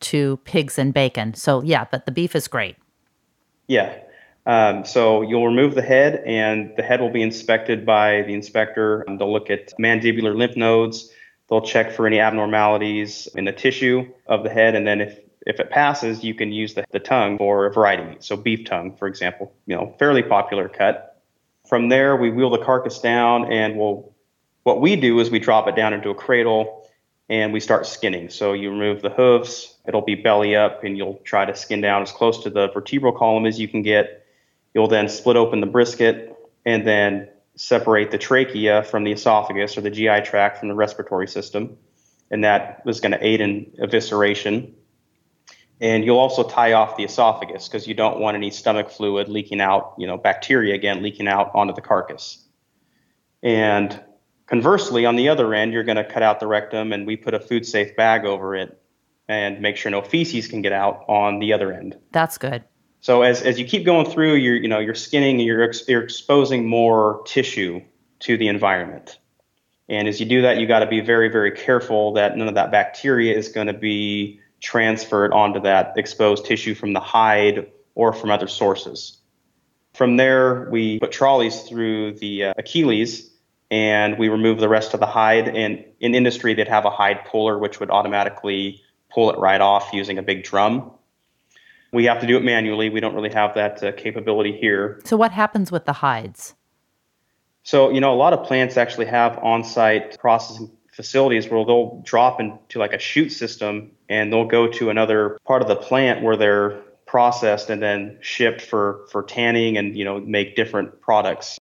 to 0.00 0.38
pigs 0.44 0.78
and 0.78 0.94
bacon. 0.94 1.34
So 1.34 1.62
yeah, 1.62 1.84
but 1.90 2.06
the 2.06 2.12
beef 2.12 2.34
is 2.34 2.48
great. 2.48 2.76
Yeah. 3.66 3.98
Um, 4.44 4.84
so 4.84 5.22
you'll 5.22 5.46
remove 5.46 5.74
the 5.74 5.82
head, 5.82 6.22
and 6.26 6.72
the 6.76 6.82
head 6.82 7.00
will 7.00 7.12
be 7.12 7.22
inspected 7.22 7.86
by 7.86 8.22
the 8.22 8.34
inspector. 8.34 9.02
And 9.02 9.20
they'll 9.20 9.32
look 9.32 9.50
at 9.50 9.72
mandibular 9.78 10.36
lymph 10.36 10.56
nodes 10.56 11.12
They'll 11.52 11.60
check 11.60 11.92
for 11.92 12.06
any 12.06 12.18
abnormalities 12.18 13.28
in 13.34 13.44
the 13.44 13.52
tissue 13.52 14.10
of 14.26 14.42
the 14.42 14.48
head, 14.48 14.74
and 14.74 14.86
then 14.86 15.02
if 15.02 15.18
if 15.46 15.60
it 15.60 15.68
passes, 15.68 16.24
you 16.24 16.32
can 16.32 16.50
use 16.50 16.72
the, 16.72 16.86
the 16.92 16.98
tongue 16.98 17.36
for 17.36 17.66
a 17.66 17.70
variety 17.70 18.04
meat. 18.04 18.24
So 18.24 18.38
beef 18.38 18.64
tongue, 18.64 18.96
for 18.96 19.06
example, 19.06 19.52
you 19.66 19.76
know, 19.76 19.94
fairly 19.98 20.22
popular 20.22 20.70
cut. 20.70 21.20
From 21.68 21.90
there, 21.90 22.16
we 22.16 22.30
wheel 22.30 22.48
the 22.48 22.64
carcass 22.64 23.00
down, 23.00 23.52
and 23.52 23.76
we'll 23.76 24.14
what 24.62 24.80
we 24.80 24.96
do 24.96 25.20
is 25.20 25.28
we 25.28 25.40
drop 25.40 25.68
it 25.68 25.76
down 25.76 25.92
into 25.92 26.08
a 26.08 26.14
cradle, 26.14 26.88
and 27.28 27.52
we 27.52 27.60
start 27.60 27.86
skinning. 27.86 28.30
So 28.30 28.54
you 28.54 28.70
remove 28.70 29.02
the 29.02 29.10
hooves, 29.10 29.76
it'll 29.86 30.00
be 30.00 30.14
belly 30.14 30.56
up, 30.56 30.84
and 30.84 30.96
you'll 30.96 31.20
try 31.22 31.44
to 31.44 31.54
skin 31.54 31.82
down 31.82 32.00
as 32.00 32.12
close 32.12 32.42
to 32.44 32.48
the 32.48 32.68
vertebral 32.68 33.12
column 33.12 33.44
as 33.44 33.60
you 33.60 33.68
can 33.68 33.82
get. 33.82 34.21
You'll 34.74 34.88
then 34.88 35.08
split 35.08 35.36
open 35.36 35.60
the 35.60 35.66
brisket, 35.66 36.36
and 36.64 36.86
then 36.86 37.28
separate 37.56 38.10
the 38.10 38.18
trachea 38.18 38.82
from 38.82 39.04
the 39.04 39.12
esophagus 39.12 39.76
or 39.76 39.82
the 39.82 39.90
GI 39.90 40.22
tract 40.22 40.58
from 40.58 40.68
the 40.68 40.74
respiratory 40.74 41.28
system, 41.28 41.76
and 42.30 42.44
that 42.44 42.84
was 42.86 43.00
going 43.00 43.12
to 43.12 43.24
aid 43.24 43.40
in 43.40 43.72
evisceration. 43.80 44.72
And 45.80 46.04
you'll 46.04 46.18
also 46.18 46.48
tie 46.48 46.74
off 46.74 46.96
the 46.96 47.04
esophagus 47.04 47.68
because 47.68 47.86
you 47.88 47.94
don't 47.94 48.20
want 48.20 48.36
any 48.36 48.50
stomach 48.50 48.88
fluid 48.88 49.28
leaking 49.28 49.60
out, 49.60 49.94
you 49.98 50.06
know, 50.06 50.16
bacteria 50.16 50.74
again 50.74 51.02
leaking 51.02 51.26
out 51.26 51.50
onto 51.54 51.74
the 51.74 51.80
carcass. 51.80 52.46
And 53.42 54.00
conversely, 54.46 55.04
on 55.06 55.16
the 55.16 55.28
other 55.28 55.52
end, 55.52 55.72
you're 55.72 55.82
going 55.82 55.96
to 55.96 56.04
cut 56.04 56.22
out 56.22 56.38
the 56.38 56.46
rectum, 56.46 56.92
and 56.92 57.06
we 57.06 57.16
put 57.16 57.34
a 57.34 57.40
food 57.40 57.66
safe 57.66 57.96
bag 57.96 58.24
over 58.24 58.54
it 58.54 58.80
and 59.28 59.60
make 59.60 59.76
sure 59.76 59.90
no 59.90 60.02
feces 60.02 60.46
can 60.46 60.62
get 60.62 60.72
out 60.72 61.04
on 61.08 61.40
the 61.40 61.52
other 61.52 61.72
end. 61.72 61.98
That's 62.12 62.38
good. 62.38 62.64
So 63.02 63.22
as, 63.22 63.42
as 63.42 63.58
you 63.58 63.66
keep 63.66 63.84
going 63.84 64.08
through, 64.08 64.36
you're 64.36 64.56
you 64.56 64.68
know 64.68 64.78
you're 64.78 64.94
skinning, 64.94 65.40
you're 65.40 65.62
ex- 65.62 65.86
you're 65.88 66.02
exposing 66.02 66.66
more 66.66 67.22
tissue 67.26 67.82
to 68.20 68.36
the 68.36 68.46
environment, 68.48 69.18
and 69.88 70.06
as 70.08 70.20
you 70.20 70.26
do 70.26 70.42
that, 70.42 70.58
you 70.58 70.66
got 70.66 70.78
to 70.78 70.86
be 70.86 71.00
very 71.00 71.28
very 71.28 71.50
careful 71.50 72.12
that 72.14 72.36
none 72.36 72.48
of 72.48 72.54
that 72.54 72.70
bacteria 72.70 73.36
is 73.36 73.48
going 73.48 73.66
to 73.66 73.72
be 73.72 74.40
transferred 74.60 75.32
onto 75.32 75.60
that 75.60 75.92
exposed 75.96 76.46
tissue 76.46 76.74
from 76.74 76.92
the 76.92 77.00
hide 77.00 77.70
or 77.96 78.12
from 78.12 78.30
other 78.30 78.46
sources. 78.46 79.18
From 79.94 80.16
there, 80.16 80.70
we 80.70 81.00
put 81.00 81.10
trolleys 81.12 81.62
through 81.62 82.14
the 82.14 82.44
uh, 82.44 82.54
Achilles 82.56 83.30
and 83.70 84.16
we 84.16 84.28
remove 84.28 84.60
the 84.60 84.68
rest 84.68 84.94
of 84.94 85.00
the 85.00 85.06
hide. 85.06 85.48
And 85.48 85.84
in 86.00 86.14
industry, 86.14 86.54
they'd 86.54 86.68
have 86.68 86.84
a 86.84 86.90
hide 86.90 87.24
puller, 87.26 87.58
which 87.58 87.80
would 87.80 87.90
automatically 87.90 88.80
pull 89.10 89.30
it 89.30 89.38
right 89.38 89.60
off 89.60 89.92
using 89.92 90.18
a 90.18 90.22
big 90.22 90.44
drum. 90.44 90.92
We 91.92 92.06
have 92.06 92.20
to 92.20 92.26
do 92.26 92.36
it 92.36 92.42
manually. 92.42 92.88
We 92.88 93.00
don't 93.00 93.14
really 93.14 93.32
have 93.32 93.54
that 93.54 93.82
uh, 93.82 93.92
capability 93.92 94.56
here. 94.56 95.00
So, 95.04 95.16
what 95.16 95.30
happens 95.30 95.70
with 95.70 95.84
the 95.84 95.92
hides? 95.92 96.54
So, 97.64 97.90
you 97.90 98.00
know, 98.00 98.12
a 98.12 98.16
lot 98.16 98.32
of 98.32 98.44
plants 98.44 98.76
actually 98.76 99.06
have 99.06 99.38
on 99.38 99.62
site 99.62 100.18
processing 100.18 100.70
facilities 100.92 101.48
where 101.48 101.64
they'll 101.64 102.02
drop 102.04 102.40
into 102.40 102.78
like 102.78 102.92
a 102.92 102.98
chute 102.98 103.32
system 103.32 103.92
and 104.08 104.32
they'll 104.32 104.46
go 104.46 104.68
to 104.68 104.90
another 104.90 105.38
part 105.46 105.62
of 105.62 105.68
the 105.68 105.76
plant 105.76 106.22
where 106.22 106.36
they're 106.36 106.82
processed 107.06 107.70
and 107.70 107.82
then 107.82 108.18
shipped 108.20 108.60
for, 108.60 109.06
for 109.10 109.22
tanning 109.22 109.76
and, 109.76 109.96
you 109.96 110.04
know, 110.04 110.20
make 110.20 110.56
different 110.56 111.00
products. 111.00 111.58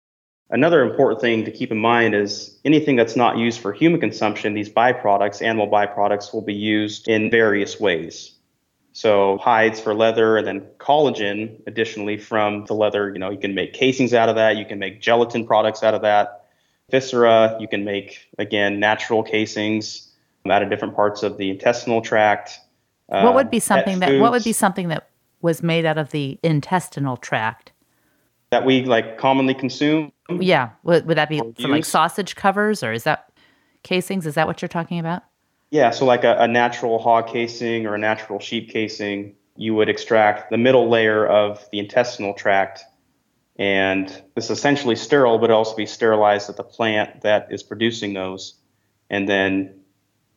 Another 0.48 0.82
important 0.82 1.20
thing 1.20 1.44
to 1.44 1.50
keep 1.50 1.70
in 1.70 1.78
mind 1.78 2.14
is 2.14 2.58
anything 2.64 2.96
that's 2.96 3.14
not 3.14 3.38
used 3.38 3.60
for 3.60 3.72
human 3.72 4.00
consumption, 4.00 4.54
these 4.54 4.68
byproducts, 4.68 5.42
animal 5.42 5.68
byproducts, 5.68 6.32
will 6.32 6.42
be 6.42 6.54
used 6.54 7.08
in 7.08 7.30
various 7.30 7.78
ways. 7.78 8.32
So 8.92 9.38
hides 9.38 9.80
for 9.80 9.94
leather 9.94 10.36
and 10.36 10.46
then 10.46 10.60
collagen 10.78 11.60
additionally 11.66 12.16
from 12.16 12.64
the 12.64 12.74
leather, 12.74 13.12
you 13.12 13.18
know, 13.18 13.30
you 13.30 13.38
can 13.38 13.54
make 13.54 13.72
casings 13.72 14.12
out 14.12 14.28
of 14.28 14.34
that, 14.34 14.56
you 14.56 14.64
can 14.64 14.78
make 14.78 15.00
gelatin 15.00 15.46
products 15.46 15.82
out 15.82 15.94
of 15.94 16.02
that. 16.02 16.46
Viscera, 16.90 17.56
you 17.60 17.68
can 17.68 17.84
make 17.84 18.28
again 18.38 18.80
natural 18.80 19.22
casings 19.22 20.10
out 20.48 20.62
of 20.62 20.70
different 20.70 20.96
parts 20.96 21.22
of 21.22 21.36
the 21.38 21.50
intestinal 21.50 22.00
tract. 22.00 22.58
What 23.06 23.34
would 23.34 23.50
be 23.50 23.58
uh, 23.58 23.60
something 23.60 24.00
that 24.00 24.20
what 24.20 24.32
would 24.32 24.44
be 24.44 24.52
something 24.52 24.88
that 24.88 25.08
was 25.40 25.62
made 25.62 25.84
out 25.84 25.98
of 25.98 26.10
the 26.10 26.38
intestinal 26.42 27.16
tract? 27.16 27.72
That 28.50 28.64
we 28.64 28.84
like 28.84 29.18
commonly 29.18 29.54
consume? 29.54 30.12
Yeah. 30.28 30.70
Would, 30.82 31.06
would 31.06 31.16
that 31.16 31.28
be 31.28 31.40
like 31.58 31.84
sausage 31.84 32.34
covers 32.34 32.82
or 32.82 32.92
is 32.92 33.04
that 33.04 33.30
casings? 33.82 34.26
Is 34.26 34.34
that 34.34 34.46
what 34.46 34.60
you're 34.60 34.68
talking 34.68 34.98
about? 34.98 35.22
Yeah, 35.70 35.90
so 35.90 36.04
like 36.04 36.24
a, 36.24 36.36
a 36.38 36.48
natural 36.48 36.98
hog 36.98 37.28
casing 37.28 37.86
or 37.86 37.94
a 37.94 37.98
natural 37.98 38.40
sheep 38.40 38.70
casing, 38.70 39.36
you 39.56 39.74
would 39.74 39.88
extract 39.88 40.50
the 40.50 40.58
middle 40.58 40.88
layer 40.88 41.26
of 41.26 41.64
the 41.70 41.78
intestinal 41.78 42.34
tract 42.34 42.84
And 43.60 44.10
it's 44.36 44.48
essentially 44.48 44.96
sterile, 44.96 45.38
but 45.38 45.50
also 45.50 45.76
be 45.76 45.84
sterilized 45.84 46.48
at 46.48 46.56
the 46.56 46.64
plant 46.64 47.20
that 47.20 47.48
is 47.50 47.62
producing 47.62 48.14
those. 48.14 48.54
And 49.10 49.28
then 49.28 49.80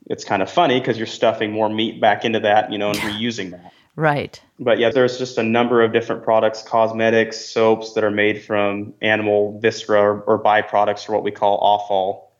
it's 0.07 0.25
kind 0.25 0.41
of 0.41 0.51
funny 0.51 0.77
because 0.77 0.97
you're 0.97 1.07
stuffing 1.07 1.49
more 1.49 1.69
meat 1.69 2.01
back 2.01 2.25
into 2.25 2.41
that, 2.41 2.69
you 2.69 2.77
know, 2.77 2.89
and 2.89 2.99
reusing 2.99 3.51
that. 3.51 3.71
Right. 3.95 4.41
But 4.59 4.77
yeah, 4.77 4.89
there's 4.89 5.17
just 5.17 5.37
a 5.37 5.43
number 5.43 5.81
of 5.83 5.93
different 5.93 6.23
products, 6.23 6.63
cosmetics, 6.63 7.39
soaps 7.39 7.93
that 7.93 8.03
are 8.03 8.11
made 8.11 8.43
from 8.43 8.93
animal 9.01 9.57
viscera 9.61 10.01
or, 10.01 10.21
or 10.23 10.43
byproducts 10.43 11.07
or 11.07 11.13
what 11.13 11.23
we 11.23 11.31
call 11.31 11.59
offal. 11.59 12.32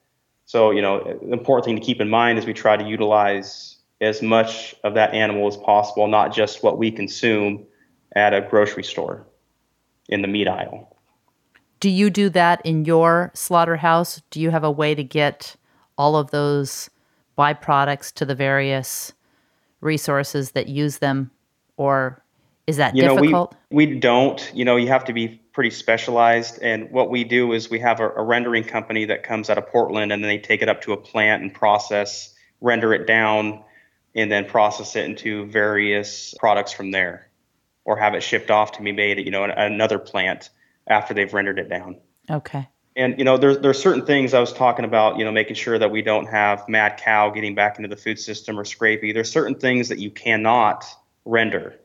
So, 0.46 0.72
you 0.72 0.82
know, 0.82 1.04
the 1.04 1.32
important 1.32 1.66
thing 1.66 1.76
to 1.76 1.82
keep 1.82 2.02
in 2.02 2.10
mind 2.10 2.38
is 2.38 2.46
we 2.46 2.54
try 2.54 2.78
to 2.78 2.84
utilize 2.84 3.78
as 4.02 4.22
much 4.22 4.76
of 4.84 4.94
that 4.96 5.14
animal 5.14 5.48
as 5.48 5.58
possible, 5.58 6.08
not 6.08 6.34
just 6.34 6.64
what 6.64 6.78
we 6.78 6.92
consume 6.92 7.66
at 8.16 8.34
a 8.34 8.42
grocery 8.42 8.84
store 8.84 9.26
in 10.10 10.22
the 10.22 10.28
meat 10.28 10.48
aisle. 10.48 10.96
Do 11.80 11.90
you 11.90 12.10
do 12.10 12.30
that 12.30 12.66
in 12.66 12.86
your 12.86 13.32
slaughterhouse? 13.34 14.22
Do 14.30 14.40
you 14.40 14.52
have 14.52 14.64
a 14.64 14.72
way 14.72 14.96
to 14.96 15.04
get 15.04 15.56
all 15.98 16.16
of 16.16 16.32
those 16.32 16.90
byproducts 17.38 18.14
to 18.14 18.26
the 18.26 18.36
various 18.36 19.14
resources 19.82 20.52
that 20.52 20.68
use 20.68 21.00
them 21.00 21.32
or 21.78 22.24
is 22.68 22.78
that 22.78 22.96
you 22.96 23.02
difficult? 23.02 23.54
Know, 23.54 23.58
we, 23.72 23.88
we 23.88 24.00
don't. 24.00 24.52
You 24.54 24.66
know, 24.66 24.76
you 24.76 24.88
have 24.88 25.04
to 25.06 25.14
be 25.14 25.42
pretty 25.54 25.70
specialized. 25.70 26.60
And 26.62 26.92
what 26.92 27.10
we 27.10 27.24
do 27.24 27.54
is 27.54 27.70
we 27.70 27.80
have 27.80 28.00
a, 28.00 28.10
a, 28.10 28.24
rendering 28.24 28.64
company 28.64 29.06
that 29.06 29.24
comes 29.24 29.50
out 29.50 29.58
of 29.60 29.68
Portland 29.68 30.12
and 30.12 30.24
then 30.24 30.28
they 30.28 30.40
take 30.40 30.64
it 30.64 30.70
up 30.70 30.82
to 30.82 30.94
a 30.94 30.98
plant 30.98 31.44
and 31.44 31.54
process, 31.54 32.34
render 32.60 32.94
it 32.94 33.06
down, 33.06 33.64
and 34.16 34.32
then 34.32 34.46
process 34.46 34.96
it 34.96 35.06
into 35.06 35.46
various 35.46 36.34
products 36.40 36.74
from 36.74 36.92
there 36.92 37.30
or 37.86 37.98
have 37.98 38.16
it 38.16 38.24
shipped 38.24 38.50
off 38.50 38.74
to 38.74 38.82
be 38.82 38.92
made 38.92 39.20
at, 39.20 39.26
you 39.26 39.32
know, 39.32 39.44
another 39.44 40.00
plant 40.00 40.50
after 40.88 41.14
they've 41.14 41.34
rendered 41.34 41.60
it 41.60 41.70
down. 41.70 41.98
Okay. 42.30 42.68
And 42.96 43.18
you 43.18 43.26
know, 43.26 43.38
there's 43.38 43.58
there's 43.60 43.82
certain 43.82 44.06
things 44.06 44.34
I 44.34 44.40
was 44.40 44.54
talking 44.54 44.86
about, 44.86 45.18
you 45.18 45.26
know, 45.26 45.32
making 45.32 45.56
sure 45.56 45.80
that 45.80 45.90
we 45.90 46.04
don't 46.04 46.28
have 46.28 46.70
mad 46.70 47.02
cow 47.04 47.32
getting 47.32 47.56
back 47.56 47.78
into 47.78 47.90
the 47.90 47.96
food 47.96 48.20
system 48.20 48.60
or 48.60 48.64
scrapie. 48.64 49.14
There's 49.14 49.32
certain 49.32 49.56
things 49.56 49.90
that 49.90 49.98
you 49.98 50.12
cannot 50.12 50.86
render. 51.26 51.80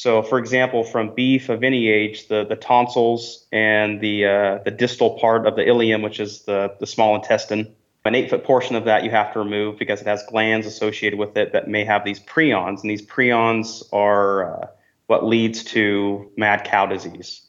So, 0.00 0.22
for 0.22 0.38
example, 0.38 0.82
from 0.82 1.14
beef 1.14 1.50
of 1.50 1.62
any 1.62 1.90
age, 1.90 2.28
the, 2.28 2.46
the 2.46 2.56
tonsils 2.56 3.44
and 3.52 4.00
the 4.00 4.24
uh, 4.24 4.58
the 4.64 4.70
distal 4.70 5.18
part 5.18 5.46
of 5.46 5.56
the 5.56 5.62
ileum, 5.62 6.02
which 6.02 6.20
is 6.20 6.44
the, 6.44 6.74
the 6.80 6.86
small 6.86 7.14
intestine, 7.16 7.70
an 8.06 8.14
eight 8.14 8.30
foot 8.30 8.42
portion 8.42 8.76
of 8.76 8.86
that 8.86 9.04
you 9.04 9.10
have 9.10 9.30
to 9.34 9.40
remove 9.40 9.78
because 9.78 10.00
it 10.00 10.06
has 10.06 10.22
glands 10.30 10.66
associated 10.66 11.18
with 11.18 11.36
it 11.36 11.52
that 11.52 11.68
may 11.68 11.84
have 11.84 12.02
these 12.02 12.18
prions, 12.18 12.80
and 12.80 12.88
these 12.90 13.02
prions 13.02 13.82
are 13.92 14.62
uh, 14.62 14.66
what 15.08 15.26
leads 15.26 15.64
to 15.64 16.32
mad 16.34 16.64
cow 16.64 16.86
disease. 16.86 17.42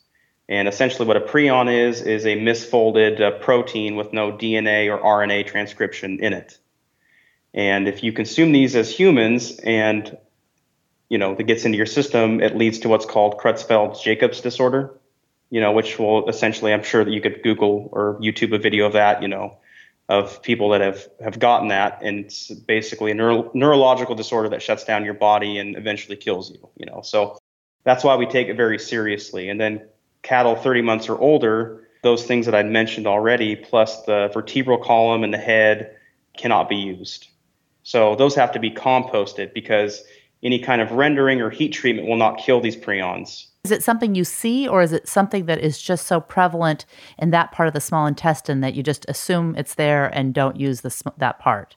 And 0.49 0.68
essentially, 0.68 1.08
what 1.08 1.16
a 1.16 1.22
prion 1.22 1.74
is 1.74 2.02
is 2.02 2.26
a 2.26 2.36
misfolded 2.36 3.22
uh, 3.22 3.32
protein 3.39 3.95
with 3.95 4.12
no 4.12 4.30
DNA 4.30 4.93
or 4.93 5.02
RNA 5.02 5.47
transcription 5.47 6.20
in 6.20 6.34
it. 6.34 6.58
And 7.54 7.88
if 7.88 8.04
you 8.04 8.12
consume 8.12 8.52
these 8.52 8.76
as 8.76 8.93
humans 8.93 9.58
and 9.60 10.18
you 11.12 11.18
know, 11.18 11.36
that 11.36 11.43
gets 11.43 11.66
into 11.66 11.78
your 11.78 11.86
system, 11.86 12.39
it 12.39 12.55
leads 12.55 12.80
to 12.80 12.88
what's 12.88 13.05
called 13.05 13.38
Creutzfeldt-Jacobs 13.38 14.39
disorder, 14.39 14.97
you 15.49 15.59
know, 15.59 15.74
which 15.74 15.99
will 15.99 16.30
essentially, 16.30 16.72
I'm 16.72 16.84
sure 16.84 17.03
that 17.03 17.12
you 17.12 17.20
could 17.20 17.43
Google 17.43 17.89
or 17.91 18.18
YouTube 18.22 18.55
a 18.55 18.57
video 18.57 18.86
of 18.86 18.93
that, 18.93 19.22
you 19.22 19.28
know, 19.28 19.57
of 20.07 20.41
people 20.41 20.70
that 20.70 20.80
have, 20.80 21.05
have 21.22 21.38
gotten 21.38 21.68
that. 21.68 21.99
And 22.01 22.20
it's 22.20 22.49
basically 22.49 23.12
a 23.12 23.14
neuro- 23.14 23.51
neurological 23.53 24.16
disorder 24.16 24.47
that 24.49 24.62
shuts 24.62 24.86
down 24.86 25.03
your 25.03 25.14
body 25.14 25.57
and 25.57 25.76
eventually 25.76 26.16
kills 26.16 26.49
you, 26.49 26.70
you 26.78 26.86
know. 26.86 27.01
So 27.01 27.38
that's 27.84 28.05
why 28.05 28.16
we 28.16 28.26
take 28.26 28.47
it 28.47 28.55
very 28.55 28.80
seriously. 28.80 29.49
And 29.49 29.59
then 29.59 29.82
cattle 30.22 30.55
30 30.55 30.82
months 30.82 31.09
or 31.09 31.20
older, 31.20 31.89
those 32.03 32.24
things 32.24 32.45
that 32.45 32.55
I'd 32.55 32.72
mentioned 32.72 33.05
already, 33.05 33.57
plus 33.57 34.03
the 34.03 34.30
vertebral 34.34 34.78
column 34.78 35.26
and 35.26 35.34
the 35.34 35.38
head 35.38 35.97
cannot 36.38 36.70
be 36.70 36.78
used. 36.78 37.28
So 37.84 38.16
those 38.16 38.36
have 38.36 38.53
to 38.53 38.59
be 38.59 38.72
composted 38.72 39.53
because 39.53 40.05
any 40.44 40.60
kind 40.60 40.82
of 40.82 40.92
rendering 40.92 41.42
or 41.42 41.50
heat 41.50 41.70
treatment 41.70 42.08
will 42.08 42.18
not 42.18 42.38
kill 42.38 42.60
these 42.60 42.76
prions. 42.76 43.48
Is 43.64 43.72
it 43.72 43.84
something 43.84 44.16
you 44.16 44.24
see, 44.24 44.68
or 44.68 44.82
is 44.82 44.92
it 44.92 45.08
something 45.08 45.46
that 45.46 45.60
is 45.60 45.80
just 45.80 46.08
so 46.08 46.20
prevalent 46.20 46.86
in 47.20 47.30
that 47.30 47.52
part 47.52 47.68
of 47.68 47.76
the 47.76 47.82
small 47.82 48.08
intestine 48.08 48.62
that 48.62 48.74
you 48.74 48.82
just 48.82 49.06
assume 49.08 49.56
it's 49.56 49.76
there 49.76 50.08
and 50.08 50.34
don't 50.34 50.60
use 50.60 50.82
the, 50.82 51.12
that 51.18 51.38
part? 51.38 51.76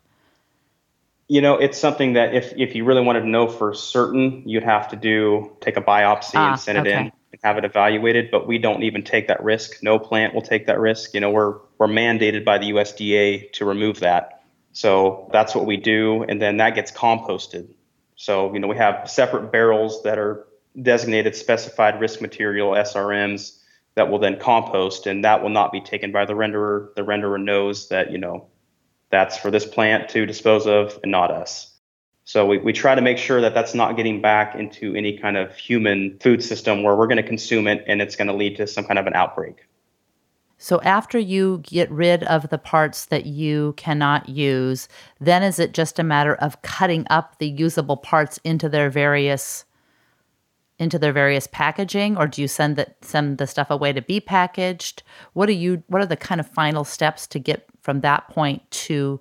You 1.29 1.43
know, 1.43 1.57
it's 1.57 1.79
something 1.79 2.15
that 2.15 2.35
if, 2.35 2.55
if 2.57 2.75
you 2.75 2.85
really 2.85 3.03
wanted 3.03 3.21
to 3.21 3.29
know 3.29 3.49
for 3.49 3.75
certain, 3.75 4.43
you'd 4.49 4.63
have 4.63 4.89
to 4.89 4.97
do 4.97 5.55
take 5.61 5.77
a 5.77 5.83
biopsy 5.83 6.37
ah, 6.37 6.53
and 6.53 6.61
send 6.61 6.79
it 6.79 6.87
in 6.87 6.99
and 6.99 7.13
have 7.43 7.59
it 7.59 7.65
evaluated. 7.65 8.31
But 8.31 8.47
we 8.47 8.59
don't 8.59 8.83
even 8.83 9.03
take 9.03 9.29
that 9.29 9.43
risk. 9.43 9.83
No 9.83 9.99
plant 9.99 10.35
will 10.35 10.43
take 10.43 10.67
that 10.67 10.79
risk. 10.79 11.13
You 11.13 11.21
know, 11.21 11.31
we're 11.31 11.59
we're 11.79 11.87
mandated 11.87 12.45
by 12.45 12.59
the 12.59 12.71
USDA 12.71 13.53
to 13.53 13.65
remove 13.65 14.01
that. 14.01 14.43
So 14.73 15.31
that's 15.33 15.55
what 15.55 15.67
we 15.67 15.77
do, 15.77 16.25
and 16.25 16.41
then 16.43 16.59
that 16.59 16.75
gets 16.75 16.91
composted. 16.91 17.69
So, 18.17 18.53
you 18.53 18.61
know, 18.61 18.69
we 18.69 18.77
have 18.77 19.11
separate 19.11 19.51
barrels 19.51 20.03
that 20.03 20.19
are 20.19 20.47
designated 20.81 21.37
specified 21.37 22.01
risk 22.01 22.21
material 22.21 22.73
SRMs 22.73 23.59
that 23.95 24.11
will 24.11 24.19
then 24.19 24.39
compost 24.39 25.07
and 25.07 25.25
that 25.25 25.43
will 25.43 25.51
not 25.51 25.73
be 25.73 25.81
taken 25.81 26.13
by 26.13 26.25
the 26.25 26.33
renderer. 26.35 26.95
The 26.95 27.03
renderer 27.03 27.43
knows 27.43 27.89
that, 27.89 28.11
you 28.11 28.19
know, 28.19 28.49
that's 29.11 29.37
for 29.37 29.51
this 29.51 29.65
plant 29.65 30.09
to 30.11 30.27
dispose 30.27 30.67
of 30.67 30.99
and 31.03 31.13
not 31.13 31.31
us. 31.31 31.71
So 32.25 32.47
we, 32.47 32.59
we 32.59 32.73
try 32.73 32.95
to 32.95 33.03
make 33.03 33.19
sure 33.19 33.41
that 33.43 33.55
that's 33.55 33.75
not 33.75 33.97
getting 33.97 34.21
back 34.21 34.55
into 34.55 34.95
any 34.95 35.19
kind 35.19 35.37
of 35.37 35.55
human 35.57 36.19
food 36.21 36.43
system 36.43 36.83
where 36.83 36.97
we're 36.97 37.07
going 37.07 37.19
to 37.19 37.23
consume 37.23 37.69
it 37.69 37.85
and 37.87 38.01
it's 38.01 38.17
going 38.17 38.29
to 38.29 38.35
lead 38.35 38.57
to 38.57 38.67
some 38.67 38.85
kind 38.85 38.99
of 38.99 39.07
an 39.07 39.15
outbreak. 39.15 39.67
So 40.59 40.81
after 40.83 41.19
you 41.19 41.61
get 41.65 41.91
rid 41.91 42.23
of 42.25 42.49
the 42.49 42.59
parts 42.59 43.07
that 43.07 43.27
you 43.27 43.75
cannot 43.77 44.29
use, 44.29 44.89
then 45.21 45.43
is 45.43 45.59
it 45.59 45.75
just 45.75 45.99
a 45.99 46.05
matter 46.05 46.35
of 46.37 46.63
cutting 46.63 47.07
up 47.11 47.39
the 47.39 47.49
usable 47.49 47.97
parts 47.97 48.39
into 48.45 48.69
their 48.69 48.91
various 48.91 49.65
into 50.77 50.99
their 50.99 51.13
various 51.13 51.47
packaging 51.47 52.17
or 52.17 52.27
do 52.27 52.43
you 52.43 52.49
send 52.49 52.75
the 52.75 52.87
send 53.01 53.39
the 53.39 53.47
stuff 53.47 53.71
away 53.71 53.93
to 53.93 54.03
be 54.03 54.21
packaged? 54.21 55.03
What 55.33 55.49
are 55.49 55.53
you 55.53 55.83
what 55.87 56.03
are 56.03 56.07
the 56.07 56.17
kind 56.17 56.41
of 56.41 56.49
final 56.49 56.85
steps 56.85 57.27
to 57.29 57.39
get 57.39 57.67
from 57.81 58.01
that 58.01 58.29
point 58.29 58.69
to 58.71 59.21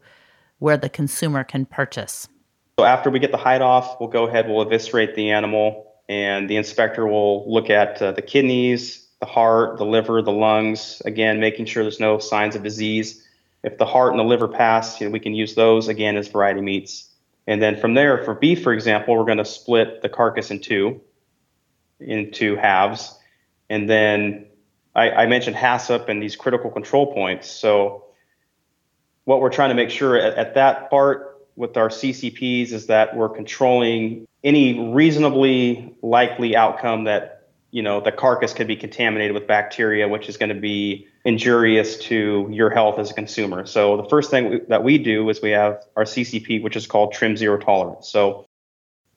where 0.60 0.78
the 0.78 0.90
consumer 0.90 1.44
can 1.44 1.66
purchase? 1.66 2.28
So 2.80 2.86
after 2.86 3.12
we 3.12 3.20
get 3.20 3.32
the 3.32 3.38
hide 3.38 3.62
off, 3.62 4.00
we'll 4.00 4.10
go 4.10 4.28
ahead, 4.28 4.48
we'll 4.48 4.62
eviscerate 4.62 5.16
the 5.16 5.30
animal 5.30 5.94
and 6.10 6.50
the 6.50 6.58
inspector 6.58 7.06
will 7.06 7.52
look 7.52 7.70
at 7.70 8.02
uh, 8.02 8.12
the 8.12 8.22
kidneys, 8.22 9.03
the 9.24 9.32
heart, 9.32 9.78
the 9.78 9.86
liver, 9.86 10.22
the 10.22 10.34
lungs, 10.34 11.02
again, 11.06 11.40
making 11.40 11.66
sure 11.66 11.82
there's 11.82 12.02
no 12.02 12.20
signs 12.20 12.58
of 12.58 12.62
disease. 12.62 13.26
If 13.64 13.78
the 13.78 13.86
heart 13.86 14.12
and 14.12 14.20
the 14.20 14.26
liver 14.26 14.50
pass, 14.50 15.00
you 15.00 15.08
know, 15.08 15.12
we 15.12 15.20
can 15.22 15.34
use 15.34 15.56
those 15.56 15.88
again 15.88 16.18
as 16.18 16.28
variety 16.28 16.60
meats. 16.60 17.10
And 17.48 17.62
then 17.62 17.80
from 17.80 17.94
there, 17.94 18.22
for 18.26 18.34
beef, 18.34 18.62
for 18.62 18.74
example, 18.74 19.16
we're 19.16 19.24
going 19.24 19.38
to 19.38 19.46
split 19.46 20.02
the 20.02 20.10
carcass 20.10 20.52
in 20.52 20.60
two, 20.60 21.00
into 22.02 22.58
halves. 22.58 23.18
And 23.70 23.90
then 23.90 24.48
I, 24.94 25.12
I 25.12 25.26
mentioned 25.28 25.56
HACCP 25.56 26.10
and 26.10 26.22
these 26.22 26.36
critical 26.36 26.70
control 26.70 27.14
points. 27.14 27.50
So 27.50 28.04
what 29.24 29.40
we're 29.40 29.52
trying 29.52 29.70
to 29.70 29.76
make 29.76 29.90
sure 29.90 30.18
at, 30.18 30.34
at 30.34 30.56
that 30.56 30.90
part 30.90 31.48
with 31.56 31.78
our 31.78 31.88
CCPs 31.88 32.74
is 32.74 32.88
that 32.88 33.16
we're 33.16 33.30
controlling 33.30 34.28
any 34.44 34.92
reasonably 34.92 35.96
likely 36.02 36.58
outcome 36.58 37.06
that 37.06 37.33
you 37.74 37.82
know 37.82 38.00
the 38.00 38.12
carcass 38.12 38.54
could 38.54 38.68
be 38.68 38.76
contaminated 38.76 39.34
with 39.34 39.48
bacteria 39.48 40.08
which 40.08 40.30
is 40.30 40.38
going 40.38 40.54
to 40.54 40.62
be 40.62 41.08
injurious 41.26 41.98
to 41.98 42.48
your 42.52 42.70
health 42.70 43.00
as 43.00 43.10
a 43.10 43.14
consumer. 43.16 43.66
So 43.66 43.98
the 43.98 44.08
first 44.08 44.30
thing 44.30 44.62
that 44.70 44.84
we 44.84 45.00
do 45.00 45.28
is 45.30 45.42
we 45.42 45.50
have 45.50 45.84
our 45.98 46.04
ccp 46.04 46.62
which 46.62 46.76
is 46.76 46.86
called 46.86 47.14
trim 47.14 47.36
zero 47.36 47.58
tolerance. 47.58 48.08
So 48.08 48.46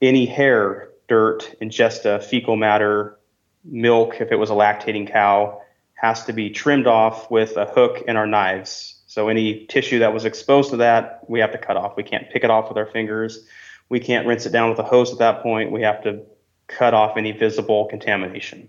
any 0.00 0.24
hair 0.24 0.88
dirt 1.07 1.54
ingesta 1.61 2.24
fecal 2.24 2.57
matter 2.57 3.18
milk 3.62 4.20
if 4.20 4.32
it 4.32 4.36
was 4.36 4.48
a 4.48 4.54
lactating 4.54 5.12
cow 5.12 5.61
has 5.94 6.24
to 6.24 6.32
be 6.32 6.48
trimmed 6.48 6.86
off 6.86 7.30
with 7.30 7.59
a 7.59 7.66
hook 7.66 8.04
and 8.09 8.16
our 8.16 8.26
knives. 8.26 9.02
So 9.07 9.28
any 9.28 9.66
tissue 9.66 9.98
that 9.98 10.14
was 10.14 10.24
exposed 10.24 10.70
to 10.70 10.78
that 10.78 11.28
we 11.28 11.40
have 11.40 11.52
to 11.52 11.59
cut 11.59 11.76
off. 11.76 11.94
We 11.94 12.04
can't 12.04 12.30
pick 12.30 12.42
it 12.42 12.50
off 12.50 12.70
with 12.70 12.78
our 12.78 12.86
fingers. 12.86 13.46
We 13.90 14.00
can't 14.00 14.26
rinse 14.26 14.46
it 14.46 14.50
down 14.50 14.70
with 14.70 14.78
a 14.78 14.82
hose 14.82 15.12
at 15.12 15.18
that 15.18 15.42
point. 15.42 15.72
We 15.72 15.82
have 15.82 16.02
to 16.04 16.22
cut 16.69 16.95
off 16.95 17.17
any 17.17 17.33
visible 17.33 17.87
contamination. 17.87 18.69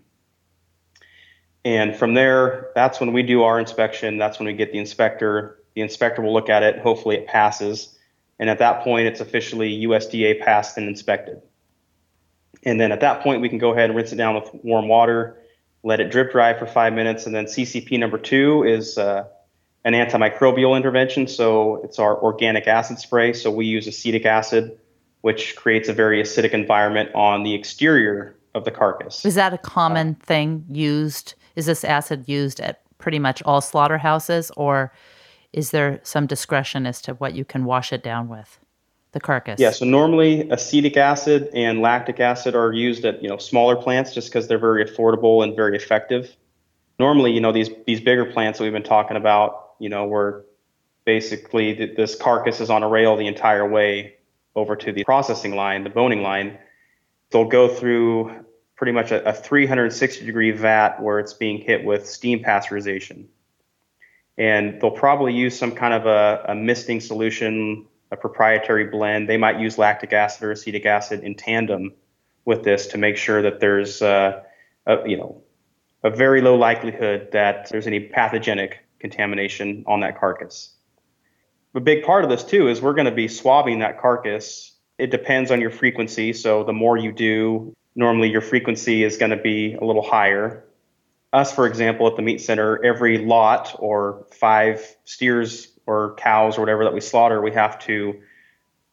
And 1.65 1.95
from 1.95 2.13
there, 2.13 2.69
that's 2.75 2.99
when 2.99 3.13
we 3.13 3.23
do 3.23 3.43
our 3.43 3.59
inspection. 3.59 4.17
That's 4.17 4.39
when 4.39 4.45
we 4.45 4.53
get 4.53 4.71
the 4.71 4.77
inspector. 4.77 5.59
The 5.75 5.81
inspector 5.81 6.21
will 6.21 6.33
look 6.33 6.49
at 6.49 6.63
it. 6.63 6.79
Hopefully, 6.79 7.15
it 7.17 7.27
passes. 7.27 7.97
And 8.39 8.49
at 8.49 8.59
that 8.59 8.83
point, 8.83 9.07
it's 9.07 9.19
officially 9.19 9.81
USDA 9.85 10.39
passed 10.39 10.77
and 10.77 10.87
inspected. 10.87 11.41
And 12.63 12.79
then 12.79 12.91
at 12.91 13.01
that 13.01 13.21
point, 13.21 13.41
we 13.41 13.49
can 13.49 13.57
go 13.57 13.71
ahead 13.71 13.89
and 13.89 13.97
rinse 13.97 14.13
it 14.13 14.15
down 14.15 14.35
with 14.35 14.49
warm 14.63 14.87
water, 14.87 15.37
let 15.83 15.99
it 15.99 16.11
drip 16.11 16.31
dry 16.31 16.57
for 16.57 16.65
five 16.65 16.93
minutes. 16.93 17.25
And 17.25 17.35
then 17.35 17.45
CCP 17.45 17.99
number 17.99 18.17
two 18.17 18.63
is 18.63 18.97
uh, 18.97 19.25
an 19.83 19.93
antimicrobial 19.93 20.75
intervention. 20.75 21.27
So 21.27 21.81
it's 21.83 21.99
our 21.99 22.17
organic 22.21 22.67
acid 22.67 22.99
spray. 22.99 23.33
So 23.33 23.51
we 23.51 23.65
use 23.65 23.87
acetic 23.87 24.25
acid 24.25 24.79
which 25.27 25.57
creates 25.57 25.89
a 25.89 25.93
very 25.93 26.23
acidic 26.23 26.51
environment 26.51 27.09
on 27.13 27.43
the 27.43 27.53
exterior 27.53 28.33
of 28.55 28.63
the 28.63 28.71
carcass. 28.71 29.25
Is 29.25 29.35
that 29.35 29.53
a 29.53 29.57
common 29.57 30.15
thing 30.15 30.63
used? 30.69 31.33
is 31.57 31.65
this 31.65 31.83
acid 31.83 32.29
used 32.29 32.61
at 32.61 32.81
pretty 32.97 33.19
much 33.19 33.43
all 33.43 33.59
slaughterhouses, 33.59 34.51
or 34.55 34.93
is 35.51 35.71
there 35.71 35.99
some 36.03 36.27
discretion 36.27 36.85
as 36.85 37.01
to 37.01 37.15
what 37.15 37.33
you 37.33 37.43
can 37.43 37.65
wash 37.65 37.91
it 37.91 38.01
down 38.01 38.29
with? 38.29 38.57
The 39.11 39.19
carcass. 39.19 39.59
Yeah, 39.59 39.71
so 39.71 39.83
normally 39.83 40.49
acetic 40.49 40.95
acid 40.95 41.49
and 41.53 41.81
lactic 41.81 42.21
acid 42.21 42.55
are 42.55 42.71
used 42.71 43.03
at 43.03 43.21
you 43.21 43.27
know 43.27 43.37
smaller 43.37 43.75
plants 43.75 44.13
just 44.13 44.29
because 44.29 44.47
they're 44.47 44.57
very 44.57 44.85
affordable 44.85 45.43
and 45.43 45.57
very 45.57 45.75
effective. 45.75 46.37
Normally, 46.99 47.31
you 47.33 47.41
know 47.41 47.51
these 47.51 47.69
these 47.85 47.99
bigger 47.99 48.25
plants 48.25 48.59
that 48.59 48.63
we've 48.63 48.71
been 48.71 48.83
talking 48.83 49.17
about, 49.17 49.73
you 49.79 49.89
know, 49.89 50.05
where 50.05 50.45
basically 51.03 51.75
th- 51.75 51.97
this 51.97 52.15
carcass 52.15 52.61
is 52.61 52.69
on 52.69 52.83
a 52.83 52.87
rail 52.87 53.17
the 53.17 53.27
entire 53.27 53.67
way 53.67 54.16
over 54.57 54.75
to 54.75 54.91
the 54.91 55.03
processing 55.03 55.55
line, 55.55 55.83
the 55.83 55.89
boning 55.89 56.23
line. 56.23 56.57
They'll 57.31 57.45
go 57.45 57.67
through 57.67 58.43
pretty 58.75 58.91
much 58.91 59.11
a, 59.11 59.29
a 59.29 59.33
360 59.33 60.25
degree 60.25 60.51
vat 60.51 61.01
where 61.01 61.19
it's 61.19 61.33
being 61.33 61.59
hit 61.59 61.85
with 61.85 62.07
steam 62.07 62.43
pasteurization. 62.43 63.25
And 64.37 64.81
they'll 64.81 64.91
probably 64.91 65.33
use 65.33 65.57
some 65.57 65.71
kind 65.71 65.93
of 65.93 66.05
a, 66.05 66.51
a 66.51 66.55
misting 66.55 66.99
solution, 66.99 67.85
a 68.11 68.17
proprietary 68.17 68.85
blend. 68.85 69.29
They 69.29 69.37
might 69.37 69.59
use 69.59 69.77
lactic 69.77 70.13
acid 70.13 70.43
or 70.43 70.51
acetic 70.51 70.85
acid 70.85 71.23
in 71.23 71.35
tandem 71.35 71.93
with 72.45 72.63
this 72.63 72.87
to 72.87 72.97
make 72.97 73.17
sure 73.17 73.41
that 73.41 73.59
there's, 73.59 74.01
uh, 74.01 74.43
a, 74.85 75.07
you 75.07 75.17
know, 75.17 75.41
a 76.03 76.09
very 76.09 76.41
low 76.41 76.55
likelihood 76.55 77.29
that 77.31 77.69
there's 77.69 77.87
any 77.87 77.99
pathogenic 77.99 78.79
contamination 78.99 79.83
on 79.87 79.99
that 80.01 80.19
carcass. 80.19 80.76
A 81.77 81.79
big 81.79 82.03
part 82.03 82.23
of 82.23 82.31
this 82.31 82.43
too 82.43 82.69
is 82.69 82.81
we're 82.81 82.95
going 82.95 83.05
to 83.05 83.11
be 83.11 83.27
swabbing 83.27 83.79
that 83.79 84.01
carcass. 84.01 84.75
It 84.97 85.11
depends 85.11 85.51
on 85.51 85.61
your 85.61 85.69
frequency. 85.69 86.33
So 86.33 86.63
the 86.63 86.73
more 86.73 86.97
you 86.97 87.11
do, 87.11 87.75
normally 87.95 88.31
your 88.31 88.41
frequency 88.41 89.03
is 89.03 89.17
going 89.17 89.29
to 89.29 89.37
be 89.37 89.75
a 89.75 89.85
little 89.85 90.01
higher. 90.01 90.65
Us, 91.33 91.53
for 91.53 91.67
example, 91.67 92.07
at 92.07 92.15
the 92.15 92.23
meat 92.23 92.41
center, 92.41 92.83
every 92.83 93.19
lot 93.19 93.75
or 93.77 94.25
five 94.31 94.97
steers 95.05 95.67
or 95.85 96.15
cows 96.15 96.57
or 96.57 96.61
whatever 96.61 96.83
that 96.83 96.95
we 96.95 96.99
slaughter, 96.99 97.43
we 97.43 97.51
have 97.51 97.77
to 97.85 98.21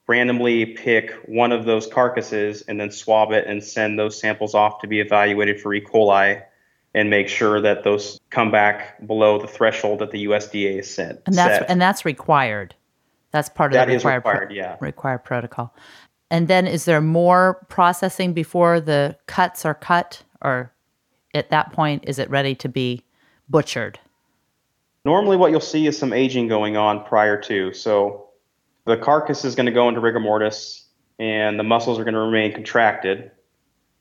randomly 0.07 0.67
pick 0.67 1.13
one 1.25 1.53
of 1.53 1.65
those 1.65 1.87
carcasses 1.87 2.61
and 2.69 2.79
then 2.79 2.91
swab 2.91 3.33
it 3.33 3.47
and 3.47 3.65
send 3.65 3.99
those 3.99 4.21
samples 4.21 4.55
off 4.55 4.83
to 4.83 4.87
be 4.87 5.01
evaluated 5.01 5.59
for 5.59 5.73
E. 5.73 5.81
coli 5.81 6.43
and 6.95 7.11
make 7.11 7.29
sure 7.29 7.61
that 7.61 7.83
those 7.83 8.21
come 8.31 8.51
back 8.51 9.05
below 9.07 9.39
the 9.39 9.49
threshold 9.49 9.99
that 9.99 10.13
the 10.13 10.27
USDA 10.27 10.77
has 10.77 10.91
set. 10.91 11.23
And 11.27 11.35
that's 11.35 11.59
set. 11.59 11.71
and 11.71 11.81
that's 11.81 12.05
required. 12.05 12.75
That's 13.33 13.49
part 13.49 13.73
of 13.73 13.75
That 13.75 13.89
the 13.89 13.95
is 13.95 14.05
required, 14.05 14.23
pro- 14.23 14.33
required, 14.33 14.53
yeah. 14.53 14.77
required 14.81 15.19
protocol. 15.25 15.75
And 16.31 16.47
then 16.47 16.67
is 16.67 16.85
there 16.85 17.01
more 17.01 17.65
processing 17.69 18.33
before 18.33 18.81
the 18.81 19.17
cuts 19.27 19.65
are 19.65 19.75
cut 19.75 20.23
or 20.41 20.73
at 21.35 21.51
that 21.51 21.73
point 21.73 22.05
is 22.07 22.19
it 22.19 22.31
ready 22.31 22.55
to 22.55 22.69
be 22.69 23.03
butchered? 23.49 23.99
Normally, 25.05 25.37
what 25.37 25.51
you'll 25.51 25.61
see 25.61 25.87
is 25.87 25.99
some 25.99 26.13
aging 26.13 26.49
going 26.49 26.77
on 26.77 27.05
prior 27.05 27.39
to. 27.43 27.73
So 27.75 28.29
the 28.87 28.97
carcass 28.97 29.45
is 29.45 29.55
going 29.55 29.67
to 29.67 29.73
go 29.73 29.89
into 29.89 30.01
rigor 30.01 30.21
mortis 30.21 30.87
and 31.19 31.59
the 31.59 31.65
muscles 31.65 31.99
are 31.99 32.05
going 32.05 32.15
to 32.15 32.21
remain 32.21 32.53
contracted. 32.53 33.31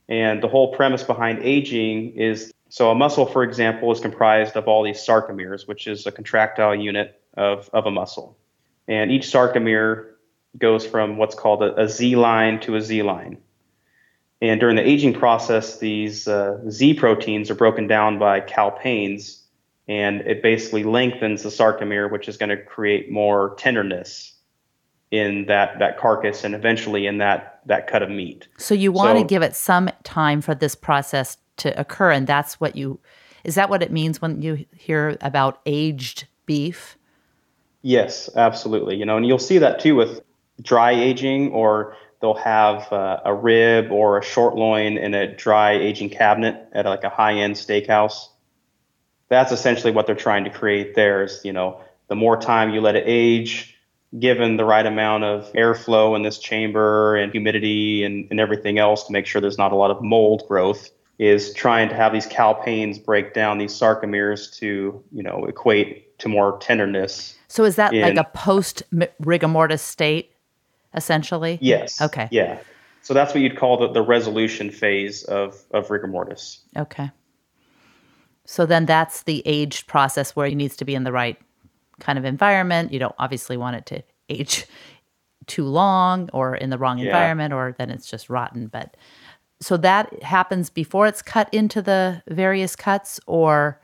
And 0.07 0.43
the 0.43 0.47
whole 0.47 0.73
premise 0.75 1.03
behind 1.03 1.39
aging 1.39 2.13
is 2.15 2.53
so 2.74 2.89
a 2.89 2.95
muscle, 2.95 3.28
for 3.28 3.43
example, 3.43 3.91
is 3.91 3.99
comprised 3.99 4.57
of 4.57 4.67
all 4.67 4.82
these 4.82 4.97
sarcomeres, 4.97 5.67
which 5.67 5.86
is 5.86 6.07
a 6.07 6.11
contractile 6.11 6.74
unit 6.74 7.21
of, 7.38 7.69
of 7.71 7.86
a 7.86 7.91
muscle. 7.91 8.36
And 8.88 9.11
each 9.11 9.28
sarcomere 9.28 10.13
goes 10.57 10.84
from 10.84 11.17
what's 11.17 11.36
called 11.36 11.61
a, 11.61 11.80
a 11.80 11.88
Z 11.88 12.15
line 12.15 12.59
to 12.61 12.76
a 12.76 12.82
Z 12.82 13.03
line. 13.03 13.38
And 14.41 14.59
during 14.59 14.76
the 14.76 14.82
aging 14.82 15.13
process, 15.13 15.78
these 15.78 16.28
uh, 16.28 16.67
Z 16.67 16.95
proteins 16.95 17.51
are 17.51 17.55
broken 17.55 17.86
down 17.86 18.17
by 18.17 18.39
calpains, 18.39 19.43
and 19.88 20.21
it 20.21 20.41
basically 20.41 20.84
lengthens 20.84 21.43
the 21.43 21.49
sarcomere, 21.49 22.11
which 22.11 22.28
is 22.28 22.38
going 22.38 22.49
to 22.49 22.57
create 22.57 23.11
more 23.11 23.53
tenderness 23.55 24.34
in 25.11 25.45
that, 25.45 25.78
that 25.78 25.99
carcass 25.99 26.43
and 26.43 26.55
eventually 26.55 27.05
in 27.05 27.19
that, 27.19 27.61
that 27.67 27.86
cut 27.86 28.01
of 28.01 28.09
meat. 28.09 28.47
So 28.57 28.74
you 28.74 28.91
want 28.91 29.17
to 29.17 29.21
So- 29.21 29.28
give 29.28 29.43
it 29.43 29.55
some 29.55 29.91
time 30.03 30.41
for 30.41 30.55
this 30.55 30.74
process 30.74 31.38
to 31.58 31.80
occur 31.80 32.12
and 32.12 32.28
that's 32.28 32.60
what 32.60 32.76
you 32.76 32.99
is 33.43 33.56
that 33.56 33.70
what 33.70 33.84
it 33.84 33.91
means 33.91 34.22
when 34.22 34.41
you 34.41 34.66
hear 34.76 35.18
about 35.22 35.60
aged 35.66 36.28
beef? 36.45 36.97
Yes, 37.82 38.30
absolutely. 38.36 38.95
You 38.95 39.06
know, 39.06 39.18
and 39.18 39.28
you'll 39.28 39.39
see 39.39 39.58
that 39.58 39.80
too 39.80 39.95
with 39.95 40.22
dry 40.62 40.91
aging, 40.91 41.51
or 41.51 41.97
they'll 42.22 42.34
have 42.36 42.91
uh, 42.93 43.20
a 43.26 43.34
rib 43.34 43.91
or 43.91 44.18
a 44.18 44.24
short 44.24 44.56
loin 44.56 44.97
in 44.97 45.14
a 45.14 45.36
dry 45.36 45.74
aging 45.74 46.10
cabinet 46.10 46.70
at 46.72 46.86
like 46.86 47.04
a 47.04 47.10
high-end 47.10 47.56
steakhouse. 47.56 48.30
That's 49.28 49.51
essentially 49.51 49.91
what 49.91 50.06
they're 50.06 50.16
trying 50.16 50.45
to 50.45 50.49
create 50.49 50.95
there. 50.95 51.24
Is 51.24 51.41
you 51.43 51.51
know, 51.51 51.82
the 52.08 52.16
more 52.16 52.38
time 52.38 52.74
you 52.74 52.80
let 52.80 52.95
it 52.95 53.04
age, 53.06 53.76
given 54.18 54.56
the 54.56 54.64
right 54.64 54.86
amount 54.86 55.26
of 55.26 55.51
airflow 55.51 56.16
in 56.16 56.22
this 56.22 56.39
chamber 56.39 57.18
and 57.18 57.34
humidity 57.34 58.06
and, 58.06 58.28
and 58.32 58.39
everything 58.39 58.78
else 58.78 59.04
to 59.06 59.12
make 59.12 59.26
sure 59.26 59.41
there's 59.41 59.58
not 59.58 59.74
a 59.74 59.76
lot 59.76 59.91
of 59.91 60.01
mold 60.01 60.43
growth, 60.47 60.91
is 61.20 61.53
trying 61.53 61.89
to 61.89 61.95
have 61.95 62.11
these 62.11 62.26
calpains 62.26 62.97
break 62.99 63.34
down 63.34 63.57
these 63.57 63.72
sarcomeres 63.74 64.55
to 64.57 65.03
you 65.11 65.24
know 65.24 65.45
equate 65.45 66.18
to 66.20 66.28
more 66.28 66.57
tenderness 66.59 67.36
So 67.47 67.64
is 67.66 67.76
that 67.76 67.93
like 67.93 68.18
a 68.18 68.24
post 68.24 68.84
rigor 69.20 69.47
mortis 69.47 69.82
state 69.82 70.32
essentially? 70.95 71.57
Yes. 71.61 72.01
Okay. 72.01 72.28
Yeah. 72.32 72.59
So 73.01 73.14
that's 73.14 73.34
what 73.34 73.41
you'd 73.41 73.57
call 73.57 73.78
the, 73.78 73.91
the 73.91 74.01
resolution 74.01 74.70
phase 74.70 75.24
of, 75.24 75.61
of 75.72 75.89
rigor 75.91 76.07
mortis. 76.07 76.61
Okay. 76.78 77.11
So 78.45 78.66
then 78.66 78.86
that's 78.86 79.24
the 79.24 79.41
aged 79.45 79.88
process 79.88 80.36
where 80.36 80.47
it 80.47 80.55
needs 80.55 80.76
to 80.78 80.86
be 80.86 80.95
in 80.95 81.03
the 81.03 81.11
right 81.11 81.38
kind 81.99 82.18
of 82.20 82.26
environment. 82.26 82.93
You 82.93 82.99
don't 82.99 83.16
obviously 83.20 83.57
want 83.57 83.76
it 83.76 83.86
to 83.88 84.03
age 84.30 84.66
too 85.47 85.66
long 85.66 86.30
or 86.32 86.55
in 86.55 86.70
the 86.70 86.78
wrong 86.78 86.97
Yeah. 86.97 87.05
environment 87.07 87.53
or 87.53 87.76
then 87.78 87.89
it's 87.89 88.09
just 88.09 88.30
rotten. 88.30 88.68
But 88.68 88.95
so 89.64 89.78
that 89.78 90.22
happens 90.24 90.70
before 90.70 91.07
it's 91.07 91.22
cut 91.22 91.51
into 91.53 91.82
the 91.82 92.22
various 92.28 92.76
cuts 92.76 93.20
or 93.26 93.80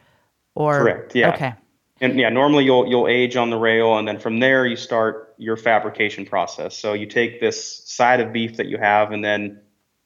or 0.56 0.80
Correct, 0.80 1.16
yeah. 1.16 1.34
Okay. 1.34 1.54
And 2.02 2.18
yeah, 2.20 2.30
normally 2.30 2.66
you'll 2.66 2.88
you'll 2.88 3.08
age 3.08 3.36
on 3.36 3.50
the 3.50 3.58
rail, 3.58 3.98
and 3.98 4.08
then 4.08 4.20
from 4.20 4.40
there 4.40 4.66
you 4.66 4.76
start 4.76 5.34
your 5.38 5.58
fabrication 5.58 6.26
process. 6.26 6.78
So 6.78 6.94
you 6.94 7.06
take 7.06 7.40
this 7.40 7.84
side 7.86 8.20
of 8.20 8.32
beef 8.34 8.58
that 8.58 8.68
you 8.68 8.78
have, 8.78 9.12
and 9.12 9.24
then 9.24 9.60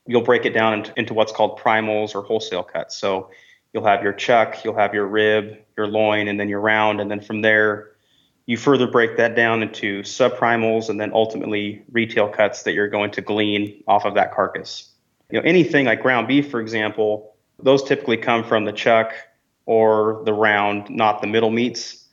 you'll 0.06 0.24
break 0.24 0.46
it 0.46 0.54
down 0.54 0.74
into, 0.74 0.94
into 0.98 1.14
what's 1.14 1.32
called 1.32 1.60
primals 1.60 2.14
or 2.16 2.24
wholesale 2.24 2.64
cuts. 2.64 2.98
So 2.98 3.30
you'll 3.74 3.86
have 3.86 4.04
your 4.04 4.14
chuck, 4.14 4.64
you'll 4.64 4.76
have 4.76 4.94
your 4.94 5.08
rib, 5.08 5.58
your 5.78 5.88
loin, 5.88 6.28
and 6.28 6.40
then 6.40 6.50
your 6.50 6.60
round, 6.60 7.00
and 7.00 7.10
then 7.10 7.22
from 7.22 7.42
there 7.42 7.94
you 8.46 8.58
further 8.58 8.88
break 8.88 9.18
that 9.18 9.36
down 9.36 9.64
into 9.64 10.02
subprimals, 10.02 10.90
and 10.90 11.00
then 11.00 11.12
ultimately 11.14 11.84
retail 11.92 12.28
cuts 12.28 12.64
that 12.64 12.74
you're 12.74 12.90
going 12.90 13.12
to 13.12 13.22
glean 13.22 13.84
off 13.88 14.06
of 14.06 14.16
that 14.16 14.34
carcass. 14.34 14.90
You 15.34 15.40
know, 15.42 15.48
anything 15.48 15.88
like 15.88 16.04
ground 16.04 16.28
beef, 16.28 16.52
for 16.52 16.62
example, 16.62 17.34
those 17.58 17.84
typically 17.84 18.18
come 18.18 18.44
from 18.44 18.66
the 18.66 18.72
chuck 18.72 19.14
or 19.66 20.22
the 20.26 20.34
round, 20.34 20.92
not 20.92 21.22
the 21.22 21.28
middle 21.28 21.50
meats. 21.50 22.06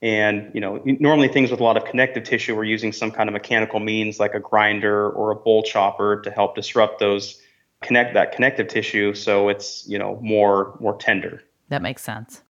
And 0.00 0.50
you 0.54 0.62
know, 0.62 0.82
normally 0.86 1.28
things 1.28 1.50
with 1.50 1.60
a 1.60 1.62
lot 1.62 1.76
of 1.76 1.84
connective 1.84 2.24
tissue, 2.24 2.56
we're 2.56 2.64
using 2.64 2.90
some 2.90 3.10
kind 3.10 3.28
of 3.28 3.34
mechanical 3.34 3.80
means 3.80 4.18
like 4.18 4.32
a 4.32 4.40
grinder 4.40 5.10
or 5.10 5.30
a 5.30 5.36
bowl 5.36 5.62
chopper 5.62 6.22
to 6.22 6.30
help 6.30 6.54
disrupt 6.54 7.00
those 7.00 7.38
connect 7.82 8.14
that 8.14 8.32
connective 8.32 8.68
tissue, 8.68 9.12
so 9.12 9.50
it's 9.50 9.86
you 9.86 9.98
know 9.98 10.18
more 10.22 10.74
more 10.80 10.96
tender. 10.96 11.42
That 11.68 11.82
makes 11.82 12.02
sense. 12.02 12.44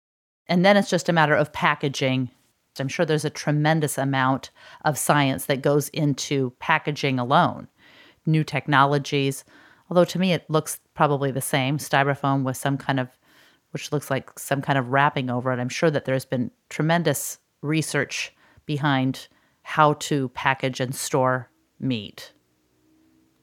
And 0.46 0.64
then 0.64 0.76
it's 0.76 0.90
just 0.90 1.08
a 1.08 1.12
matter 1.12 1.34
of 1.34 1.52
packaging. 1.52 2.30
I'm 2.78 2.86
sure 2.86 3.04
there's 3.04 3.24
a 3.24 3.30
tremendous 3.30 3.98
amount 3.98 4.50
of 4.84 4.96
science 4.96 5.46
that 5.46 5.60
goes 5.60 5.88
into 5.88 6.52
packaging 6.60 7.18
alone. 7.18 7.66
New 8.26 8.44
technologies, 8.44 9.44
although 9.90 10.04
to 10.04 10.18
me 10.18 10.32
it 10.32 10.48
looks 10.48 10.80
probably 10.94 11.30
the 11.30 11.40
same 11.40 11.78
styrofoam 11.78 12.42
with 12.42 12.56
some 12.56 12.78
kind 12.78 13.00
of, 13.00 13.08
which 13.70 13.92
looks 13.92 14.10
like 14.10 14.38
some 14.38 14.62
kind 14.62 14.78
of 14.78 14.88
wrapping 14.88 15.30
over 15.30 15.52
it. 15.52 15.58
I'm 15.58 15.68
sure 15.68 15.90
that 15.90 16.04
there's 16.04 16.24
been 16.24 16.50
tremendous 16.68 17.38
research 17.62 18.32
behind 18.66 19.28
how 19.62 19.94
to 19.94 20.28
package 20.30 20.80
and 20.80 20.94
store 20.94 21.50
meat. 21.80 22.32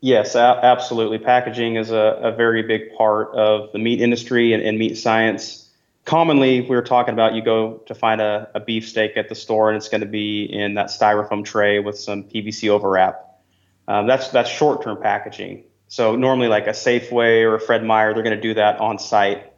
Yes, 0.02 0.36
absolutely. 0.36 1.20
Packaging 1.20 1.76
is 1.76 1.92
a, 1.92 2.20
a 2.24 2.36
very 2.36 2.64
big 2.64 2.96
part 2.98 3.34
of 3.36 3.72
the 3.72 3.78
meat 3.78 4.02
industry 4.02 4.52
and, 4.52 4.64
and 4.64 4.80
meat 4.80 4.98
science. 4.98 5.70
Commonly, 6.06 6.62
we 6.62 6.76
were 6.76 6.82
talking 6.82 7.14
about 7.14 7.36
you 7.36 7.44
go 7.44 7.78
to 7.86 7.94
find 7.94 8.20
a, 8.20 8.50
a 8.56 8.60
beef 8.60 8.90
steak 8.90 9.16
at 9.16 9.30
the 9.30 9.36
store 9.36 9.70
and 9.70 9.78
it's 9.78 9.90
going 9.90 10.02
to 10.02 10.08
be 10.08 10.46
in 10.46 10.74
that 10.74 10.88
styrofoam 10.88 11.46
tray 11.46 11.80
with 11.80 12.00
some 12.00 12.24
PVC 12.24 12.70
overwrap. 12.70 13.14
Um, 13.88 14.08
that's 14.08 14.30
that's 14.30 14.50
short-term 14.50 14.98
packaging. 15.02 15.64
So 15.92 16.16
normally, 16.16 16.48
like 16.48 16.68
a 16.68 16.72
Safeway 16.72 17.44
or 17.44 17.56
a 17.56 17.60
Fred 17.60 17.84
Meyer, 17.84 18.14
they're 18.14 18.24
going 18.24 18.34
to 18.34 18.42
do 18.42 18.54
that 18.54 18.80
on 18.80 18.98
site. 18.98 19.52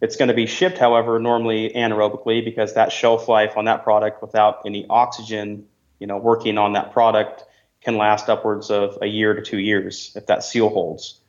It's 0.00 0.16
going 0.16 0.28
to 0.28 0.34
be 0.34 0.46
shipped, 0.46 0.78
however, 0.78 1.18
normally 1.18 1.72
anaerobically 1.76 2.42
because 2.42 2.72
that 2.72 2.90
shelf 2.90 3.28
life 3.28 3.58
on 3.58 3.66
that 3.66 3.84
product 3.84 4.22
without 4.22 4.62
any 4.64 4.86
oxygen, 4.88 5.66
you 5.98 6.06
know, 6.06 6.16
working 6.16 6.56
on 6.56 6.72
that 6.72 6.94
product 6.94 7.44
can 7.82 7.98
last 7.98 8.30
upwards 8.30 8.70
of 8.70 8.96
a 9.02 9.06
year 9.06 9.34
to 9.34 9.42
two 9.42 9.58
years 9.58 10.10
if 10.16 10.24
that 10.28 10.42
seal 10.42 10.70
holds. 10.70 11.20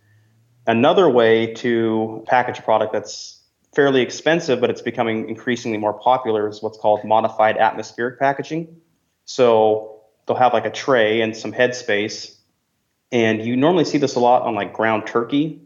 Another 0.66 1.10
way 1.10 1.54
to 1.56 2.24
package 2.26 2.60
a 2.60 2.62
product 2.62 2.94
that's 2.94 3.44
fairly 3.76 4.02
expensive, 4.02 4.62
but 4.62 4.70
it's 4.70 4.82
becoming 4.82 5.28
increasingly 5.28 5.78
more 5.78 6.00
popular, 6.00 6.48
is 6.48 6.64
what's 6.64 6.78
called 6.78 7.04
modified 7.04 7.58
atmospheric 7.58 8.20
packaging. 8.20 8.80
So 9.26 10.00
they'll 10.26 10.38
have 10.38 10.54
like 10.54 10.66
a 10.66 10.72
tray 10.72 11.20
and 11.20 11.36
some 11.36 11.52
headspace, 11.52 12.35
and 13.12 13.46
you 13.46 13.56
normally 13.56 13.86
see 13.86 13.98
this 13.98 14.16
a 14.16 14.20
lot 14.20 14.44
on 14.44 14.56
like 14.56 14.74
ground 14.74 15.08
turkey. 15.08 15.62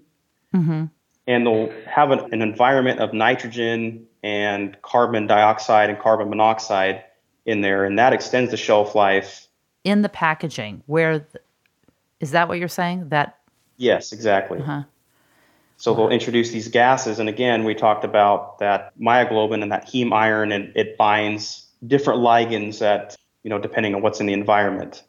Mm-hmm. 0.53 0.85
And 1.27 1.45
they'll 1.45 1.71
have 1.87 2.11
an, 2.11 2.33
an 2.33 2.41
environment 2.41 2.99
of 2.99 3.13
nitrogen 3.13 4.07
and 4.23 4.81
carbon 4.81 5.27
dioxide 5.27 5.89
and 5.89 5.99
carbon 5.99 6.29
monoxide 6.29 7.03
in 7.45 7.61
there, 7.61 7.85
and 7.85 7.97
that 7.99 8.13
extends 8.13 8.51
the 8.51 8.57
shelf 8.57 8.95
life. 8.95 9.47
In 9.83 10.01
the 10.01 10.09
packaging, 10.09 10.83
where 10.87 11.19
th- 11.19 11.43
is 12.19 12.31
that 12.31 12.47
what 12.47 12.59
you're 12.59 12.67
saying? 12.67 13.09
That 13.09 13.37
Yes, 13.77 14.11
exactly. 14.11 14.59
uh-huh. 14.59 14.83
So 15.77 15.93
they'll 15.93 16.09
introduce 16.09 16.51
these 16.51 16.67
gases, 16.67 17.19
and 17.19 17.29
again, 17.29 17.63
we 17.63 17.73
talked 17.73 18.03
about 18.03 18.59
that 18.59 18.91
myoglobin 18.99 19.63
and 19.63 19.71
that 19.71 19.87
heme 19.87 20.11
iron, 20.11 20.51
and 20.51 20.75
it 20.75 20.97
binds 20.97 21.65
different 21.87 22.19
ligands 22.19 22.79
that 22.79 23.15
you 23.43 23.49
know 23.49 23.59
depending 23.59 23.95
on 23.95 24.01
what's 24.01 24.19
in 24.19 24.25
the 24.25 24.33
environment. 24.33 25.03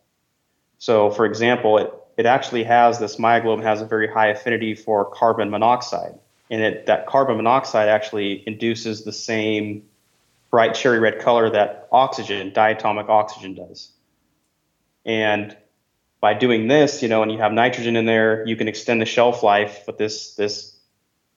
So, 0.78 1.10
for 1.10 1.26
example, 1.26 1.78
it 1.78 1.92
it 2.20 2.26
actually 2.26 2.64
has 2.64 2.98
this 2.98 3.16
myoglobin 3.16 3.62
has 3.62 3.80
a 3.80 3.86
very 3.86 4.06
high 4.06 4.26
affinity 4.26 4.74
for 4.74 5.06
carbon 5.06 5.48
monoxide, 5.48 6.18
and 6.50 6.60
it 6.60 6.84
that 6.84 7.06
carbon 7.06 7.38
monoxide 7.38 7.88
actually 7.88 8.46
induces 8.46 9.04
the 9.04 9.12
same 9.12 9.84
bright 10.50 10.74
cherry 10.74 10.98
red 10.98 11.18
color 11.18 11.48
that 11.48 11.88
oxygen, 11.90 12.50
diatomic 12.50 13.08
oxygen, 13.08 13.54
does. 13.54 13.92
And 15.06 15.56
by 16.20 16.34
doing 16.34 16.68
this, 16.68 17.02
you 17.02 17.08
know, 17.08 17.22
and 17.22 17.32
you 17.32 17.38
have 17.38 17.54
nitrogen 17.54 17.96
in 17.96 18.04
there, 18.04 18.46
you 18.46 18.54
can 18.54 18.68
extend 18.68 19.00
the 19.00 19.06
shelf 19.06 19.42
life 19.42 19.84
with 19.86 19.96
this 19.96 20.34
this 20.34 20.78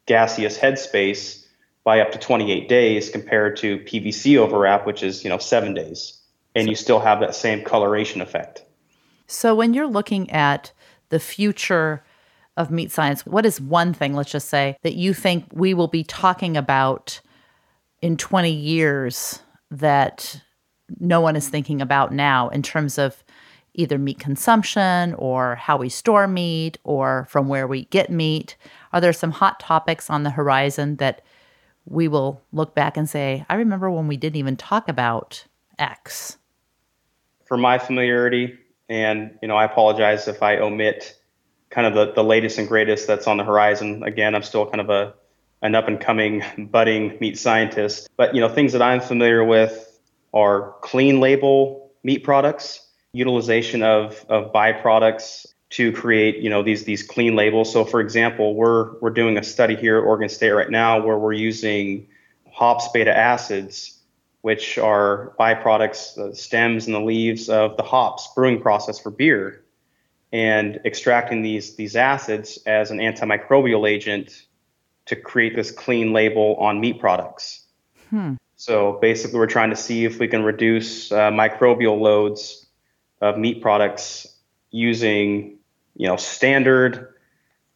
gaseous 0.06 0.58
headspace 0.58 1.46
by 1.86 2.02
up 2.02 2.12
to 2.12 2.18
28 2.18 2.68
days 2.68 3.10
compared 3.10 3.56
to 3.56 3.78
PVC 3.78 4.36
overwrap, 4.36 4.86
which 4.86 5.02
is 5.02 5.24
you 5.24 5.30
know 5.30 5.38
seven 5.38 5.74
days, 5.74 6.20
and 6.54 6.68
you 6.68 6.76
still 6.76 7.00
have 7.00 7.22
that 7.22 7.36
same 7.36 7.64
coloration 7.64 8.20
effect. 8.20 8.64
So 9.28 9.56
when 9.56 9.74
you're 9.74 9.88
looking 9.88 10.30
at 10.32 10.72
the 11.10 11.20
future 11.20 12.04
of 12.58 12.72
meat 12.72 12.92
science, 12.92 13.26
what 13.26 13.46
is 13.46 13.60
one 13.60 13.94
thing, 13.94 14.14
let's 14.14 14.32
just 14.32 14.50
say, 14.50 14.78
that 14.84 14.96
you 14.96 15.14
think 15.14 15.46
we 15.54 15.74
will 15.74 15.88
be 15.88 16.04
talking 16.04 16.56
about 16.56 17.20
in 18.02 18.18
20 18.18 18.52
years 18.52 19.40
that 19.72 20.42
no 21.00 21.22
one 21.22 21.36
is 21.36 21.50
thinking 21.50 21.82
about 21.82 22.12
now 22.12 22.50
in 22.50 22.62
terms 22.62 22.98
of 22.98 23.24
either 23.74 23.98
meat 23.98 24.20
consumption 24.20 25.14
or 25.16 25.56
how 25.56 25.78
we 25.78 25.90
store 25.90 26.28
meat 26.28 26.78
or 26.84 27.26
from 27.30 27.48
where 27.48 27.68
we 27.68 27.86
get 27.86 28.10
meat? 28.10 28.56
Are 28.92 29.02
there 29.02 29.14
some 29.14 29.32
hot 29.32 29.60
topics 29.60 30.10
on 30.10 30.24
the 30.24 30.30
horizon 30.30 30.98
that 30.98 31.22
we 31.86 32.08
will 32.08 32.42
look 32.52 32.76
back 32.76 32.98
and 32.98 33.10
say, 33.10 33.46
I 33.50 33.56
remember 33.56 33.90
when 33.90 34.08
we 34.08 34.18
didn't 34.18 34.38
even 34.38 34.58
talk 34.58 34.88
about 34.88 35.46
X? 35.80 36.38
For 37.46 37.58
my 37.58 37.78
familiarity, 37.78 38.58
and 38.90 39.38
you 39.42 39.48
know, 39.48 39.56
I 39.56 39.66
apologize 39.66 40.28
if 40.28 40.44
I 40.44 40.58
omit 40.58 41.18
kind 41.70 41.88
of 41.88 41.94
the, 41.94 42.14
the 42.14 42.24
latest 42.24 42.60
and 42.60 42.68
greatest 42.68 43.08
that's 43.08 43.28
on 43.28 43.38
the 43.38 43.44
horizon. 43.44 44.04
Again, 44.04 44.36
I'm 44.36 44.44
still 44.44 44.66
kind 44.66 44.82
of 44.82 44.90
a 44.90 45.14
an 45.62 45.76
up 45.76 45.88
and 45.88 46.00
coming 46.00 46.44
budding 46.72 47.18
meat 47.20 47.38
scientist. 47.38 48.10
But 48.18 48.36
you 48.36 48.42
know, 48.42 48.50
things 48.50 48.74
that 48.74 48.82
I'm 48.82 49.02
familiar 49.02 49.44
with 49.44 50.00
are 50.34 50.76
clean 50.82 51.20
label 51.20 51.92
meat 52.04 52.24
products, 52.24 52.86
utilization 53.14 53.82
of 53.82 54.24
of 54.30 54.52
byproducts 54.54 55.48
to 55.72 55.92
create 55.92 56.38
you 56.38 56.50
know 56.50 56.62
these 56.62 56.84
these 56.84 57.02
clean 57.02 57.36
labels. 57.36 57.72
So 57.72 57.86
for 57.86 58.00
example, 58.00 58.56
we're 58.56 59.00
we're 59.00 59.10
doing 59.10 59.38
a 59.38 59.44
study 59.44 59.76
here 59.76 59.98
at 59.98 60.04
Oregon 60.04 60.30
State 60.30 60.52
right 60.52 60.70
now 60.70 61.04
where 61.04 61.18
we're 61.18 61.34
using 61.34 62.08
hops 62.52 62.88
beta 62.94 63.16
acids 63.16 64.00
which 64.44 64.78
are 64.78 65.34
byproducts, 65.40 66.16
the 66.16 66.36
stems 66.36 66.86
and 66.86 66.94
the 66.94 67.00
leaves 67.00 67.48
of 67.48 67.78
the 67.78 67.84
hops 67.84 68.30
brewing 68.36 68.62
process 68.62 69.00
for 69.00 69.10
beer, 69.10 69.64
and 70.34 70.82
extracting 70.84 71.42
these 71.42 71.78
these 71.78 71.96
acids 71.96 72.60
as 72.66 72.92
an 72.92 72.98
antimicrobial 72.98 73.90
agent 73.90 74.46
to 75.06 75.16
create 75.16 75.56
this 75.56 75.72
clean 75.72 76.12
label 76.12 76.58
on 76.58 76.82
meat 76.82 77.00
products. 77.00 77.66
Hmm. 78.10 78.34
So 78.58 79.00
basically, 79.02 79.40
we're 79.40 79.48
trying 79.48 79.70
to 79.70 79.78
see 79.78 80.04
if 80.04 80.20
we 80.20 80.28
can 80.28 80.44
reduce 80.44 81.10
uh, 81.10 81.32
microbial 81.32 81.98
loads 82.02 82.68
of 83.22 83.38
meat 83.38 83.62
products 83.62 84.28
using, 84.72 85.58
you 85.96 86.08
know, 86.08 86.18
standard 86.18 87.14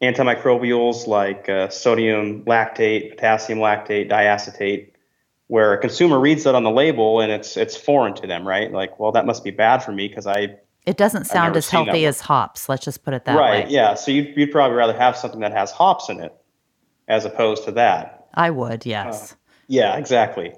antimicrobials 0.02 1.08
like 1.08 1.48
uh, 1.48 1.70
sodium 1.70 2.44
lactate, 2.44 3.12
potassium 3.12 3.60
lactate, 3.60 4.12
diacetate, 4.12 4.90
where 5.48 5.74
a 5.74 5.78
consumer 5.78 6.20
reads 6.20 6.44
that 6.44 6.56
on 6.56 6.64
the 6.64 6.72
label 6.72 7.22
and 7.22 7.32
it's 7.32 7.58
it's 7.58 7.76
foreign 7.76 8.14
to 8.16 8.28
them, 8.28 8.48
right? 8.48 8.72
Like, 8.72 9.00
well, 9.00 9.12
that 9.14 9.26
must 9.26 9.44
be 9.44 9.52
bad 9.52 9.84
for 9.84 9.92
me 9.92 10.08
because 10.08 10.28
I 10.28 10.58
It 10.86 10.98
doesn't 10.98 11.26
sound 11.26 11.56
as 11.56 11.70
healthy 11.70 12.06
as 12.06 12.22
hops. 12.22 12.70
Let's 12.70 12.84
just 12.84 13.04
put 13.04 13.14
it 13.14 13.26
that 13.26 13.38
right, 13.38 13.66
way. 13.66 13.72
yeah. 13.72 13.94
So 13.96 14.12
you'd, 14.12 14.36
you'd 14.38 14.52
probably 14.52 14.78
rather 14.78 14.98
have 14.98 15.16
something 15.16 15.40
that 15.42 15.54
has 15.54 15.72
hops 15.72 16.10
in 16.10 16.20
it 16.20 16.34
as 17.08 17.26
opposed 17.26 17.64
to 17.66 17.72
that. 17.74 18.28
I 18.34 18.50
would, 18.52 18.86
yes. 18.86 19.34
Uh, 19.34 19.36
yeah, 19.68 19.98
exactly. 19.98 20.54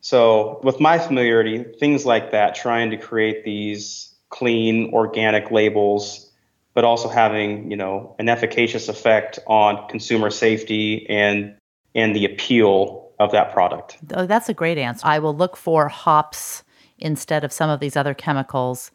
So 0.00 0.60
with 0.62 0.80
my 0.80 0.98
familiarity, 0.98 1.64
things 1.78 2.06
like 2.06 2.30
that, 2.30 2.54
trying 2.54 2.90
to 2.90 2.96
create 2.96 3.44
these 3.44 4.14
clean 4.30 4.92
organic 4.94 5.50
labels, 5.50 6.30
but 6.74 6.84
also 6.84 7.08
having 7.08 7.70
you 7.70 7.76
know 7.76 8.14
an 8.18 8.28
efficacious 8.28 8.88
effect 8.88 9.38
on 9.46 9.88
consumer 9.88 10.30
safety 10.30 11.06
and 11.08 11.54
and 11.94 12.14
the 12.14 12.24
appeal 12.24 12.99
of 13.20 13.30
that 13.30 13.52
product. 13.52 13.98
oh, 14.14 14.26
that's 14.26 14.48
a 14.48 14.54
great 14.54 14.78
answer. 14.78 15.06
I 15.06 15.20
will 15.20 15.36
look 15.36 15.56
for 15.56 15.86
hops 15.88 16.64
instead 16.98 17.44
of 17.44 17.52
some 17.52 17.70
of 17.70 17.78
these 17.78 17.96
other 17.96 18.14
chemicals 18.14 18.90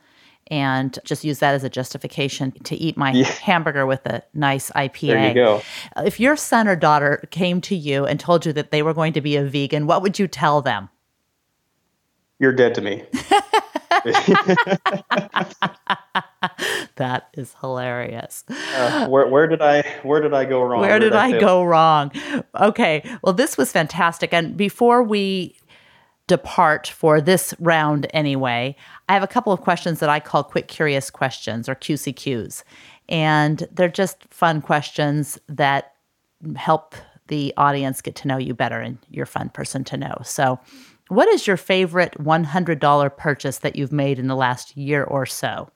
and 0.51 0.99
just 1.05 1.23
use 1.23 1.39
that 1.39 1.55
as 1.55 1.63
a 1.63 1.69
justification 1.69 2.51
to 2.63 2.75
eat 2.75 2.97
my 2.97 3.11
Yeah. 3.11 3.25
hamburger 3.25 3.85
with 3.85 4.05
a 4.05 4.21
nice 4.33 4.69
IPA. 4.75 5.07
There 5.07 5.27
you 5.29 5.33
go. 5.33 5.61
Uh, 5.95 6.03
if 6.05 6.19
your 6.19 6.35
son 6.35 6.67
or 6.67 6.75
daughter 6.75 7.23
came 7.31 7.61
to 7.61 7.75
you 7.75 8.05
and 8.05 8.19
told 8.19 8.45
you 8.45 8.53
that 8.53 8.69
they 8.71 8.83
were 8.83 8.93
going 8.93 9.13
to 9.13 9.21
be 9.21 9.37
a 9.37 9.43
vegan, 9.43 9.87
what 9.87 10.01
would 10.03 10.19
you 10.19 10.27
tell 10.27 10.61
them? 10.61 10.89
You're 12.39 12.51
dead 12.51 12.75
to 12.75 12.81
me. 12.81 13.03
That 16.95 17.29
is 17.33 17.55
hilarious. 17.59 18.43
Uh, 18.49 19.07
where, 19.07 19.27
where 19.27 19.47
did 19.47 19.61
I 19.61 19.81
where 20.03 20.21
did 20.21 20.33
I 20.33 20.45
go 20.45 20.61
wrong? 20.61 20.81
Where 20.81 20.99
did 20.99 21.13
I 21.13 21.31
fail? 21.31 21.39
go 21.39 21.63
wrong? 21.63 22.11
Okay. 22.59 23.03
Well, 23.21 23.33
this 23.33 23.57
was 23.57 23.71
fantastic. 23.71 24.33
And 24.33 24.55
before 24.55 25.03
we 25.03 25.57
depart 26.27 26.87
for 26.87 27.19
this 27.19 27.53
round 27.59 28.07
anyway, 28.11 28.75
I 29.09 29.13
have 29.13 29.23
a 29.23 29.27
couple 29.27 29.51
of 29.51 29.61
questions 29.61 29.99
that 29.99 30.09
I 30.09 30.19
call 30.19 30.43
quick 30.43 30.67
curious 30.67 31.09
questions 31.09 31.67
or 31.67 31.75
QCQs. 31.75 32.63
And 33.09 33.67
they're 33.71 33.89
just 33.89 34.23
fun 34.29 34.61
questions 34.61 35.37
that 35.47 35.93
help 36.55 36.95
the 37.27 37.53
audience 37.57 38.01
get 38.01 38.15
to 38.15 38.27
know 38.27 38.37
you 38.37 38.53
better 38.53 38.79
and 38.79 38.97
you're 39.09 39.23
a 39.23 39.27
fun 39.27 39.49
person 39.49 39.83
to 39.85 39.97
know. 39.97 40.15
So, 40.23 40.59
what 41.09 41.27
is 41.29 41.45
your 41.45 41.57
favorite 41.57 42.13
$100 42.19 43.17
purchase 43.17 43.59
that 43.59 43.75
you've 43.75 43.91
made 43.91 44.19
in 44.19 44.27
the 44.27 44.35
last 44.35 44.75
year 44.75 45.03
or 45.03 45.25
so? 45.25 45.69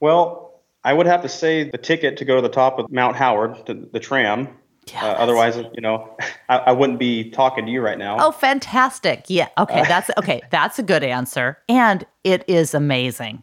Well, 0.00 0.60
I 0.84 0.92
would 0.94 1.06
have 1.06 1.22
to 1.22 1.28
say 1.28 1.64
the 1.64 1.78
ticket 1.78 2.16
to 2.18 2.24
go 2.24 2.36
to 2.36 2.42
the 2.42 2.48
top 2.48 2.78
of 2.78 2.90
Mount 2.90 3.16
Howard, 3.16 3.66
to 3.66 3.74
the 3.74 4.00
tram. 4.00 4.48
Yeah, 4.90 5.04
uh, 5.04 5.12
otherwise, 5.12 5.56
you 5.56 5.80
know, 5.82 6.16
I, 6.48 6.56
I 6.58 6.72
wouldn't 6.72 6.98
be 6.98 7.30
talking 7.30 7.66
to 7.66 7.70
you 7.70 7.82
right 7.82 7.98
now. 7.98 8.16
Oh, 8.18 8.32
fantastic. 8.32 9.24
Yeah. 9.28 9.48
Okay. 9.58 9.82
That's 9.82 10.10
okay. 10.18 10.40
That's 10.50 10.78
a 10.78 10.82
good 10.82 11.04
answer. 11.04 11.58
And 11.68 12.06
it 12.24 12.44
is 12.48 12.72
amazing. 12.74 13.42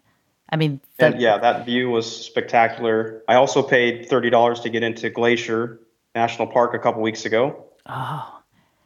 I 0.49 0.55
mean, 0.55 0.81
the, 0.97 1.07
And 1.07 1.21
yeah, 1.21 1.37
that 1.37 1.65
view 1.65 1.89
was 1.89 2.09
spectacular. 2.25 3.21
I 3.27 3.35
also 3.35 3.61
paid 3.61 4.09
thirty 4.09 4.29
dollars 4.29 4.61
to 4.61 4.69
get 4.69 4.81
into 4.81 5.09
Glacier 5.09 5.79
National 6.15 6.47
Park 6.47 6.73
a 6.73 6.79
couple 6.79 7.01
weeks 7.01 7.25
ago. 7.25 7.65
oh, 7.85 8.36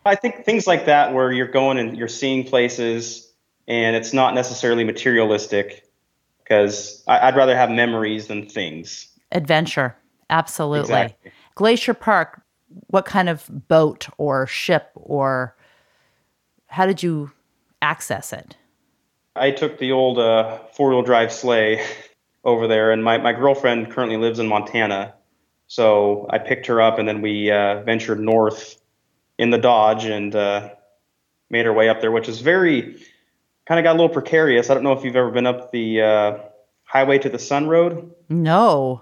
I 0.05 0.15
think 0.15 0.45
things 0.45 0.67
like 0.67 0.85
that, 0.85 1.13
where 1.13 1.31
you're 1.31 1.47
going 1.47 1.77
and 1.77 1.97
you're 1.97 2.07
seeing 2.07 2.43
places, 2.43 3.31
and 3.67 3.95
it's 3.95 4.13
not 4.13 4.33
necessarily 4.33 4.83
materialistic, 4.83 5.83
because 6.43 7.03
I'd 7.07 7.35
rather 7.35 7.55
have 7.55 7.69
memories 7.69 8.27
than 8.27 8.47
things. 8.47 9.07
adventure. 9.31 9.95
Absolutely. 10.29 10.93
Exactly. 10.93 11.31
Glacier 11.55 11.93
Park, 11.93 12.41
what 12.87 13.05
kind 13.05 13.29
of 13.29 13.45
boat 13.67 14.07
or 14.17 14.47
ship 14.47 14.91
or 14.95 15.55
how 16.67 16.85
did 16.85 17.03
you 17.03 17.31
access 17.81 18.31
it? 18.31 18.55
I 19.35 19.51
took 19.51 19.77
the 19.77 19.91
old 19.91 20.19
uh, 20.19 20.59
four-wheel 20.73 21.03
drive 21.03 21.31
sleigh 21.31 21.85
over 22.43 22.67
there, 22.67 22.91
and 22.91 23.03
my, 23.03 23.17
my 23.17 23.33
girlfriend 23.33 23.91
currently 23.91 24.17
lives 24.17 24.39
in 24.39 24.47
Montana, 24.47 25.13
so 25.67 26.27
I 26.29 26.37
picked 26.37 26.65
her 26.67 26.81
up, 26.81 26.97
and 26.97 27.07
then 27.07 27.21
we 27.21 27.51
uh, 27.51 27.83
ventured 27.83 28.19
north 28.19 28.80
in 29.41 29.49
the 29.49 29.57
Dodge 29.57 30.05
and 30.05 30.35
uh, 30.35 30.69
made 31.49 31.65
our 31.65 31.73
way 31.73 31.89
up 31.89 31.99
there, 31.99 32.11
which 32.11 32.29
is 32.29 32.41
very 32.41 33.03
kind 33.65 33.79
of 33.79 33.83
got 33.83 33.93
a 33.93 33.97
little 33.97 34.07
precarious. 34.09 34.69
I 34.69 34.75
don't 34.75 34.83
know 34.83 34.91
if 34.91 35.03
you've 35.03 35.15
ever 35.15 35.31
been 35.31 35.47
up 35.47 35.71
the 35.71 36.01
uh, 36.01 36.37
Highway 36.83 37.17
to 37.17 37.27
the 37.29 37.39
Sun 37.39 37.67
Road, 37.67 38.13
No. 38.29 39.01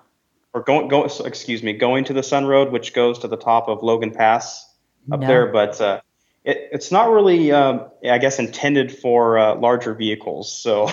or 0.54 0.64
going 0.64 0.88
go 0.88 1.04
excuse 1.04 1.62
me, 1.62 1.74
going 1.74 2.06
to 2.06 2.14
the 2.14 2.24
Sun 2.24 2.46
Road, 2.46 2.72
which 2.72 2.94
goes 2.94 3.20
to 3.20 3.28
the 3.28 3.36
top 3.36 3.68
of 3.68 3.84
Logan 3.84 4.12
Pass. 4.12 4.66
up 5.12 5.20
no. 5.20 5.28
there, 5.28 5.48
but 5.48 5.82
uh, 5.82 6.00
it, 6.46 6.70
it's 6.72 6.90
not 6.90 7.12
really, 7.12 7.52
um, 7.52 7.90
I 8.10 8.18
guess, 8.18 8.40
intended 8.40 8.98
for 8.98 9.38
uh, 9.38 9.56
larger 9.56 9.94
vehicles. 9.94 10.50
So, 10.58 10.90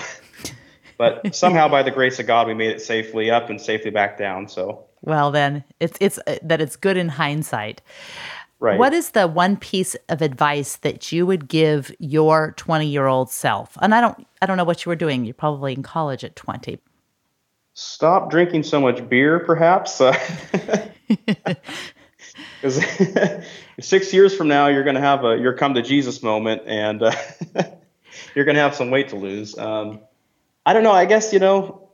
but 0.97 1.33
somehow, 1.33 1.69
by 1.69 1.83
the 1.83 1.91
grace 1.91 2.19
of 2.19 2.27
God, 2.27 2.47
we 2.47 2.53
made 2.53 2.71
it 2.71 2.81
safely 2.81 3.31
up 3.31 3.49
and 3.49 3.61
safely 3.61 3.91
back 3.91 4.17
down. 4.17 4.49
So, 4.49 4.87
well, 5.03 5.31
then 5.31 5.63
it's 5.79 5.97
it's 6.01 6.19
uh, 6.27 6.35
that 6.41 6.59
it's 6.59 6.75
good 6.75 6.97
in 6.97 7.07
hindsight. 7.07 7.81
Right. 8.59 8.79
What 8.79 8.93
is 8.93 9.11
the 9.11 9.27
one 9.27 9.55
piece 9.57 9.95
of 10.09 10.21
advice 10.21 10.77
that 10.77 11.11
you 11.11 11.27
would 11.27 11.47
give 11.47 11.91
your 11.99 12.53
20 12.57 12.87
year 12.87 13.05
old 13.05 13.29
self? 13.29 13.77
And 13.81 13.93
I 13.93 14.01
don't 14.01 14.27
I 14.41 14.45
don't 14.45 14.57
know 14.57 14.63
what 14.63 14.85
you 14.85 14.89
were 14.89 14.95
doing. 14.95 15.25
You're 15.25 15.33
probably 15.33 15.73
in 15.73 15.83
college 15.83 16.23
at 16.23 16.35
20. 16.35 16.79
Stop 17.73 18.31
drinking 18.31 18.63
so 18.63 18.81
much 18.81 19.07
beer, 19.07 19.39
perhaps. 19.39 20.01
Because 22.61 22.83
six 23.79 24.13
years 24.13 24.35
from 24.35 24.47
now, 24.47 24.67
you're 24.67 24.83
going 24.83 24.95
to 24.95 25.01
have 25.01 25.23
a 25.23 25.37
your 25.37 25.53
come 25.53 25.73
to 25.75 25.81
Jesus 25.81 26.23
moment, 26.23 26.63
and 26.65 27.03
uh, 27.03 27.11
you're 28.35 28.45
going 28.45 28.55
to 28.55 28.61
have 28.61 28.75
some 28.75 28.89
weight 28.89 29.09
to 29.09 29.15
lose. 29.15 29.57
Um, 29.57 30.01
I 30.65 30.73
don't 30.73 30.83
know. 30.83 30.91
I 30.91 31.05
guess 31.05 31.33
you 31.33 31.39
know 31.39 31.89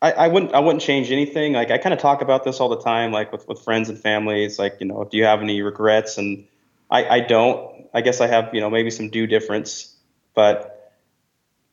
I, 0.00 0.12
I 0.12 0.28
wouldn't 0.28 0.54
I 0.54 0.60
wouldn't 0.60 0.82
change 0.82 1.10
anything. 1.10 1.54
Like 1.54 1.70
I 1.70 1.78
kind 1.78 1.92
of 1.92 1.98
talk 1.98 2.22
about 2.22 2.44
this 2.44 2.60
all 2.60 2.68
the 2.68 2.80
time, 2.80 3.10
like 3.10 3.32
with, 3.32 3.48
with 3.48 3.60
friends 3.60 3.88
and 3.88 3.98
family. 3.98 4.44
It's 4.44 4.58
like, 4.58 4.76
you 4.80 4.86
know, 4.86 5.04
do 5.10 5.16
you 5.16 5.24
have 5.24 5.42
any 5.42 5.60
regrets? 5.60 6.18
And 6.18 6.46
I, 6.90 7.04
I 7.06 7.20
don't. 7.20 7.86
I 7.94 8.00
guess 8.00 8.20
I 8.20 8.26
have, 8.28 8.50
you 8.52 8.60
know, 8.60 8.70
maybe 8.70 8.90
some 8.90 9.10
due 9.10 9.26
difference. 9.26 9.94
But 10.34 10.78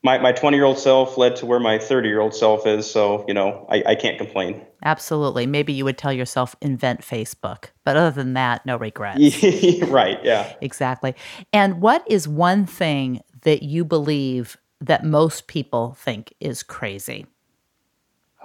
my 0.02 0.18
my 0.18 0.32
20 0.32 0.58
year 0.58 0.66
old 0.66 0.80
self 0.80 1.18
led 1.18 1.36
to 1.38 1.46
where 1.46 1.60
my 1.60 1.78
30 1.78 2.10
year 2.10 2.20
old 2.20 2.34
self 2.34 2.66
is. 2.66 2.90
So, 2.90 3.26
you 3.28 3.34
know, 3.34 3.68
I, 3.70 3.84
I 3.88 3.96
can't 3.96 4.18
complain. 4.18 4.66
Absolutely. 4.84 5.46
Maybe 5.46 5.74
you 5.74 5.86
would 5.86 5.98
tell 5.98 6.14
yourself 6.14 6.56
invent 6.62 7.02
Facebook. 7.02 7.66
But 7.84 7.96
other 7.96 8.12
than 8.12 8.34
that, 8.34 8.66
no 8.66 8.78
regrets. 8.78 9.44
right. 9.84 10.20
Yeah. 10.24 10.52
Exactly. 10.62 11.14
And 11.54 11.80
what 11.80 12.04
is 12.08 12.28
one 12.28 12.66
thing 12.66 13.22
that 13.42 13.62
you 13.62 13.86
believe 13.86 14.58
that 14.82 15.04
most 15.04 15.48
people 15.48 15.96
think 16.00 16.34
is 16.40 16.64
crazy? 16.64 17.28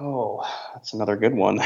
Oh, 0.01 0.43
that's 0.72 0.94
another 0.94 1.14
good 1.14 1.35
one. 1.35 1.60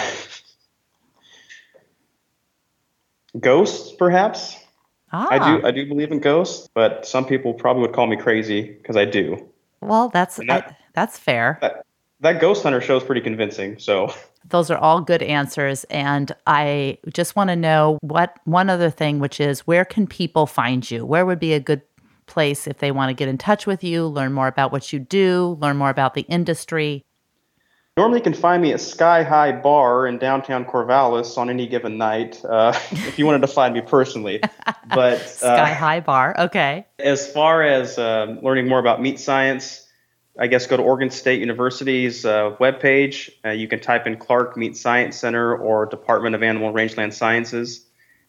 ghosts, 3.39 3.94
perhaps. 3.97 4.56
Ah. 5.12 5.28
I 5.31 5.39
do. 5.39 5.65
I 5.65 5.70
do 5.70 5.86
believe 5.86 6.11
in 6.11 6.19
ghosts, 6.19 6.69
but 6.74 7.06
some 7.06 7.24
people 7.24 7.55
probably 7.55 7.82
would 7.82 7.93
call 7.93 8.09
me 8.09 8.16
crazy 8.16 8.62
because 8.62 8.97
I 8.97 9.05
do. 9.05 9.48
Well, 9.81 10.09
that's 10.09 10.36
that, 10.36 10.51
I, 10.51 10.77
that's 10.94 11.16
fair. 11.16 11.59
That, 11.61 11.86
that 12.20 12.40
Ghost 12.40 12.65
Hunter 12.65 12.81
show 12.81 12.97
is 12.97 13.05
pretty 13.05 13.20
convincing. 13.20 13.78
So 13.78 14.12
those 14.48 14.69
are 14.70 14.78
all 14.78 15.01
good 15.01 15.23
answers, 15.23 15.85
and 15.85 16.35
I 16.48 16.98
just 17.12 17.36
want 17.36 17.51
to 17.51 17.56
know 17.56 17.98
what 18.01 18.36
one 18.44 18.69
other 18.69 18.90
thing, 18.90 19.20
which 19.20 19.40
is 19.40 19.61
where 19.61 19.85
can 19.85 20.09
people 20.09 20.47
find 20.47 20.90
you? 20.90 21.06
Where 21.06 21.24
would 21.24 21.39
be 21.39 21.52
a 21.52 21.61
good 21.61 21.82
place 22.27 22.66
if 22.66 22.78
they 22.78 22.90
want 22.90 23.11
to 23.11 23.15
get 23.15 23.28
in 23.28 23.39
touch 23.39 23.66
with 23.66 23.85
you, 23.85 24.06
learn 24.06 24.32
more 24.32 24.48
about 24.48 24.73
what 24.73 24.93
you 24.93 24.98
do, 24.98 25.56
learn 25.61 25.77
more 25.77 25.90
about 25.90 26.15
the 26.15 26.23
industry? 26.23 27.05
Normally, 27.97 28.19
you 28.19 28.25
can 28.25 28.35
find 28.35 28.61
me 28.61 28.73
at 28.73 28.81
Sky 28.81 29.23
High 29.23 29.53
Bar 29.53 30.09
in 30.09 30.19
downtown 30.19 30.65
Corvallis 30.65 31.39
on 31.39 31.49
any 31.49 31.69
given 31.69 31.97
night, 31.97 32.45
uh, 32.45 32.73
if 32.91 33.21
you 33.21 33.25
wanted 33.25 33.43
to 33.43 33.47
find 33.47 33.73
me 33.73 33.83
personally. 33.83 34.41
But 34.89 35.21
uh, 35.23 35.27
Sky 35.27 35.73
High 35.73 36.01
Bar, 36.01 36.35
okay. 36.41 36.87
As 36.99 37.31
far 37.31 37.62
as 37.62 37.97
uh, 37.97 38.37
learning 38.43 38.66
more 38.66 38.81
about 38.81 39.01
meat 39.01 39.21
science, 39.21 39.89
I 40.37 40.49
guess 40.49 40.66
go 40.66 40.77
to 40.77 40.83
Oregon 40.83 41.11
State 41.11 41.39
University's 41.39 42.27
uh, 42.27 42.57
webpage. 42.59 43.31
Uh, 43.45 43.51
you 43.51 43.69
can 43.69 43.79
type 43.79 44.09
in 44.09 44.16
Clark 44.16 44.57
Meat 44.57 44.77
Science 44.77 45.16
Center 45.16 45.57
or 45.57 45.87
Department 45.87 46.35
of 46.35 46.43
Animal 46.43 46.66
and 46.66 46.77
Rangeland 46.77 47.15
Sciences, 47.15 47.87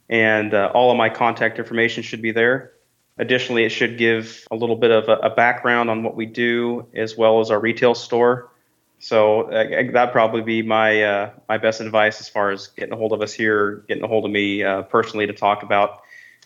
and 0.10 0.54
uh, 0.54 0.72
all 0.76 0.92
of 0.92 0.98
my 0.98 1.10
contact 1.10 1.58
information 1.58 2.04
should 2.04 2.22
be 2.22 2.32
there. 2.32 2.74
Additionally, 3.18 3.64
it 3.64 3.70
should 3.70 3.98
give 3.98 4.46
a 4.52 4.56
little 4.56 4.76
bit 4.76 4.92
of 4.92 5.10
a, 5.10 5.28
a 5.28 5.30
background 5.32 5.90
on 5.90 6.04
what 6.04 6.16
we 6.16 6.28
do 6.28 6.86
as 6.94 7.18
well 7.18 7.40
as 7.40 7.50
our 7.50 7.60
retail 7.60 7.96
store. 7.96 8.52
So 9.00 9.48
that'd 9.52 10.12
probably 10.12 10.42
be 10.42 10.62
my 10.62 11.04
uh, 11.04 11.32
my 11.48 11.58
best 11.58 11.82
advice 11.82 12.20
as 12.20 12.30
far 12.30 12.52
as 12.52 12.68
getting 12.68 12.94
a 12.94 12.98
hold 12.98 13.12
of 13.12 13.22
us 13.22 13.34
here, 13.34 13.84
getting 13.88 14.04
a 14.04 14.08
hold 14.08 14.26
of 14.26 14.32
me 14.32 14.64
uh, 14.64 14.84
personally 14.84 15.28
to 15.28 15.34
talk 15.34 15.64
about 15.64 16.02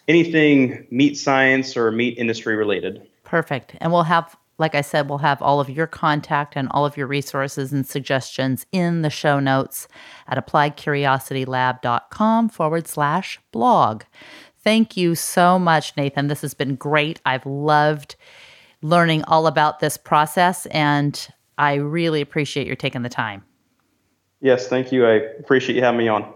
anything 0.08 0.88
meat 0.90 1.18
science 1.18 1.78
or 1.78 1.92
meat 1.92 2.18
industry 2.18 2.56
related. 2.56 3.08
Perfect. 3.24 3.76
And 3.80 3.92
we'll 3.92 4.04
have, 4.04 4.36
like 4.58 4.74
I 4.74 4.82
said, 4.82 5.08
we'll 5.08 5.20
have 5.20 5.42
all 5.42 5.60
of 5.60 5.70
your 5.70 5.88
contact 5.88 6.56
and 6.56 6.68
all 6.72 6.86
of 6.86 6.98
your 6.98 7.08
resources 7.08 7.72
and 7.72 7.88
suggestions 7.88 8.66
in 8.72 9.04
the 9.04 9.12
show 9.12 9.40
notes 9.40 9.88
at 10.28 10.44
appliedcuriositylab.com 10.44 12.50
forward 12.50 12.88
slash 12.88 13.40
blog. 13.52 14.04
Thank 14.62 14.98
you 14.98 15.16
so 15.16 15.60
much, 15.60 15.96
Nathan. 15.96 16.28
This 16.28 16.42
has 16.42 16.54
been 16.54 16.76
great. 16.76 17.22
I've 17.26 17.46
loved 17.46 18.16
learning 18.82 19.24
all 19.26 19.46
about 19.46 19.80
this 19.80 19.98
process 19.98 20.66
and 20.68 21.28
I 21.60 21.76
really 21.76 22.22
appreciate 22.22 22.66
your 22.66 22.76
taking 22.76 23.04
the 23.04 23.10
time. 23.10 23.44
Yes, 24.42 24.68
thank 24.68 24.92
you. 24.92 25.06
I 25.06 25.16
appreciate 25.40 25.76
you 25.76 25.84
having 25.84 26.00
me 26.00 26.08
on. 26.08 26.34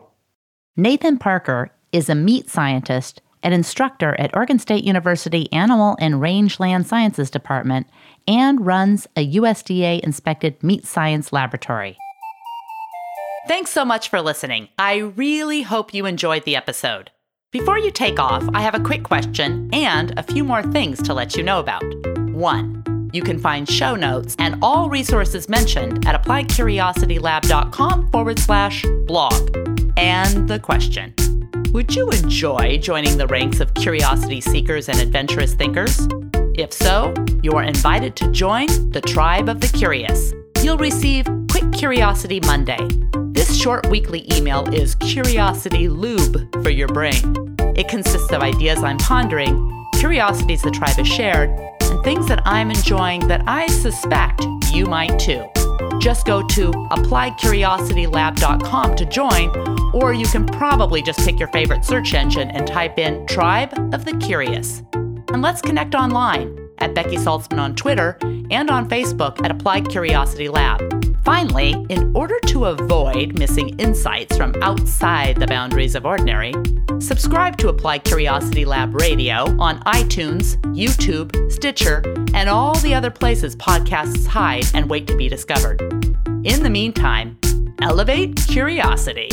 Nathan 0.76 1.18
Parker 1.18 1.72
is 1.92 2.10
a 2.10 2.16
meat 2.16 2.50
scientist 2.50 3.22
and 3.42 3.54
instructor 3.54 4.16
at 4.20 4.36
Oregon 4.36 4.60
State 4.60 4.84
University 4.84 5.52
Animal 5.52 5.96
and 6.00 6.22
Rangeland 6.22 6.86
Sciences 6.86 7.30
Department 7.30 7.88
and 8.28 8.66
runs 8.66 9.08
a 9.16 9.34
USDA 9.36 10.00
inspected 10.02 10.62
meat 10.62 10.86
science 10.86 11.32
laboratory. 11.32 11.98
Thanks 13.48 13.72
so 13.72 13.84
much 13.84 14.10
for 14.10 14.22
listening. 14.22 14.70
I 14.78 14.98
really 14.98 15.62
hope 15.62 15.94
you 15.94 16.06
enjoyed 16.06 16.46
the 16.46 16.56
episode. 16.56 17.12
Before 17.52 17.78
you 17.78 17.92
take 17.92 18.20
off, 18.20 18.44
I 18.54 18.62
have 18.62 18.76
a 18.76 18.80
quick 18.80 19.04
question 19.04 19.70
and 19.74 20.18
a 20.18 20.24
few 20.24 20.44
more 20.44 20.64
things 20.64 21.02
to 21.04 21.14
let 21.14 21.36
you 21.36 21.44
know 21.44 21.60
about. 21.60 21.84
One, 22.32 22.84
you 23.14 23.22
can 23.22 23.40
find 23.40 23.70
show 23.70 23.96
notes 23.96 24.36
and 24.40 24.58
all 24.62 24.90
resources 24.90 25.48
mentioned 25.48 26.06
at 26.06 26.22
appliedcuriositylab.com 26.22 28.12
forward 28.12 28.40
slash 28.40 28.84
blog. 29.06 29.56
And 29.96 30.50
the 30.50 30.60
question 30.60 31.14
Would 31.72 31.96
you 31.96 32.10
enjoy 32.10 32.80
joining 32.80 33.18
the 33.18 33.28
ranks 33.28 33.60
of 33.60 33.74
curiosity 33.76 34.42
seekers 34.42 34.90
and 34.90 35.00
adventurous 35.00 35.54
thinkers? 35.54 36.08
If 36.56 36.74
so, 36.74 37.14
you 37.42 37.54
are 37.54 37.64
invited 37.64 38.16
to 38.18 38.32
join 38.32 38.68
the 38.92 39.02
Tribe 39.02 39.50
of 39.50 39.62
the 39.62 39.68
Curious. 39.68 40.34
You'll 40.62 40.78
receive 40.78 41.26
Quick 41.50 41.72
Curiosity 41.72 42.40
Monday. 42.42 42.88
This 43.32 43.60
short 43.60 43.88
weekly 43.88 44.28
email 44.36 44.72
is 44.74 44.96
curiosity 44.96 45.90
lube 45.90 46.52
for 46.64 46.70
your 46.70 46.88
brain. 46.88 47.56
It 47.76 47.88
consists 47.88 48.32
of 48.32 48.42
ideas 48.44 48.84
I'm 48.84 49.00
pondering, 49.00 49.83
curiosities 50.04 50.62
the 50.62 50.70
tribe 50.70 50.98
has 50.98 51.08
shared, 51.08 51.50
and 51.84 52.04
things 52.04 52.28
that 52.28 52.46
I'm 52.46 52.70
enjoying 52.70 53.26
that 53.30 53.42
I 53.48 53.68
suspect 53.68 54.46
you 54.74 54.86
might 54.86 55.18
too. 55.18 55.46
Just 56.02 56.26
go 56.26 56.46
to 56.46 56.72
appliedcuriositylab.com 56.92 58.96
to 58.98 59.06
join, 59.06 59.50
or 59.94 60.12
you 60.12 60.26
can 60.26 60.46
probably 60.46 61.02
just 61.02 61.20
pick 61.20 61.40
your 61.40 61.48
favorite 61.54 61.86
search 61.86 62.14
engine 62.14 62.52
and 62.52 62.68
type 62.68 63.00
in 63.00 63.26
Tribe 63.28 63.72
of 63.94 64.04
the 64.04 64.18
Curious. 64.18 64.84
And 64.94 65.42
let's 65.42 65.62
connect 65.62 65.96
online 65.96 66.54
at 66.80 66.94
Becky 66.94 67.16
Saltzman 67.16 67.60
on 67.60 67.74
Twitter 67.74 68.18
and 68.52 68.70
on 68.70 68.90
Facebook 68.90 69.42
at 69.46 69.52
Applied 69.52 69.88
Curiosity 69.88 70.50
Lab. 70.50 71.03
Finally, 71.24 71.86
in 71.88 72.12
order 72.14 72.38
to 72.42 72.66
avoid 72.66 73.40
missing 73.40 73.70
insights 73.80 74.36
from 74.36 74.54
outside 74.62 75.38
the 75.38 75.48
boundaries 75.48 75.96
of 75.96 76.06
ordinary, 76.06 76.54
subscribe 77.00 77.56
to 77.58 77.70
Apply 77.70 78.00
Curiosity 78.00 78.66
Lab 78.66 78.94
Radio 78.94 79.46
on 79.58 79.80
iTunes, 79.84 80.58
YouTube, 80.76 81.32
Stitcher, 81.50 82.04
and 82.34 82.50
all 82.50 82.78
the 82.80 82.94
other 82.94 83.10
places 83.10 83.56
podcasts 83.56 84.28
hide 84.28 84.66
and 84.74 84.90
wait 84.90 85.08
to 85.08 85.16
be 85.16 85.30
discovered. 85.30 85.82
In 86.44 86.62
the 86.62 86.70
meantime, 86.70 87.40
elevate 87.82 88.36
curiosity. 88.50 89.30